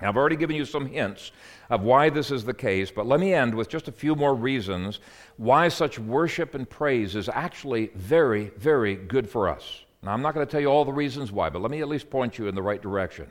Now, 0.00 0.08
I've 0.08 0.16
already 0.16 0.36
given 0.36 0.56
you 0.56 0.64
some 0.64 0.86
hints 0.86 1.30
of 1.70 1.82
why 1.82 2.08
this 2.08 2.30
is 2.30 2.44
the 2.44 2.54
case, 2.54 2.90
but 2.90 3.06
let 3.06 3.20
me 3.20 3.34
end 3.34 3.54
with 3.54 3.68
just 3.68 3.88
a 3.88 3.92
few 3.92 4.14
more 4.14 4.34
reasons 4.34 5.00
why 5.36 5.68
such 5.68 5.98
worship 5.98 6.54
and 6.54 6.68
praise 6.68 7.14
is 7.14 7.28
actually 7.28 7.90
very, 7.94 8.50
very 8.56 8.96
good 8.96 9.28
for 9.28 9.48
us. 9.48 9.82
Now, 10.02 10.12
I'm 10.12 10.22
not 10.22 10.34
going 10.34 10.46
to 10.46 10.50
tell 10.50 10.60
you 10.60 10.68
all 10.68 10.84
the 10.84 10.92
reasons 10.92 11.32
why, 11.32 11.50
but 11.50 11.60
let 11.60 11.70
me 11.70 11.80
at 11.80 11.88
least 11.88 12.08
point 12.08 12.38
you 12.38 12.48
in 12.48 12.54
the 12.54 12.62
right 12.62 12.80
direction. 12.80 13.26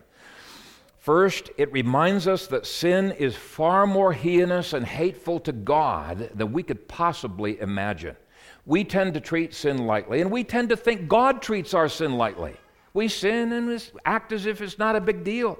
First, 1.00 1.50
it 1.58 1.72
reminds 1.72 2.28
us 2.28 2.48
that 2.48 2.66
sin 2.66 3.14
is 3.14 3.36
far 3.36 3.88
more 3.88 4.12
heinous 4.12 4.74
and 4.74 4.86
hateful 4.86 5.40
to 5.42 5.54
God 5.54 6.32
than 6.36 6.52
we 6.52 6.64
could 6.64 6.88
possibly 6.90 7.60
imagine. 7.62 8.18
We 8.66 8.84
tend 8.84 9.14
to 9.14 9.22
treat 9.22 9.54
sin 9.54 9.88
lightly, 9.88 10.20
and 10.20 10.30
we 10.30 10.44
tend 10.44 10.68
to 10.70 10.76
think 10.76 11.08
God 11.08 11.42
treats 11.42 11.74
our 11.74 11.88
sin 11.88 12.18
lightly. 12.18 12.58
We 12.94 13.08
sin 13.08 13.54
and 13.54 13.90
act 14.06 14.34
as 14.34 14.46
if 14.46 14.62
it's 14.62 14.78
not 14.78 14.98
a 14.98 15.02
big 15.02 15.24
deal. 15.24 15.58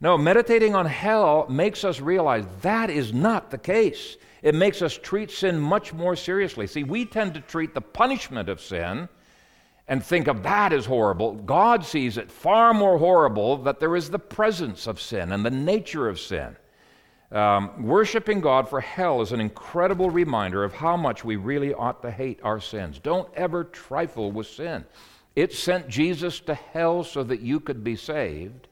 No, 0.00 0.16
meditating 0.16 0.74
on 0.74 0.86
hell 0.86 1.46
makes 1.48 1.84
us 1.84 2.00
realize 2.00 2.44
that 2.62 2.88
is 2.88 3.12
not 3.12 3.50
the 3.50 3.58
case. 3.58 4.16
It 4.42 4.54
makes 4.54 4.80
us 4.80 4.96
treat 4.96 5.30
sin 5.30 5.58
much 5.58 5.92
more 5.92 6.14
seriously. 6.14 6.68
See, 6.68 6.84
we 6.84 7.04
tend 7.04 7.34
to 7.34 7.40
treat 7.40 7.74
the 7.74 7.80
punishment 7.80 8.48
of 8.48 8.60
sin 8.60 9.08
and 9.88 10.04
think 10.04 10.28
of 10.28 10.42
that 10.44 10.72
as 10.72 10.86
horrible. 10.86 11.34
God 11.34 11.84
sees 11.84 12.16
it 12.16 12.30
far 12.30 12.72
more 12.72 12.98
horrible 12.98 13.56
that 13.58 13.80
there 13.80 13.96
is 13.96 14.10
the 14.10 14.18
presence 14.18 14.86
of 14.86 15.00
sin 15.00 15.32
and 15.32 15.44
the 15.44 15.50
nature 15.50 16.08
of 16.08 16.20
sin. 16.20 16.56
Um, 17.32 17.82
worshiping 17.82 18.40
God 18.40 18.68
for 18.68 18.80
hell 18.80 19.20
is 19.20 19.32
an 19.32 19.40
incredible 19.40 20.10
reminder 20.10 20.62
of 20.62 20.72
how 20.72 20.96
much 20.96 21.24
we 21.24 21.36
really 21.36 21.74
ought 21.74 22.02
to 22.02 22.10
hate 22.10 22.40
our 22.42 22.60
sins. 22.60 22.98
Don't 22.98 23.28
ever 23.34 23.64
trifle 23.64 24.30
with 24.30 24.46
sin. 24.46 24.84
It 25.34 25.52
sent 25.52 25.88
Jesus 25.88 26.40
to 26.40 26.54
hell 26.54 27.02
so 27.02 27.22
that 27.24 27.40
you 27.40 27.60
could 27.60 27.82
be 27.82 27.96
saved. 27.96 28.68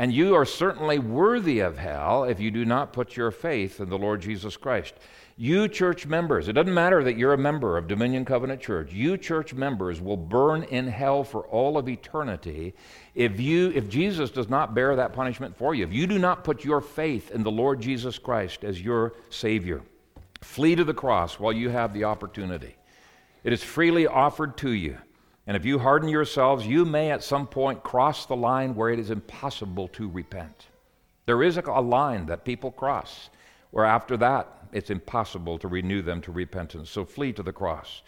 And 0.00 0.14
you 0.14 0.34
are 0.34 0.46
certainly 0.46 0.98
worthy 0.98 1.60
of 1.60 1.76
hell 1.76 2.24
if 2.24 2.40
you 2.40 2.50
do 2.50 2.64
not 2.64 2.94
put 2.94 3.18
your 3.18 3.30
faith 3.30 3.80
in 3.80 3.90
the 3.90 3.98
Lord 3.98 4.22
Jesus 4.22 4.56
Christ. 4.56 4.94
You 5.36 5.68
church 5.68 6.06
members, 6.06 6.48
it 6.48 6.54
doesn't 6.54 6.72
matter 6.72 7.04
that 7.04 7.18
you're 7.18 7.34
a 7.34 7.38
member 7.38 7.76
of 7.76 7.86
Dominion 7.86 8.24
Covenant 8.24 8.62
Church. 8.62 8.94
You 8.94 9.18
church 9.18 9.52
members 9.52 10.00
will 10.00 10.16
burn 10.16 10.62
in 10.62 10.88
hell 10.88 11.22
for 11.22 11.42
all 11.48 11.76
of 11.76 11.86
eternity 11.86 12.72
if 13.14 13.38
you 13.38 13.72
if 13.74 13.90
Jesus 13.90 14.30
does 14.30 14.48
not 14.48 14.74
bear 14.74 14.96
that 14.96 15.12
punishment 15.12 15.54
for 15.54 15.74
you. 15.74 15.84
If 15.84 15.92
you 15.92 16.06
do 16.06 16.18
not 16.18 16.44
put 16.44 16.64
your 16.64 16.80
faith 16.80 17.30
in 17.30 17.42
the 17.42 17.50
Lord 17.50 17.82
Jesus 17.82 18.18
Christ 18.18 18.64
as 18.64 18.80
your 18.80 19.12
savior. 19.28 19.82
Flee 20.40 20.76
to 20.76 20.84
the 20.84 20.94
cross 20.94 21.38
while 21.38 21.52
you 21.52 21.68
have 21.68 21.92
the 21.92 22.04
opportunity. 22.04 22.74
It 23.44 23.52
is 23.52 23.62
freely 23.62 24.06
offered 24.06 24.56
to 24.56 24.70
you. 24.70 24.96
And 25.46 25.56
if 25.56 25.64
you 25.64 25.78
harden 25.78 26.08
yourselves, 26.08 26.66
you 26.66 26.84
may 26.84 27.10
at 27.10 27.24
some 27.24 27.46
point 27.46 27.82
cross 27.82 28.26
the 28.26 28.36
line 28.36 28.74
where 28.74 28.90
it 28.90 28.98
is 28.98 29.10
impossible 29.10 29.88
to 29.88 30.08
repent. 30.08 30.66
There 31.26 31.42
is 31.42 31.56
a, 31.56 31.62
line 31.80 32.26
that 32.26 32.44
people 32.44 32.70
cross 32.70 33.30
where 33.70 33.84
after 33.84 34.16
that 34.16 34.48
it's 34.72 34.90
impossible 34.90 35.58
to 35.58 35.68
renew 35.68 36.02
them 36.02 36.20
to 36.22 36.32
repentance. 36.32 36.90
So 36.90 37.04
flee 37.04 37.32
to 37.32 37.42
the 37.42 37.52
cross. 37.52 38.02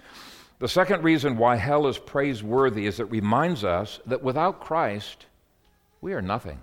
The 0.59 0.69
second 0.69 1.03
reason 1.03 1.37
why 1.37 1.57
hell 1.57 1.87
is 1.87 1.99
praiseworthy 1.99 2.87
is 2.87 3.01
it 3.01 3.11
reminds 3.11 3.65
us 3.65 4.01
that 4.07 4.23
without 4.23 4.61
Christ, 4.61 5.27
we 6.01 6.13
are 6.13 6.23
nothing. 6.23 6.61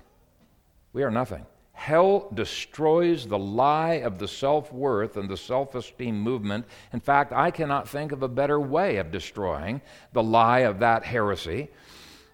We 0.93 1.03
are 1.03 1.11
nothing. 1.11 1.45
Hell 1.79 2.29
destroys 2.33 3.25
the 3.25 3.39
lie 3.39 4.01
of 4.03 4.19
the 4.19 4.27
self 4.27 4.71
worth 4.73 5.15
and 5.15 5.29
the 5.29 5.37
self 5.37 5.75
esteem 5.75 6.19
movement. 6.19 6.65
In 6.91 6.99
fact, 6.99 7.31
I 7.31 7.51
cannot 7.51 7.87
think 7.87 8.11
of 8.11 8.21
a 8.21 8.27
better 8.27 8.59
way 8.59 8.97
of 8.97 9.11
destroying 9.11 9.79
the 10.11 10.21
lie 10.21 10.59
of 10.59 10.79
that 10.79 11.05
heresy. 11.05 11.69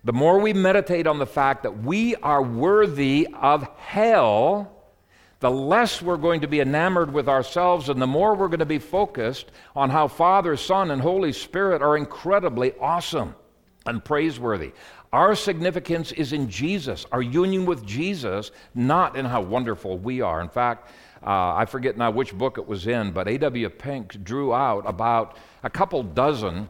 The 0.03 0.13
more 0.13 0.39
we 0.39 0.51
meditate 0.51 1.05
on 1.05 1.19
the 1.19 1.27
fact 1.27 1.61
that 1.61 1.83
we 1.83 2.15
are 2.15 2.41
worthy 2.41 3.27
of 3.39 3.69
hell, 3.77 4.71
the 5.41 5.51
less 5.51 6.01
we're 6.01 6.17
going 6.17 6.41
to 6.41 6.47
be 6.47 6.59
enamored 6.59 7.13
with 7.13 7.29
ourselves 7.29 7.87
and 7.89 8.01
the 8.01 8.07
more 8.07 8.33
we're 8.33 8.47
going 8.47 8.57
to 8.59 8.65
be 8.65 8.79
focused 8.79 9.51
on 9.75 9.91
how 9.91 10.07
Father, 10.07 10.57
Son, 10.57 10.89
and 10.89 11.03
Holy 11.03 11.31
Spirit 11.31 11.83
are 11.83 11.95
incredibly 11.95 12.73
awesome 12.79 13.35
and 13.85 14.03
praiseworthy. 14.03 14.71
Our 15.15 15.33
significance 15.33 16.11
is 16.11 16.33
in 16.33 16.49
Jesus, 16.49 17.05
our 17.09 17.21
union 17.21 17.65
with 17.65 17.85
Jesus, 17.85 18.51
not 18.73 19.15
in 19.15 19.23
how 19.23 19.39
wonderful 19.39 19.97
we 19.97 20.19
are. 20.19 20.41
In 20.41 20.49
fact, 20.49 20.89
uh, 21.25 21.55
I 21.55 21.63
forget 21.63 21.95
now 21.95 22.11
which 22.11 22.37
book 22.37 22.57
it 22.57 22.67
was 22.67 22.85
in, 22.85 23.13
but 23.13 23.25
A.W. 23.29 23.69
Pink 23.69 24.21
drew 24.25 24.53
out 24.53 24.83
about 24.85 25.37
a 25.63 25.69
couple 25.69 26.03
dozen 26.03 26.67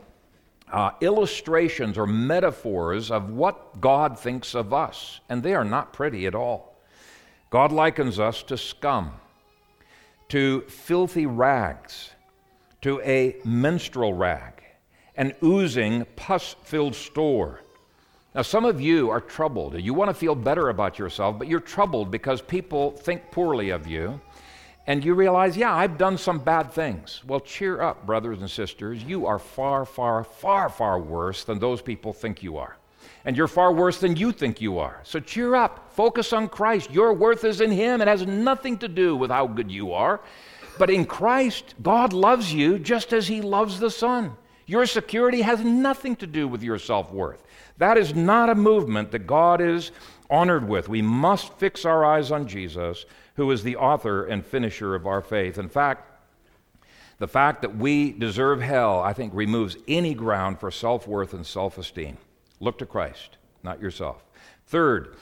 uh, 0.72 0.92
illustrations 1.02 1.98
or 1.98 2.06
metaphors 2.06 3.10
of 3.10 3.32
what 3.32 3.82
God 3.82 4.20
thinks 4.20 4.54
of 4.54 4.76
us, 4.76 5.22
and 5.28 5.42
they 5.42 5.56
are 5.56 5.66
not 5.66 5.92
pretty 5.92 6.28
at 6.28 6.36
all. 6.36 6.78
God 7.50 7.72
likens 7.72 8.20
us 8.20 8.44
to 8.44 8.60
scum, 8.60 9.12
to 10.30 10.62
filthy 10.68 11.26
rags, 11.26 12.12
to 12.84 13.02
a 13.02 13.38
menstrual 13.44 14.14
rag, 14.14 14.62
an 15.16 15.34
oozing, 15.44 16.06
pus 16.16 16.56
filled 16.62 16.94
store. 16.94 17.62
Now, 18.36 18.44
some 18.44 18.66
of 18.66 18.80
you 18.82 19.10
are 19.10 19.22
troubled. 19.22 19.80
You 19.80 19.94
want 19.94 20.10
to 20.10 20.14
feel 20.14 20.36
better 20.36 20.70
about 20.70 21.00
yourself, 21.00 21.40
but 21.40 21.48
you're 21.48 21.60
troubled 21.62 22.12
because 22.12 22.42
people 22.42 22.92
think 22.92 23.32
poorly 23.32 23.70
of 23.72 23.88
you. 23.88 24.20
And 24.88 25.04
you 25.04 25.16
realize, 25.16 25.58
yeah, 25.58 25.74
I've 25.74 25.98
done 25.98 26.18
some 26.18 26.38
bad 26.38 26.72
things. 26.72 27.24
Well, 27.26 27.40
cheer 27.40 27.82
up, 27.82 28.06
brothers 28.06 28.42
and 28.42 28.52
sisters. 28.52 29.04
You 29.04 29.26
are 29.26 29.40
far, 29.40 29.84
far, 29.86 30.24
far, 30.24 30.70
far 30.70 31.00
worse 31.00 31.44
than 31.44 31.58
those 31.58 31.82
people 31.82 32.14
think 32.14 32.44
you 32.44 32.58
are 32.58 32.78
and 33.26 33.36
you're 33.36 33.48
far 33.48 33.74
worse 33.74 34.00
than 34.00 34.16
you 34.16 34.32
think 34.32 34.62
you 34.62 34.78
are. 34.78 35.02
So 35.04 35.20
cheer 35.20 35.56
up. 35.56 35.92
Focus 35.94 36.32
on 36.32 36.48
Christ. 36.48 36.92
Your 36.92 37.14
worth 37.14 37.44
is 37.44 37.60
in 37.60 37.72
Him. 37.72 38.02
It 38.02 38.08
has 38.08 38.26
nothing 38.26 38.78
to 38.78 38.88
do 38.88 39.16
with 39.16 39.32
how 39.32 39.48
good 39.48 39.72
you 39.72 39.94
are. 39.94 40.22
But 40.78 40.90
in 40.90 41.06
Christ, 41.06 41.74
God 41.82 42.14
loves 42.14 42.54
you 42.54 42.78
just 42.78 43.14
as 43.14 43.28
He 43.28 43.42
loves 43.42 43.80
the 43.80 43.90
Son. 43.90 44.38
Your 44.68 44.86
security 44.86 45.42
has 45.42 45.62
nothing 45.62 46.16
to 46.18 46.28
do 46.28 46.48
with 46.48 46.62
your 46.62 46.78
self 46.78 47.12
worth. 47.12 47.44
That 47.78 47.98
is 47.98 48.16
not 48.16 48.50
a 48.50 48.56
movement 48.56 49.12
that 49.12 49.28
God 49.28 49.62
is 49.62 49.92
honored 50.30 50.68
with. 50.68 50.90
We 50.90 51.02
must 51.02 51.54
fix 51.54 51.86
our 51.86 52.06
eyes 52.06 52.32
on 52.32 52.48
Jesus, 52.48 53.06
who 53.36 53.52
is 53.52 53.64
the 53.64 53.76
author 53.76 54.26
and 54.26 54.46
finisher 54.46 54.96
of 54.96 55.06
our 55.06 55.22
faith. 55.22 55.58
In 55.58 55.70
fact, 55.70 56.12
the 57.18 57.28
fact 57.28 57.62
that 57.62 57.78
we 57.78 58.12
deserve 58.12 58.62
hell, 58.62 59.02
I 59.02 59.14
think, 59.14 59.34
removes 59.34 59.78
any 59.88 60.14
ground 60.14 60.60
for 60.60 60.72
self 60.72 61.08
worth 61.08 61.34
and 61.34 61.46
self 61.46 61.78
esteem. 61.78 62.18
Look 62.60 62.78
to 62.80 62.86
Christ, 62.86 63.38
not 63.64 63.82
yourself. 63.82 64.24
Third, 64.68 65.16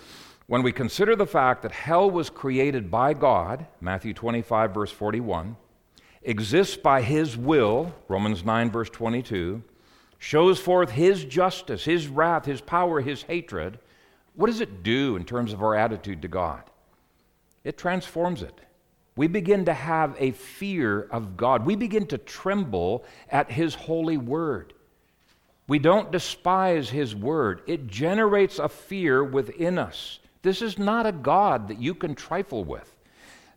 when 0.47 0.63
we 0.63 0.71
consider 0.71 1.15
the 1.15 1.25
fact 1.25 1.61
that 1.61 1.71
hell 1.71 2.09
was 2.09 2.29
created 2.29 2.91
by 2.91 3.13
God, 3.13 3.65
Matthew 3.79 4.13
25, 4.13 4.73
verse 4.73 4.91
41, 4.91 5.55
exists 6.21 6.77
by 6.77 7.01
His 7.01 7.37
will, 7.37 7.93
Romans 8.07 8.43
9, 8.43 8.71
verse 8.71 8.89
22, 8.89 9.63
shows 10.23 10.57
forth 10.57 10.89
His 10.89 11.25
justice, 11.25 11.83
His 11.83 12.07
wrath, 12.07 12.45
His 12.45 12.61
power, 12.61 13.01
His 13.01 13.23
hatred, 13.23 13.77
what 14.35 14.47
does 14.47 14.61
it 14.61 14.81
do 14.81 15.17
in 15.17 15.25
terms 15.25 15.51
of 15.51 15.61
our 15.61 15.75
attitude 15.75 16.21
to 16.21 16.29
God? 16.29 16.63
It 17.65 17.77
transforms 17.77 18.41
it. 18.41 18.57
We 19.17 19.27
begin 19.27 19.65
to 19.65 19.73
have 19.73 20.15
a 20.17 20.31
fear 20.31 21.01
of 21.11 21.35
God. 21.35 21.65
We 21.65 21.75
begin 21.75 22.07
to 22.07 22.17
tremble 22.17 23.03
at 23.29 23.51
His 23.51 23.75
holy 23.75 24.15
word. 24.15 24.73
We 25.67 25.77
don't 25.77 26.09
despise 26.09 26.89
His 26.89 27.13
word, 27.13 27.61
it 27.67 27.87
generates 27.87 28.59
a 28.59 28.69
fear 28.69 29.25
within 29.25 29.77
us. 29.77 30.19
This 30.41 30.61
is 30.61 30.79
not 30.79 31.05
a 31.05 31.11
God 31.11 31.67
that 31.67 31.81
you 31.81 31.93
can 31.93 32.15
trifle 32.15 32.63
with. 32.63 32.92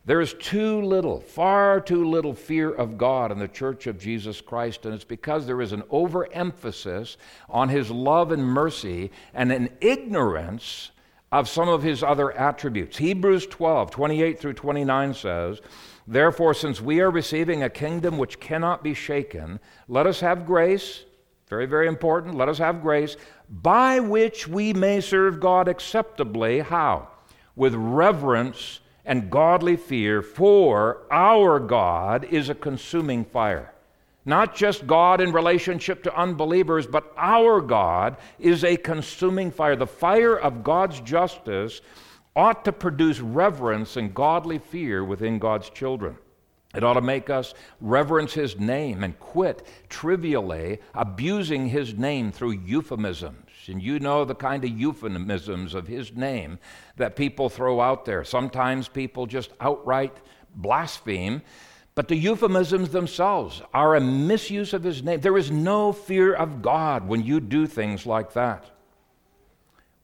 There 0.07 0.21
is 0.21 0.35
too 0.35 0.81
little, 0.83 1.21
far 1.21 1.81
too 1.81 2.09
little 2.09 2.33
fear 2.33 2.71
of 2.73 2.97
God 2.97 3.33
in 3.33 3.39
the 3.39 3.49
church 3.49 3.89
of 3.89 3.99
Jesus 3.99 4.41
Christ, 4.41 4.87
and 4.87 4.95
it's 4.95 5.05
because 5.05 5.47
there 5.47 5.61
is 5.61 5.73
an 5.73 5.83
overemphasis 5.91 7.17
on 7.51 7.69
His 7.69 7.91
love 7.91 8.31
and 8.31 8.45
mercy 8.45 9.11
and 9.35 9.51
an 9.51 9.69
ignorance 9.81 10.93
of 11.33 11.49
some 11.49 11.69
of 11.69 11.83
His 11.83 12.05
other 12.05 12.31
attributes. 12.33 12.97
Hebrews 12.97 13.49
12, 13.49 13.91
28 13.91 14.39
through 14.39 14.53
29 14.55 15.13
says, 15.13 15.61
Therefore, 16.07 16.55
since 16.55 16.81
we 16.81 17.01
are 17.01 17.11
receiving 17.11 17.65
a 17.65 17.69
kingdom 17.69 18.17
which 18.17 18.39
cannot 18.39 18.85
be 18.85 18.95
shaken, 18.95 19.59
let 19.89 20.07
us 20.07 20.21
have 20.21 20.47
grace 20.47 21.03
very, 21.49 21.67
very 21.67 21.87
important. 21.87 22.35
Let 22.35 22.49
us 22.49 22.59
have 22.59 22.83
grace 22.83 23.17
by 23.49 24.01
which 24.01 24.49
we 24.49 24.73
may 24.73 25.01
serve 25.01 25.39
God 25.39 25.69
acceptably. 25.69 26.61
How? 26.61 27.09
With 27.55 27.75
reverence 27.75 28.81
and 29.07 29.31
godly 29.31 29.77
fear, 29.77 30.21
for 30.21 31.07
our 31.11 31.59
God 31.59 32.25
is 32.25 32.51
a 32.51 32.55
consuming 32.55 33.25
fire. 33.25 33.73
Not 34.25 34.57
just 34.57 34.89
God 34.89 35.21
in 35.21 35.33
relationship 35.33 36.03
to 36.03 36.19
unbelievers, 36.19 36.87
but 36.87 37.13
our 37.17 37.61
God 37.61 38.17
is 38.41 38.65
a 38.65 38.77
consuming 38.77 39.53
fire. 39.53 39.77
The 39.77 39.87
fire 39.87 40.37
of 40.37 40.65
God's 40.65 41.01
justice 41.01 41.81
ought 42.35 42.65
to 42.65 42.73
produce 42.73 43.21
reverence 43.21 43.97
and 43.97 44.13
godly 44.13 44.59
fear 44.59 45.05
within 45.05 45.39
God's 45.39 45.71
children. 45.71 46.19
It 46.75 46.83
ought 46.83 46.95
to 46.95 47.01
make 47.01 47.31
us 47.31 47.55
reverence 47.81 48.35
His 48.35 48.59
name 48.59 49.05
and 49.05 49.19
quit 49.21 49.67
trivially 49.89 50.81
abusing 50.93 51.69
His 51.69 51.95
name 51.95 52.33
through 52.33 52.51
euphemisms. 52.51 53.46
And 53.69 53.83
you 53.83 53.99
know 53.99 54.25
the 54.25 54.35
kind 54.35 54.65
of 54.65 54.71
euphemisms 54.71 55.75
of 55.75 55.87
His 55.87 56.15
name 56.15 56.59
that 56.97 57.17
people 57.17 57.49
throw 57.49 57.81
out 57.81 58.05
there. 58.05 58.25
Sometimes 58.25 58.89
people 58.89 59.27
just 59.27 59.51
outright 59.61 60.17
blaspheme 60.55 61.43
but 61.97 62.09
the 62.09 62.17
euphemisms 62.17 62.91
themselves 62.91 63.63
are 63.73 63.97
a 63.97 64.01
misuse 64.03 64.75
of 64.75 64.85
his 64.85 65.03
name. 65.03 65.21
There 65.21 65.39
is 65.39 65.51
no 65.51 65.93
fear 65.93 66.35
of 66.35 66.61
God 66.61 67.09
when 67.09 67.25
you 67.25 67.41
do 67.41 67.67
things 67.67 68.05
like 68.05 68.35
that. 68.35 68.71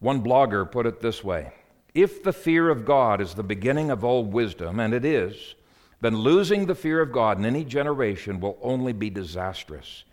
One 0.01 0.25
blogger 0.25 0.69
put 0.69 0.87
it 0.87 1.01
this 1.01 1.23
way 1.23 1.53
If 1.95 2.23
the 2.23 2.33
fear 2.33 2.71
of 2.71 2.87
God 2.87 3.21
is 3.21 3.35
the 3.35 3.43
beginning 3.43 3.91
of 3.91 4.05
all 4.05 4.25
wisdom, 4.25 4.81
and 4.81 4.95
it 4.95 5.05
is, 5.05 5.55
then 6.01 6.17
losing 6.17 6.65
the 6.65 6.75
fear 6.75 7.03
of 7.03 7.13
God 7.13 7.39
in 7.39 7.45
any 7.45 7.63
generation 7.63 8.41
will 8.41 8.59
only 8.63 8.95
be 8.95 9.11
disastrous. 9.11 10.05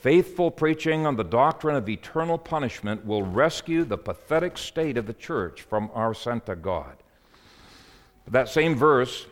Faithful 0.00 0.52
preaching 0.52 1.06
on 1.06 1.16
the 1.16 1.24
doctrine 1.24 1.74
of 1.74 1.88
eternal 1.88 2.38
punishment 2.38 3.04
will 3.04 3.24
rescue 3.24 3.82
the 3.82 3.98
pathetic 3.98 4.56
state 4.56 4.96
of 4.96 5.08
the 5.08 5.12
church 5.12 5.62
from 5.62 5.90
our 5.92 6.14
Santa 6.14 6.54
God. 6.54 7.02
That 8.28 8.48
same 8.48 8.76
verse 8.76 9.26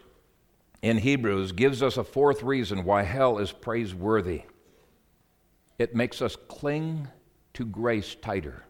in 0.83 0.99
Hebrews 0.99 1.53
gives 1.53 1.85
us 1.85 1.97
a 1.97 2.03
fourth 2.03 2.43
reason 2.43 2.83
why 2.83 3.05
hell 3.05 3.39
is 3.39 3.53
praiseworthy. 3.53 4.43
It 5.79 5.95
makes 5.95 6.21
us 6.21 6.35
cling 6.49 7.07
to 7.55 7.64
grace 7.64 8.17
tighter. 8.21 8.64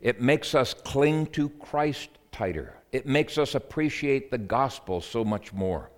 It 0.00 0.20
makes 0.20 0.54
us 0.54 0.72
cling 0.72 1.26
to 1.28 1.48
Christ 1.48 2.10
tighter. 2.30 2.76
It 2.92 3.06
makes 3.06 3.38
us 3.38 3.56
appreciate 3.56 4.30
the 4.30 4.38
gospel 4.38 5.00
so 5.00 5.24
much 5.24 5.52
more. 5.52 5.90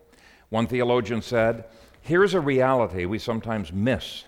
One 0.49 0.66
theologian 0.66 1.21
said, 1.21 1.66
Here's 2.01 2.33
a 2.33 2.41
reality 2.41 3.05
we 3.05 3.18
sometimes 3.18 3.71
miss 3.71 4.25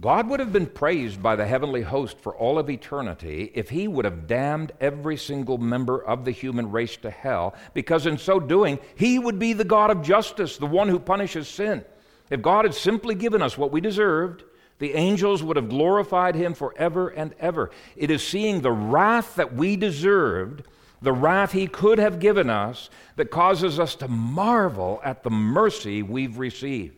God 0.00 0.28
would 0.28 0.38
have 0.38 0.52
been 0.52 0.66
praised 0.66 1.20
by 1.20 1.34
the 1.34 1.46
heavenly 1.46 1.82
host 1.82 2.20
for 2.20 2.32
all 2.36 2.56
of 2.56 2.70
eternity 2.70 3.50
if 3.52 3.68
he 3.68 3.88
would 3.88 4.04
have 4.04 4.28
damned 4.28 4.70
every 4.80 5.16
single 5.16 5.58
member 5.58 6.00
of 6.00 6.24
the 6.24 6.30
human 6.30 6.70
race 6.70 6.96
to 6.98 7.10
hell, 7.10 7.56
because 7.74 8.06
in 8.06 8.16
so 8.16 8.38
doing, 8.38 8.78
he 8.94 9.18
would 9.18 9.40
be 9.40 9.54
the 9.54 9.64
God 9.64 9.90
of 9.90 10.02
justice, 10.02 10.56
the 10.56 10.66
one 10.66 10.88
who 10.88 11.00
punishes 11.00 11.48
sin. 11.48 11.84
If 12.30 12.42
God 12.42 12.64
had 12.64 12.74
simply 12.74 13.16
given 13.16 13.42
us 13.42 13.58
what 13.58 13.72
we 13.72 13.80
deserved, 13.80 14.44
the 14.78 14.94
angels 14.94 15.42
would 15.42 15.56
have 15.56 15.68
glorified 15.68 16.36
him 16.36 16.54
forever 16.54 17.08
and 17.08 17.34
ever. 17.40 17.72
It 17.96 18.12
is 18.12 18.24
seeing 18.24 18.60
the 18.60 18.70
wrath 18.70 19.34
that 19.34 19.54
we 19.54 19.74
deserved, 19.74 20.62
the 21.02 21.12
wrath 21.12 21.50
he 21.50 21.66
could 21.66 21.98
have 21.98 22.20
given 22.20 22.48
us, 22.48 22.88
that 23.16 23.32
causes 23.32 23.80
us 23.80 23.96
to 23.96 24.06
marvel 24.06 25.00
at 25.02 25.24
the 25.24 25.30
mercy 25.30 26.04
we've 26.04 26.38
received. 26.38 26.97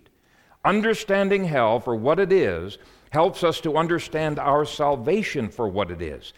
Understanding 0.64 1.44
hell 1.44 1.80
for 1.80 1.96
what 1.96 2.20
it 2.20 2.32
is 2.32 2.78
helps 3.10 3.42
us 3.42 3.60
to 3.62 3.76
understand 3.76 4.38
our 4.38 4.64
salvation 4.64 5.48
for 5.48 5.68
what 5.68 5.90
it 5.90 6.02
is 6.02 6.32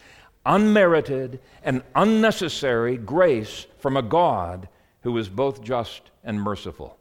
unmerited 0.44 1.40
and 1.62 1.82
unnecessary 1.94 2.96
grace 2.96 3.66
from 3.78 3.96
a 3.96 4.02
God 4.02 4.68
who 5.02 5.16
is 5.18 5.28
both 5.28 5.62
just 5.62 6.10
and 6.24 6.40
merciful. 6.40 6.98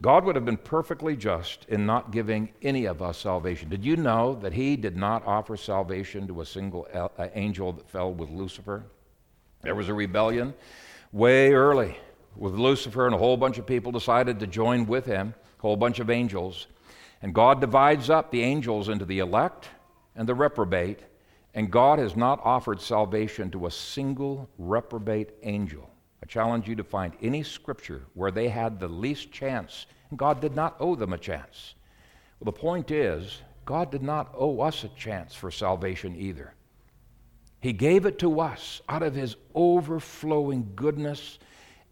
God 0.00 0.24
would 0.24 0.34
have 0.34 0.44
been 0.44 0.56
perfectly 0.56 1.14
just 1.14 1.64
in 1.68 1.86
not 1.86 2.10
giving 2.10 2.52
any 2.62 2.86
of 2.86 3.00
us 3.00 3.18
salvation. 3.18 3.68
Did 3.68 3.84
you 3.84 3.96
know 3.96 4.34
that 4.42 4.52
He 4.52 4.76
did 4.76 4.96
not 4.96 5.24
offer 5.24 5.56
salvation 5.56 6.26
to 6.26 6.40
a 6.40 6.46
single 6.46 6.88
uh, 6.92 7.28
angel 7.34 7.72
that 7.74 7.88
fell 7.88 8.12
with 8.12 8.28
Lucifer? 8.30 8.84
There 9.60 9.76
was 9.76 9.88
a 9.88 9.94
rebellion 9.94 10.54
way 11.12 11.52
early 11.52 11.96
with 12.34 12.54
Lucifer, 12.54 13.06
and 13.06 13.14
a 13.14 13.18
whole 13.18 13.36
bunch 13.36 13.58
of 13.58 13.66
people 13.66 13.92
decided 13.92 14.40
to 14.40 14.46
join 14.48 14.86
with 14.86 15.06
him 15.06 15.34
whole 15.62 15.76
bunch 15.76 16.00
of 16.00 16.10
angels. 16.10 16.66
And 17.22 17.32
God 17.32 17.60
divides 17.60 18.10
up 18.10 18.30
the 18.30 18.42
angels 18.42 18.88
into 18.88 19.04
the 19.04 19.20
elect 19.20 19.68
and 20.16 20.28
the 20.28 20.34
reprobate, 20.34 20.98
and 21.54 21.70
God 21.70 22.00
has 22.00 22.16
not 22.16 22.40
offered 22.42 22.80
salvation 22.80 23.48
to 23.52 23.66
a 23.66 23.70
single 23.70 24.50
reprobate 24.58 25.30
angel. 25.44 25.88
I 26.20 26.26
challenge 26.26 26.68
you 26.68 26.74
to 26.74 26.84
find 26.84 27.12
any 27.22 27.44
scripture 27.44 28.02
where 28.14 28.32
they 28.32 28.48
had 28.48 28.80
the 28.80 28.88
least 28.88 29.30
chance, 29.30 29.86
and 30.10 30.18
God 30.18 30.40
did 30.40 30.56
not 30.56 30.76
owe 30.80 30.96
them 30.96 31.12
a 31.12 31.18
chance. 31.18 31.74
Well, 32.40 32.46
the 32.46 32.60
point 32.60 32.90
is, 32.90 33.40
God 33.64 33.92
did 33.92 34.02
not 34.02 34.34
owe 34.36 34.60
us 34.60 34.82
a 34.82 34.88
chance 34.88 35.32
for 35.32 35.52
salvation 35.52 36.16
either. 36.16 36.54
He 37.60 37.72
gave 37.72 38.04
it 38.06 38.18
to 38.18 38.40
us 38.40 38.82
out 38.88 39.04
of 39.04 39.14
His 39.14 39.36
overflowing 39.54 40.72
goodness 40.74 41.38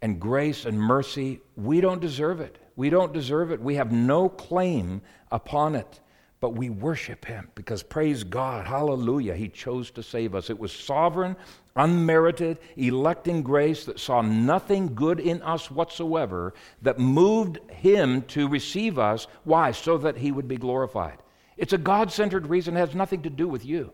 and 0.01 0.19
grace 0.19 0.65
and 0.65 0.77
mercy. 0.77 1.39
We 1.55 1.79
don't 1.79 2.01
deserve 2.01 2.41
it. 2.41 2.57
We 2.81 2.89
don't 2.89 3.13
deserve 3.13 3.51
it. 3.51 3.61
We 3.61 3.75
have 3.75 3.91
no 3.91 4.27
claim 4.27 5.03
upon 5.31 5.75
it. 5.75 5.99
But 6.39 6.55
we 6.55 6.71
worship 6.71 7.25
him 7.25 7.49
because, 7.53 7.83
praise 7.83 8.23
God, 8.23 8.65
hallelujah, 8.65 9.35
he 9.35 9.49
chose 9.49 9.91
to 9.91 10.01
save 10.01 10.33
us. 10.33 10.49
It 10.49 10.57
was 10.57 10.71
sovereign, 10.71 11.35
unmerited, 11.75 12.57
electing 12.75 13.43
grace 13.43 13.85
that 13.85 13.99
saw 13.99 14.23
nothing 14.23 14.95
good 14.95 15.19
in 15.19 15.43
us 15.43 15.69
whatsoever 15.69 16.55
that 16.81 16.97
moved 16.97 17.59
him 17.69 18.23
to 18.23 18.47
receive 18.47 18.97
us. 18.97 19.27
Why? 19.43 19.73
So 19.73 19.99
that 19.99 20.17
he 20.17 20.31
would 20.31 20.47
be 20.47 20.57
glorified. 20.57 21.19
It's 21.57 21.73
a 21.73 21.77
God 21.77 22.11
centered 22.11 22.47
reason, 22.47 22.75
it 22.75 22.79
has 22.79 22.95
nothing 22.95 23.21
to 23.21 23.29
do 23.29 23.47
with 23.47 23.63
you. 23.63 23.93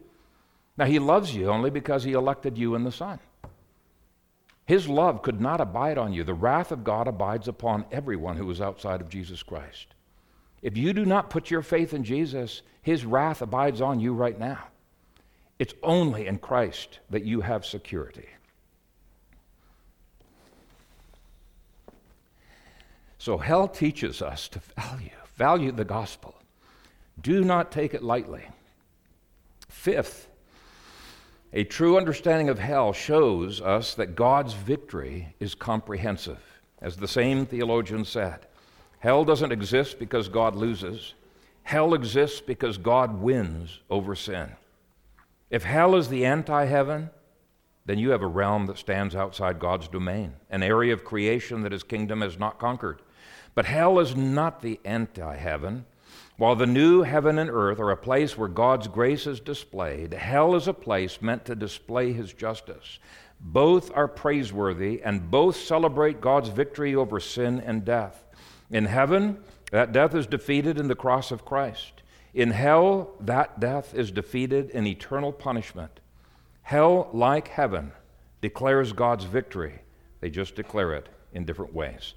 Now, 0.77 0.85
he 0.85 0.99
loves 0.99 1.35
you 1.35 1.49
only 1.49 1.71
because 1.71 2.05
he 2.05 2.13
elected 2.13 2.57
you 2.57 2.75
in 2.75 2.85
the 2.85 2.93
Son. 2.93 3.19
His 4.67 4.89
love 4.89 5.21
could 5.21 5.39
not 5.39 5.61
abide 5.61 5.97
on 5.97 6.11
you. 6.11 6.25
The 6.25 6.33
wrath 6.33 6.73
of 6.73 6.83
God 6.83 7.07
abides 7.07 7.47
upon 7.47 7.85
everyone 7.89 8.35
who 8.35 8.51
is 8.51 8.59
outside 8.59 8.99
of 8.99 9.07
Jesus 9.07 9.41
Christ. 9.41 9.87
If 10.61 10.75
you 10.75 10.91
do 10.91 11.05
not 11.05 11.29
put 11.29 11.49
your 11.49 11.61
faith 11.61 11.93
in 11.93 12.03
Jesus, 12.03 12.61
His 12.81 13.05
wrath 13.05 13.41
abides 13.41 13.79
on 13.79 14.01
you 14.01 14.13
right 14.13 14.37
now. 14.37 14.67
It's 15.57 15.73
only 15.81 16.27
in 16.27 16.37
Christ 16.37 16.99
that 17.09 17.23
you 17.23 17.39
have 17.39 17.65
security. 17.65 18.27
So, 23.19 23.37
hell 23.37 23.69
teaches 23.69 24.21
us 24.21 24.49
to 24.49 24.59
value, 24.77 25.09
value 25.35 25.71
the 25.71 25.85
gospel. 25.85 26.35
Do 27.21 27.45
not 27.45 27.71
take 27.71 27.93
it 27.93 28.03
lightly. 28.03 28.43
Fifth, 29.69 30.27
a 31.57 31.63
true 31.63 31.97
understanding 31.97 32.49
of 32.49 32.59
hell 32.59 32.93
shows 32.93 33.59
us 33.61 33.95
that 33.95 34.15
God's 34.15 34.53
victory 34.53 35.33
is 35.39 35.55
comprehensive. 35.55 36.37
As 36.83 36.97
the 36.97 37.07
same 37.07 37.47
theologian 37.47 38.05
said, 38.05 38.45
hell 38.99 39.25
doesn't 39.25 39.51
exist 39.51 39.97
because 39.97 40.29
God 40.29 40.55
loses, 40.55 41.15
hell 41.63 41.95
exists 41.95 42.41
because 42.41 42.77
God 42.77 43.19
wins 43.19 43.79
over 43.89 44.13
sin. 44.13 44.51
If 45.49 45.63
hell 45.63 45.95
is 45.95 46.09
the 46.09 46.27
anti 46.27 46.65
heaven, 46.65 47.09
then 47.87 47.97
you 47.97 48.11
have 48.11 48.21
a 48.21 48.27
realm 48.27 48.67
that 48.67 48.77
stands 48.77 49.15
outside 49.15 49.57
God's 49.57 49.87
domain, 49.87 50.33
an 50.51 50.61
area 50.61 50.93
of 50.93 51.03
creation 51.03 51.63
that 51.63 51.71
his 51.71 51.81
kingdom 51.81 52.21
has 52.21 52.37
not 52.37 52.59
conquered. 52.59 53.01
But 53.55 53.65
hell 53.65 53.97
is 53.97 54.15
not 54.15 54.61
the 54.61 54.79
anti 54.85 55.35
heaven. 55.35 55.85
While 56.37 56.55
the 56.55 56.67
new 56.67 57.01
heaven 57.01 57.39
and 57.39 57.49
earth 57.49 57.79
are 57.79 57.89
a 57.89 57.97
place 57.97 58.37
where 58.37 58.47
God's 58.47 58.87
grace 58.87 59.25
is 59.25 59.39
displayed, 59.39 60.13
hell 60.13 60.53
is 60.55 60.67
a 60.67 60.73
place 60.73 61.19
meant 61.19 61.45
to 61.45 61.55
display 61.55 62.13
his 62.13 62.31
justice. 62.31 62.99
Both 63.41 63.91
are 63.95 64.07
praiseworthy 64.07 65.01
and 65.03 65.31
both 65.31 65.55
celebrate 65.55 66.21
God's 66.21 66.49
victory 66.49 66.93
over 66.93 67.19
sin 67.19 67.59
and 67.59 67.83
death. 67.83 68.23
In 68.69 68.85
heaven, 68.85 69.39
that 69.71 69.91
death 69.91 70.13
is 70.13 70.27
defeated 70.27 70.77
in 70.77 70.87
the 70.87 70.95
cross 70.95 71.31
of 71.31 71.43
Christ. 71.43 72.03
In 72.35 72.51
hell, 72.51 73.15
that 73.19 73.59
death 73.59 73.95
is 73.95 74.11
defeated 74.11 74.69
in 74.69 74.85
eternal 74.85 75.31
punishment. 75.31 75.99
Hell, 76.61 77.09
like 77.13 77.47
heaven, 77.47 77.91
declares 78.41 78.93
God's 78.93 79.25
victory. 79.25 79.79
They 80.19 80.29
just 80.29 80.53
declare 80.53 80.93
it 80.93 81.09
in 81.33 81.45
different 81.45 81.73
ways. 81.73 82.13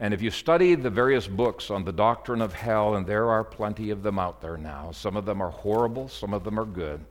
And 0.00 0.14
if 0.14 0.22
you 0.22 0.30
study 0.30 0.76
the 0.76 0.90
various 0.90 1.26
books 1.26 1.70
on 1.70 1.84
the 1.84 1.92
doctrine 1.92 2.40
of 2.40 2.52
hell, 2.52 2.94
and 2.94 3.06
there 3.06 3.30
are 3.30 3.42
plenty 3.42 3.90
of 3.90 4.02
them 4.02 4.18
out 4.18 4.40
there 4.40 4.56
now, 4.56 4.92
some 4.92 5.16
of 5.16 5.24
them 5.24 5.42
are 5.42 5.50
horrible, 5.50 6.08
some 6.08 6.32
of 6.32 6.44
them 6.44 6.58
are 6.58 6.64
good. 6.64 7.04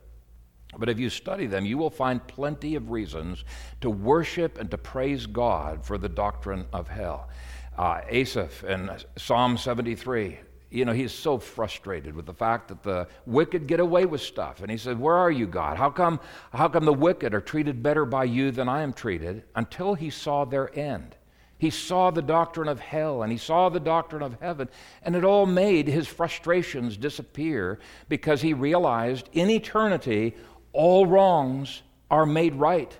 But 0.76 0.88
if 0.88 0.98
you 0.98 1.10
study 1.10 1.46
them, 1.46 1.66
you 1.66 1.76
will 1.76 1.90
find 1.90 2.26
plenty 2.26 2.74
of 2.74 2.90
reasons 2.90 3.44
to 3.80 3.90
worship 3.90 4.58
and 4.58 4.70
to 4.70 4.78
praise 4.78 5.26
God 5.26 5.84
for 5.84 5.98
the 5.98 6.08
doctrine 6.08 6.66
of 6.72 6.88
hell. 6.88 7.28
Uh, 7.76 8.00
Asaph 8.08 8.64
in 8.64 8.90
Psalm 9.16 9.56
73, 9.56 10.38
you 10.70 10.84
know, 10.84 10.92
he's 10.92 11.12
so 11.12 11.38
frustrated 11.38 12.14
with 12.14 12.26
the 12.26 12.34
fact 12.34 12.68
that 12.68 12.82
the 12.82 13.06
wicked 13.24 13.66
get 13.66 13.80
away 13.80 14.04
with 14.04 14.20
stuff. 14.20 14.60
And 14.60 14.70
he 14.70 14.76
said, 14.76 14.98
Where 14.98 15.14
are 15.14 15.30
you, 15.30 15.46
God? 15.46 15.78
How 15.78 15.90
come, 15.90 16.20
how 16.52 16.68
come 16.68 16.84
the 16.84 16.92
wicked 16.92 17.32
are 17.34 17.40
treated 17.40 17.82
better 17.82 18.04
by 18.04 18.24
you 18.24 18.50
than 18.50 18.68
I 18.68 18.82
am 18.82 18.92
treated? 18.92 19.44
Until 19.54 19.94
he 19.94 20.10
saw 20.10 20.44
their 20.44 20.76
end. 20.78 21.16
He 21.58 21.70
saw 21.70 22.10
the 22.12 22.22
doctrine 22.22 22.68
of 22.68 22.78
hell 22.78 23.22
and 23.22 23.32
he 23.32 23.38
saw 23.38 23.68
the 23.68 23.80
doctrine 23.80 24.22
of 24.22 24.40
heaven, 24.40 24.68
and 25.02 25.16
it 25.16 25.24
all 25.24 25.44
made 25.44 25.88
his 25.88 26.06
frustrations 26.06 26.96
disappear 26.96 27.80
because 28.08 28.40
he 28.40 28.54
realized 28.54 29.28
in 29.32 29.50
eternity 29.50 30.34
all 30.72 31.06
wrongs 31.06 31.82
are 32.10 32.26
made 32.26 32.54
right. 32.54 32.96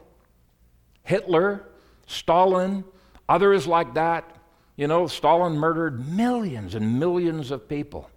Hitler, 1.05 1.65
Stalin, 2.07 2.85
others 3.29 3.67
like 3.67 3.95
that, 3.95 4.37
you 4.77 4.87
know, 4.87 5.07
Stalin 5.07 5.57
murdered 5.57 6.09
millions 6.09 6.75
and 6.75 6.99
millions 6.99 7.51
of 7.51 7.69
people. 7.69 8.11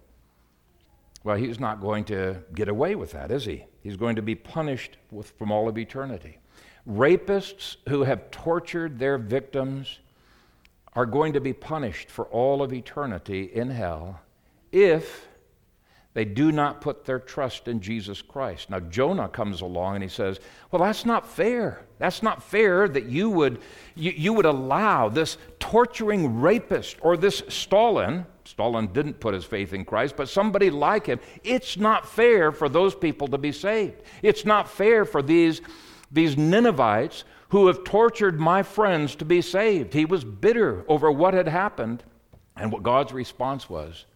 Well, 1.24 1.36
he's 1.36 1.60
not 1.60 1.80
going 1.80 2.04
to 2.06 2.42
get 2.54 2.68
away 2.68 2.96
with 2.96 3.12
that, 3.12 3.30
is 3.30 3.44
he? 3.44 3.64
He's 3.80 3.96
going 3.96 4.16
to 4.16 4.22
be 4.22 4.34
punished 4.34 4.96
with, 5.10 5.30
from 5.38 5.52
all 5.52 5.68
of 5.68 5.78
eternity. 5.78 6.38
Rapists 6.88 7.76
who 7.88 8.02
have 8.02 8.30
tortured 8.30 8.98
their 8.98 9.18
victims 9.18 10.00
are 10.94 11.06
going 11.06 11.32
to 11.32 11.40
be 11.40 11.52
punished 11.52 12.10
for 12.10 12.26
all 12.26 12.62
of 12.62 12.72
eternity 12.72 13.44
in 13.44 13.70
hell 13.70 14.20
if 14.70 15.26
they 16.14 16.24
do 16.26 16.52
not 16.52 16.82
put 16.82 17.06
their 17.06 17.18
trust 17.18 17.68
in 17.68 17.80
Jesus 17.80 18.20
Christ. 18.20 18.68
Now, 18.68 18.80
Jonah 18.80 19.28
comes 19.28 19.62
along 19.62 19.94
and 19.94 20.02
he 20.02 20.10
says, 20.10 20.40
Well, 20.70 20.82
that's 20.82 21.06
not 21.06 21.26
fair. 21.26 21.86
That's 21.98 22.22
not 22.22 22.42
fair 22.42 22.86
that 22.88 23.06
you 23.06 23.30
would, 23.30 23.60
you, 23.94 24.12
you 24.14 24.32
would 24.34 24.44
allow 24.44 25.08
this 25.08 25.38
torturing 25.58 26.40
rapist 26.40 26.98
or 27.00 27.16
this 27.16 27.42
Stalin. 27.48 28.26
Stalin 28.44 28.88
didn't 28.88 29.20
put 29.20 29.32
his 29.32 29.44
faith 29.44 29.72
in 29.72 29.86
Christ, 29.86 30.14
but 30.16 30.28
somebody 30.28 30.68
like 30.68 31.06
him. 31.06 31.18
It's 31.44 31.78
not 31.78 32.06
fair 32.06 32.52
for 32.52 32.68
those 32.68 32.94
people 32.94 33.28
to 33.28 33.38
be 33.38 33.52
saved. 33.52 34.02
It's 34.22 34.44
not 34.44 34.68
fair 34.68 35.06
for 35.06 35.22
these, 35.22 35.62
these 36.10 36.36
Ninevites 36.36 37.24
who 37.52 37.66
have 37.66 37.84
tortured 37.84 38.40
my 38.40 38.62
friends 38.62 39.14
to 39.14 39.26
be 39.26 39.42
saved. 39.42 39.92
He 39.92 40.06
was 40.06 40.24
bitter 40.24 40.86
over 40.88 41.12
what 41.12 41.34
had 41.34 41.46
happened. 41.46 42.02
And 42.56 42.72
what 42.72 42.82
God's 42.82 43.12
response 43.12 43.68
was, 43.68 44.06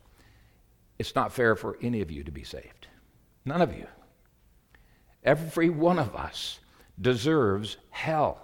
it's 0.99 1.15
not 1.15 1.33
fair 1.33 1.55
for 1.55 1.77
any 1.83 2.01
of 2.01 2.11
you 2.11 2.25
to 2.25 2.31
be 2.31 2.45
saved. 2.45 2.87
None 3.45 3.61
of 3.61 3.77
you. 3.77 3.87
Every 5.23 5.69
one 5.69 5.99
of 5.99 6.17
us 6.17 6.61
deserves 6.99 7.77
hell. 7.91 8.41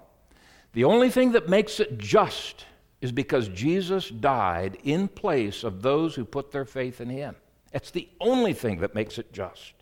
The 0.74 0.84
only 0.84 1.09
thing 1.09 1.32
that 1.32 1.49
makes 1.49 1.80
it 1.80 1.97
just 1.97 2.66
is 3.01 3.12
because 3.12 3.49
Jesus 3.49 4.11
died 4.11 4.76
in 4.84 5.09
place 5.09 5.64
of 5.64 5.80
those 5.80 6.14
who 6.14 6.26
put 6.26 6.53
their 6.53 6.66
faith 6.66 7.01
in 7.01 7.09
him. 7.09 7.34
It's 7.72 7.90
the 7.90 8.11
only 8.20 8.53
thing 8.53 8.80
that 8.80 8.95
makes 8.95 9.18
it 9.18 9.32
just. 9.32 9.72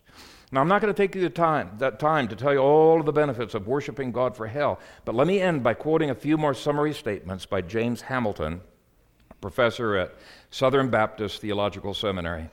Now, 0.51 0.59
I'm 0.59 0.67
not 0.67 0.81
going 0.81 0.93
to 0.93 0.97
take 0.97 1.15
you 1.15 1.21
the 1.21 1.29
time, 1.29 1.71
that 1.77 1.97
time 1.97 2.27
to 2.27 2.35
tell 2.35 2.51
you 2.51 2.59
all 2.59 2.99
of 2.99 3.05
the 3.05 3.13
benefits 3.13 3.55
of 3.55 3.67
worshiping 3.67 4.11
God 4.11 4.35
for 4.35 4.47
hell, 4.47 4.79
but 5.05 5.15
let 5.15 5.25
me 5.25 5.39
end 5.39 5.63
by 5.63 5.73
quoting 5.73 6.09
a 6.09 6.15
few 6.15 6.37
more 6.37 6.53
summary 6.53 6.93
statements 6.93 7.45
by 7.45 7.61
James 7.61 8.01
Hamilton, 8.01 8.59
professor 9.39 9.95
at 9.95 10.13
Southern 10.49 10.89
Baptist 10.89 11.39
Theological 11.39 11.93
Seminary. 11.93 12.49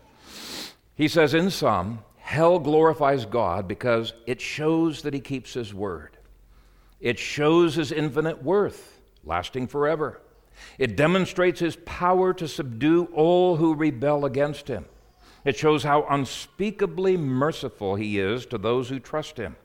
He 0.95 1.09
says, 1.09 1.35
In 1.35 1.51
sum, 1.51 2.05
hell 2.19 2.61
glorifies 2.61 3.25
God 3.25 3.67
because 3.67 4.13
it 4.27 4.41
shows 4.41 5.03
that 5.03 5.15
he 5.15 5.21
keeps 5.21 5.55
his 5.55 5.75
word. 5.75 6.17
It 7.01 7.19
shows 7.19 7.75
his 7.75 7.91
infinite 7.91 8.45
worth, 8.45 9.01
lasting 9.25 9.67
forever. 9.67 10.21
It 10.79 10.97
demonstrates 10.97 11.59
his 11.59 11.77
power 11.77 12.33
to 12.35 12.47
subdue 12.47 13.07
all 13.15 13.57
who 13.57 13.75
rebel 13.75 14.25
against 14.25 14.69
him. 14.69 14.85
It 15.45 15.57
shows 15.57 15.85
how 15.85 16.07
unspeakably 16.09 17.17
merciful 17.17 17.95
He 17.95 18.19
is 18.19 18.47
to 18.47 18.59
those 18.59 18.89
who 18.89 18.99
trust 18.99 19.37
Him. 19.37 19.57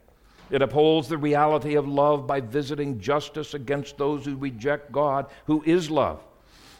It 0.50 0.62
upholds 0.62 1.08
the 1.08 1.18
reality 1.18 1.74
of 1.74 1.88
love 1.88 2.26
by 2.26 2.40
visiting 2.40 3.00
justice 3.00 3.54
against 3.54 3.96
those 3.96 4.24
who 4.24 4.36
reject 4.36 4.92
God, 4.92 5.26
who 5.46 5.62
is 5.64 5.90
love. 5.90 6.22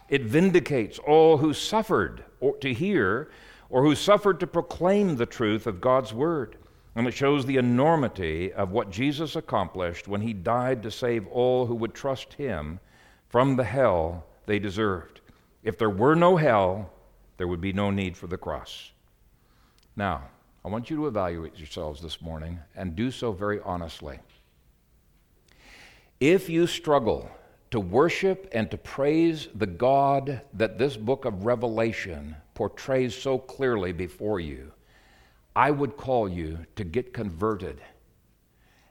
It 0.09 0.23
vindicates 0.23 0.99
all 0.99 1.39
who 1.39 1.55
suffered 1.55 2.25
to 2.61 2.75
hear 2.75 3.31
or 3.71 3.83
who 3.83 3.95
suffered 3.95 4.39
to 4.41 4.47
proclaim 4.47 5.17
the 5.17 5.27
truth 5.27 5.67
of 5.67 5.81
God's 5.81 6.13
word. 6.13 6.57
And 6.95 7.09
it 7.09 7.15
shows 7.15 7.45
the 7.45 7.57
enormity 7.57 8.53
of 8.53 8.71
what 8.71 8.91
Jesus 8.91 9.35
accomplished 9.35 10.07
when 10.07 10.21
he 10.21 10.33
died 10.33 10.83
to 10.83 10.91
save 10.91 11.27
all 11.27 11.67
who 11.67 11.75
would 11.75 11.95
trust 11.95 12.35
him 12.35 12.79
from 13.29 13.57
the 13.57 13.65
hell 13.65 14.27
they 14.47 14.61
deserved. 14.61 15.21
If 15.65 15.77
there 15.77 15.91
were 15.91 16.15
no 16.15 16.37
hell, 16.37 16.93
there 17.37 17.49
would 17.49 17.61
be 17.61 17.73
no 17.73 17.91
need 17.91 18.17
for 18.17 18.27
the 18.27 18.39
cross. 18.39 18.93
Now, 19.97 20.25
I 20.65 20.69
want 20.69 20.89
you 20.89 20.97
to 20.97 21.07
evaluate 21.07 21.59
yourselves 21.59 22.01
this 22.01 22.23
morning 22.23 22.59
and 22.75 22.97
do 22.97 23.11
so 23.11 23.33
very 23.33 23.61
honestly. 23.61 24.19
If 26.21 26.49
you 26.49 26.67
struggle 26.67 27.31
to 27.71 27.81
worship 27.81 28.49
and 28.53 28.71
to 28.71 28.79
praise 28.79 29.49
the 29.55 29.67
God 29.67 30.41
that 30.53 30.79
this 30.79 30.97
book 30.97 31.25
of 31.25 31.45
Revelation 31.45 32.37
portrays 32.55 33.15
so 33.15 33.37
clearly 33.37 33.93
before 33.93 34.41
you, 34.41 34.73
I 35.57 35.71
would 35.71 35.97
call 35.97 36.29
you 36.29 36.67
to 36.77 36.85
get 36.85 37.13
converted 37.13 37.81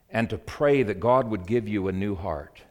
and 0.09 0.29
to 0.29 0.37
pray 0.37 0.83
that 0.83 0.99
God 0.99 1.29
would 1.29 1.47
give 1.47 1.67
you 1.67 1.87
a 1.87 1.91
new 1.91 2.15
heart, 2.15 2.61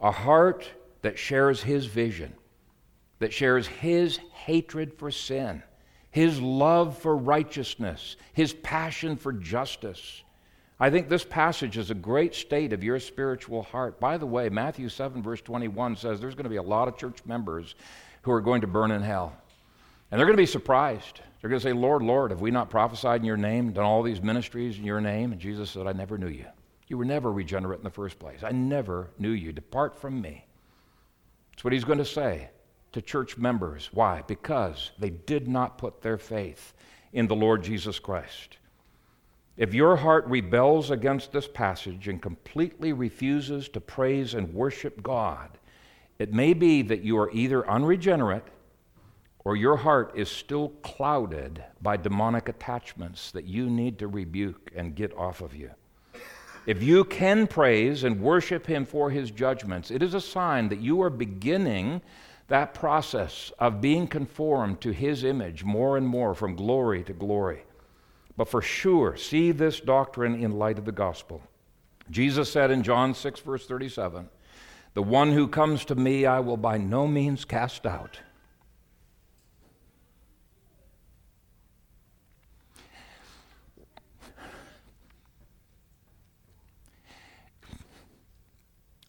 a 0.00 0.10
heart 0.10 0.68
that 1.02 1.18
shares 1.18 1.62
His 1.62 1.86
vision, 1.86 2.34
that 3.20 3.32
shares 3.32 3.66
His 3.66 4.18
hatred 4.32 4.92
for 4.98 5.10
sin, 5.10 5.62
His 6.10 6.40
love 6.40 6.98
for 6.98 7.16
righteousness, 7.16 8.16
His 8.32 8.52
passion 8.52 9.16
for 9.16 9.32
justice. 9.32 10.24
I 10.80 10.88
think 10.88 11.08
this 11.08 11.24
passage 11.24 11.76
is 11.76 11.90
a 11.90 11.94
great 11.94 12.34
state 12.34 12.72
of 12.72 12.82
your 12.82 12.98
spiritual 12.98 13.62
heart. 13.62 14.00
By 14.00 14.16
the 14.16 14.26
way, 14.26 14.48
Matthew 14.48 14.88
7, 14.88 15.22
verse 15.22 15.42
21 15.42 15.96
says 15.96 16.18
there's 16.20 16.34
going 16.34 16.44
to 16.44 16.50
be 16.50 16.56
a 16.56 16.62
lot 16.62 16.88
of 16.88 16.96
church 16.96 17.18
members 17.26 17.74
who 18.22 18.32
are 18.32 18.40
going 18.40 18.62
to 18.62 18.66
burn 18.66 18.90
in 18.90 19.02
hell. 19.02 19.34
And 20.10 20.18
they're 20.18 20.26
going 20.26 20.36
to 20.36 20.42
be 20.42 20.46
surprised. 20.46 21.20
They're 21.40 21.50
going 21.50 21.60
to 21.60 21.68
say, 21.68 21.74
Lord, 21.74 22.02
Lord, 22.02 22.30
have 22.30 22.40
we 22.40 22.50
not 22.50 22.70
prophesied 22.70 23.20
in 23.20 23.26
your 23.26 23.36
name, 23.36 23.72
done 23.72 23.84
all 23.84 24.02
these 24.02 24.22
ministries 24.22 24.78
in 24.78 24.84
your 24.84 25.02
name? 25.02 25.32
And 25.32 25.40
Jesus 25.40 25.70
said, 25.70 25.86
I 25.86 25.92
never 25.92 26.16
knew 26.16 26.28
you. 26.28 26.46
You 26.88 26.96
were 26.96 27.04
never 27.04 27.30
regenerate 27.30 27.78
in 27.78 27.84
the 27.84 27.90
first 27.90 28.18
place. 28.18 28.42
I 28.42 28.50
never 28.50 29.10
knew 29.18 29.30
you. 29.30 29.52
Depart 29.52 30.00
from 30.00 30.20
me. 30.20 30.44
That's 31.52 31.62
what 31.62 31.72
he's 31.74 31.84
going 31.84 31.98
to 31.98 32.04
say 32.06 32.48
to 32.92 33.02
church 33.02 33.36
members. 33.36 33.90
Why? 33.92 34.22
Because 34.26 34.90
they 34.98 35.10
did 35.10 35.48
not 35.48 35.78
put 35.78 36.02
their 36.02 36.18
faith 36.18 36.74
in 37.12 37.26
the 37.26 37.36
Lord 37.36 37.62
Jesus 37.62 37.98
Christ. 37.98 38.58
If 39.56 39.74
your 39.74 39.96
heart 39.96 40.24
rebels 40.26 40.90
against 40.90 41.32
this 41.32 41.46
passage 41.46 42.08
and 42.08 42.22
completely 42.22 42.92
refuses 42.92 43.68
to 43.70 43.80
praise 43.80 44.34
and 44.34 44.54
worship 44.54 45.02
God, 45.02 45.58
it 46.18 46.32
may 46.32 46.54
be 46.54 46.82
that 46.82 47.02
you 47.02 47.18
are 47.18 47.30
either 47.32 47.68
unregenerate 47.68 48.48
or 49.44 49.56
your 49.56 49.76
heart 49.76 50.12
is 50.14 50.30
still 50.30 50.68
clouded 50.82 51.64
by 51.80 51.96
demonic 51.96 52.48
attachments 52.48 53.30
that 53.32 53.44
you 53.44 53.68
need 53.68 53.98
to 53.98 54.08
rebuke 54.08 54.70
and 54.74 54.94
get 54.94 55.16
off 55.16 55.40
of 55.40 55.54
you. 55.54 55.70
If 56.66 56.82
you 56.82 57.04
can 57.04 57.46
praise 57.46 58.04
and 58.04 58.20
worship 58.20 58.66
Him 58.66 58.84
for 58.84 59.10
His 59.10 59.30
judgments, 59.30 59.90
it 59.90 60.02
is 60.02 60.14
a 60.14 60.20
sign 60.20 60.68
that 60.68 60.80
you 60.80 61.00
are 61.02 61.10
beginning 61.10 62.02
that 62.50 62.74
process 62.74 63.52
of 63.60 63.80
being 63.80 64.08
conformed 64.08 64.80
to 64.80 64.90
His 64.90 65.22
image 65.22 65.62
more 65.62 65.96
and 65.96 66.06
more 66.06 66.34
from 66.34 66.56
glory 66.56 67.04
to 67.04 67.12
glory. 67.12 67.62
But 68.36 68.48
for 68.48 68.60
sure, 68.60 69.16
see 69.16 69.52
this 69.52 69.78
doctrine 69.78 70.34
in 70.34 70.58
light 70.58 70.76
of 70.76 70.84
the 70.84 70.90
gospel. 70.90 71.42
Jesus 72.10 72.50
said 72.50 72.72
in 72.72 72.82
John 72.82 73.14
6, 73.14 73.40
verse 73.40 73.66
37, 73.66 74.28
The 74.94 75.02
one 75.02 75.30
who 75.30 75.46
comes 75.46 75.84
to 75.86 75.94
me 75.94 76.26
I 76.26 76.40
will 76.40 76.56
by 76.56 76.76
no 76.76 77.06
means 77.06 77.44
cast 77.44 77.86
out. 77.86 78.18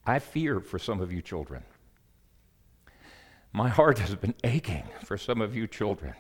I 0.06 0.20
fear 0.20 0.60
for 0.60 0.78
some 0.78 1.02
of 1.02 1.12
you 1.12 1.24
children. 1.24 1.64
My 3.54 3.68
heart 3.68 4.00
has 4.00 4.16
been 4.16 4.36
aching 4.44 4.84
for 5.04 5.18
some 5.18 5.42
of 5.42 5.56
you 5.56 5.68
children 5.68 6.14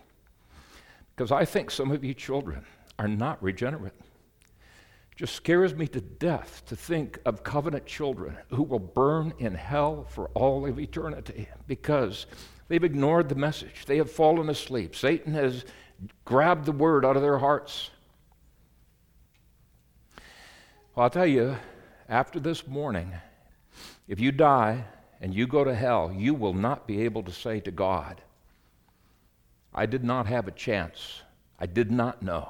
because 1.15 1.31
I 1.31 1.45
think 1.45 1.71
some 1.71 1.91
of 1.91 2.03
you 2.03 2.13
children 2.13 2.65
are 2.99 3.07
not 3.07 3.41
regenerate. 3.41 3.93
It 4.01 5.17
just 5.17 5.35
scares 5.35 5.73
me 5.73 5.87
to 5.87 6.01
death 6.01 6.63
to 6.67 6.75
think 6.75 7.19
of 7.25 7.43
covenant 7.43 7.85
children 7.85 8.37
who 8.49 8.63
will 8.63 8.79
burn 8.79 9.33
in 9.39 9.55
hell 9.55 10.05
for 10.09 10.27
all 10.33 10.65
of 10.65 10.77
eternity 10.77 11.47
because 11.67 12.25
they've 12.67 12.83
ignored 12.83 13.29
the 13.29 13.35
message. 13.35 13.85
They 13.85 13.97
have 13.97 14.11
fallen 14.11 14.49
asleep. 14.49 14.95
Satan 14.95 15.33
has 15.33 15.63
grabbed 16.25 16.65
the 16.65 16.71
word 16.73 17.05
out 17.05 17.15
of 17.15 17.21
their 17.21 17.37
hearts. 17.37 17.91
Well, 20.95 21.05
I'll 21.05 21.09
tell 21.09 21.25
you, 21.25 21.55
after 22.09 22.41
this 22.41 22.67
morning, 22.67 23.13
if 24.09 24.19
you 24.19 24.33
die 24.33 24.83
and 25.21 25.35
you 25.35 25.45
go 25.45 25.63
to 25.63 25.75
hell, 25.75 26.11
you 26.11 26.33
will 26.33 26.53
not 26.53 26.87
be 26.87 27.03
able 27.03 27.21
to 27.23 27.31
say 27.31 27.59
to 27.61 27.71
God, 27.71 28.21
I 29.73 29.85
did 29.85 30.03
not 30.03 30.25
have 30.25 30.47
a 30.47 30.51
chance. 30.51 31.21
I 31.59 31.67
did 31.67 31.91
not 31.91 32.23
know. 32.23 32.49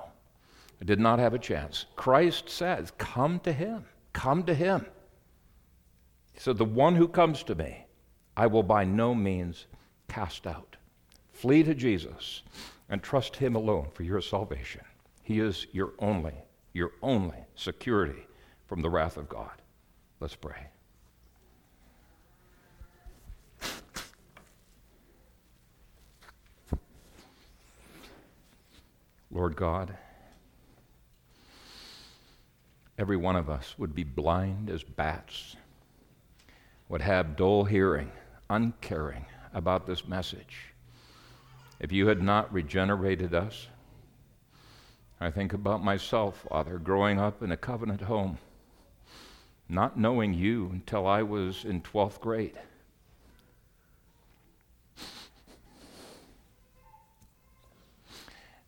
I 0.81 0.85
did 0.85 0.99
not 0.99 1.19
have 1.19 1.33
a 1.33 1.39
chance. 1.39 1.85
Christ 1.95 2.49
says, 2.49 2.91
Come 2.97 3.39
to 3.41 3.51
him. 3.51 3.85
Come 4.13 4.43
to 4.43 4.55
him. 4.55 4.85
So 6.37 6.53
the 6.53 6.65
one 6.65 6.95
who 6.95 7.07
comes 7.07 7.43
to 7.43 7.55
me, 7.55 7.85
I 8.35 8.47
will 8.47 8.63
by 8.63 8.85
no 8.85 9.13
means 9.13 9.67
cast 10.07 10.47
out. 10.47 10.77
Flee 11.33 11.63
to 11.63 11.75
Jesus 11.75 12.41
and 12.89 13.03
trust 13.03 13.35
him 13.35 13.55
alone 13.55 13.89
for 13.93 14.03
your 14.03 14.21
salvation. 14.21 14.81
He 15.23 15.39
is 15.39 15.67
your 15.71 15.91
only, 15.99 16.33
your 16.73 16.93
only 17.01 17.37
security 17.55 18.25
from 18.65 18.81
the 18.81 18.89
wrath 18.89 19.17
of 19.17 19.29
God. 19.29 19.61
Let's 20.19 20.35
pray. 20.35 20.67
Lord 29.33 29.55
God, 29.55 29.95
every 32.97 33.15
one 33.15 33.37
of 33.37 33.49
us 33.49 33.75
would 33.77 33.95
be 33.95 34.03
blind 34.03 34.69
as 34.69 34.83
bats, 34.83 35.55
would 36.89 37.01
have 37.01 37.37
dull 37.37 37.63
hearing, 37.63 38.11
uncaring 38.49 39.25
about 39.53 39.87
this 39.87 40.05
message. 40.05 40.73
If 41.79 41.93
you 41.93 42.07
had 42.07 42.21
not 42.21 42.51
regenerated 42.51 43.33
us, 43.33 43.67
I 45.21 45.31
think 45.31 45.53
about 45.53 45.81
myself, 45.81 46.45
Father, 46.49 46.77
growing 46.77 47.17
up 47.17 47.41
in 47.41 47.53
a 47.53 47.57
covenant 47.57 48.01
home, 48.01 48.37
not 49.69 49.97
knowing 49.97 50.33
you 50.33 50.69
until 50.73 51.07
I 51.07 51.23
was 51.23 51.63
in 51.63 51.81
12th 51.81 52.19
grade. 52.19 52.59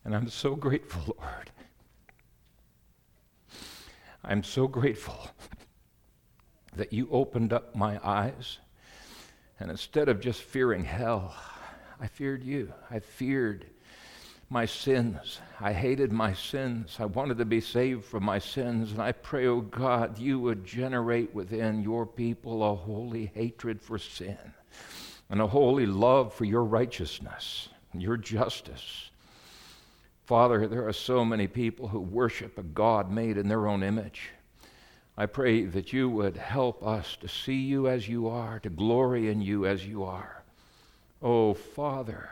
And 0.04 0.14
I'm 0.14 0.28
so 0.28 0.54
grateful, 0.54 1.16
Lord. 1.20 1.50
I'm 4.22 4.42
so 4.42 4.66
grateful 4.66 5.28
that 6.76 6.92
you 6.92 7.08
opened 7.10 7.52
up 7.52 7.74
my 7.74 7.98
eyes. 8.06 8.58
And 9.60 9.70
instead 9.70 10.08
of 10.08 10.20
just 10.20 10.42
fearing 10.42 10.84
hell, 10.84 11.34
I 12.00 12.06
feared 12.06 12.42
you. 12.42 12.72
I 12.90 12.98
feared 12.98 13.66
my 14.50 14.66
sins. 14.66 15.40
I 15.60 15.72
hated 15.72 16.12
my 16.12 16.32
sins. 16.32 16.96
I 16.98 17.06
wanted 17.06 17.38
to 17.38 17.44
be 17.44 17.60
saved 17.60 18.04
from 18.04 18.24
my 18.24 18.38
sins. 18.38 18.92
And 18.92 19.00
I 19.00 19.12
pray, 19.12 19.46
oh 19.46 19.60
God, 19.60 20.18
you 20.18 20.38
would 20.40 20.64
generate 20.64 21.34
within 21.34 21.82
your 21.82 22.06
people 22.06 22.62
a 22.62 22.74
holy 22.74 23.30
hatred 23.34 23.80
for 23.80 23.98
sin 23.98 24.38
and 25.30 25.40
a 25.40 25.46
holy 25.46 25.86
love 25.86 26.34
for 26.34 26.44
your 26.44 26.64
righteousness 26.64 27.68
and 27.92 28.02
your 28.02 28.16
justice. 28.16 29.10
Father, 30.24 30.66
there 30.66 30.88
are 30.88 30.92
so 30.92 31.22
many 31.22 31.46
people 31.46 31.88
who 31.88 32.00
worship 32.00 32.56
a 32.56 32.62
God 32.62 33.10
made 33.10 33.36
in 33.36 33.48
their 33.48 33.66
own 33.66 33.82
image. 33.82 34.30
I 35.18 35.26
pray 35.26 35.64
that 35.66 35.92
you 35.92 36.08
would 36.08 36.38
help 36.38 36.82
us 36.84 37.16
to 37.20 37.28
see 37.28 37.60
you 37.60 37.88
as 37.88 38.08
you 38.08 38.26
are, 38.28 38.58
to 38.60 38.70
glory 38.70 39.28
in 39.28 39.42
you 39.42 39.66
as 39.66 39.86
you 39.86 40.02
are. 40.02 40.42
Oh, 41.22 41.52
Father, 41.52 42.30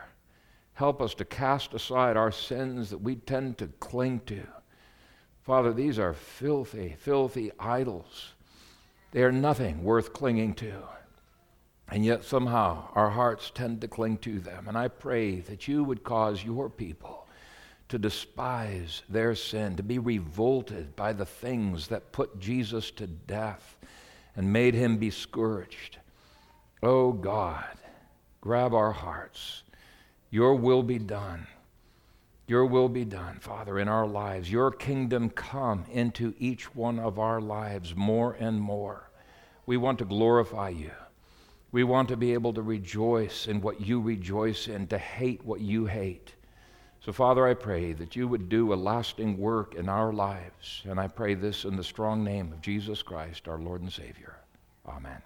help 0.73 1.03
us 1.03 1.13
to 1.15 1.25
cast 1.25 1.75
aside 1.75 2.17
our 2.17 2.31
sins 2.31 2.89
that 2.89 2.97
we 2.97 3.15
tend 3.15 3.59
to 3.59 3.67
cling 3.79 4.21
to. 4.25 4.41
Father, 5.43 5.71
these 5.71 5.99
are 5.99 6.13
filthy, 6.13 6.95
filthy 6.99 7.51
idols. 7.59 8.33
They 9.11 9.21
are 9.21 9.31
nothing 9.31 9.83
worth 9.83 10.13
clinging 10.13 10.55
to. 10.55 10.81
And 11.89 12.03
yet 12.03 12.23
somehow 12.23 12.89
our 12.95 13.11
hearts 13.11 13.51
tend 13.53 13.81
to 13.81 13.87
cling 13.87 14.17
to 14.19 14.39
them. 14.39 14.67
And 14.67 14.75
I 14.75 14.87
pray 14.87 15.41
that 15.41 15.67
you 15.67 15.83
would 15.83 16.03
cause 16.03 16.43
your 16.43 16.71
people 16.71 17.22
to 17.89 17.97
despise 17.97 19.03
their 19.09 19.35
sin, 19.35 19.75
to 19.75 19.83
be 19.83 19.99
revolted 19.99 20.95
by 20.95 21.13
the 21.13 21.25
things 21.25 21.87
that 21.87 22.11
put 22.11 22.39
Jesus 22.39 22.91
to 22.91 23.07
death 23.07 23.77
and 24.35 24.51
made 24.51 24.73
him 24.73 24.97
be 24.97 25.09
scourged. 25.09 25.99
Oh 26.81 27.11
God, 27.11 27.77
grab 28.41 28.73
our 28.73 28.91
hearts. 28.91 29.63
Your 30.31 30.55
will 30.55 30.83
be 30.83 30.97
done. 30.97 31.47
Your 32.47 32.65
will 32.65 32.89
be 32.89 33.05
done, 33.05 33.39
Father, 33.39 33.79
in 33.79 33.87
our 33.87 34.05
lives. 34.05 34.51
Your 34.51 34.71
kingdom 34.71 35.29
come 35.29 35.85
into 35.91 36.33
each 36.39 36.75
one 36.75 36.99
of 36.99 37.19
our 37.19 37.39
lives 37.39 37.95
more 37.95 38.33
and 38.33 38.59
more. 38.59 39.09
We 39.65 39.77
want 39.77 39.99
to 39.99 40.05
glorify 40.05 40.69
you. 40.69 40.91
We 41.71 41.83
want 41.83 42.09
to 42.09 42.17
be 42.17 42.33
able 42.33 42.53
to 42.53 42.61
rejoice 42.61 43.47
in 43.47 43.61
what 43.61 43.81
you 43.81 44.01
rejoice 44.01 44.67
in, 44.67 44.87
to 44.87 44.97
hate 44.97 45.43
what 45.45 45.61
you 45.61 45.85
hate. 45.85 46.33
So, 47.05 47.11
Father, 47.11 47.45
I 47.45 47.53
pray 47.53 47.91
that 47.93 48.15
you 48.15 48.29
would 48.29 48.47
do 48.47 48.73
a 48.73 48.75
lasting 48.75 49.37
work 49.37 49.75
in 49.75 49.89
our 49.89 50.13
lives. 50.13 50.83
And 50.85 50.97
I 50.97 51.09
pray 51.09 51.33
this 51.33 51.65
in 51.65 51.75
the 51.75 51.83
strong 51.83 52.23
name 52.23 52.53
of 52.53 52.61
Jesus 52.61 53.01
Christ, 53.01 53.49
our 53.49 53.57
Lord 53.57 53.81
and 53.81 53.91
Savior. 53.91 54.37
Amen. 54.87 55.21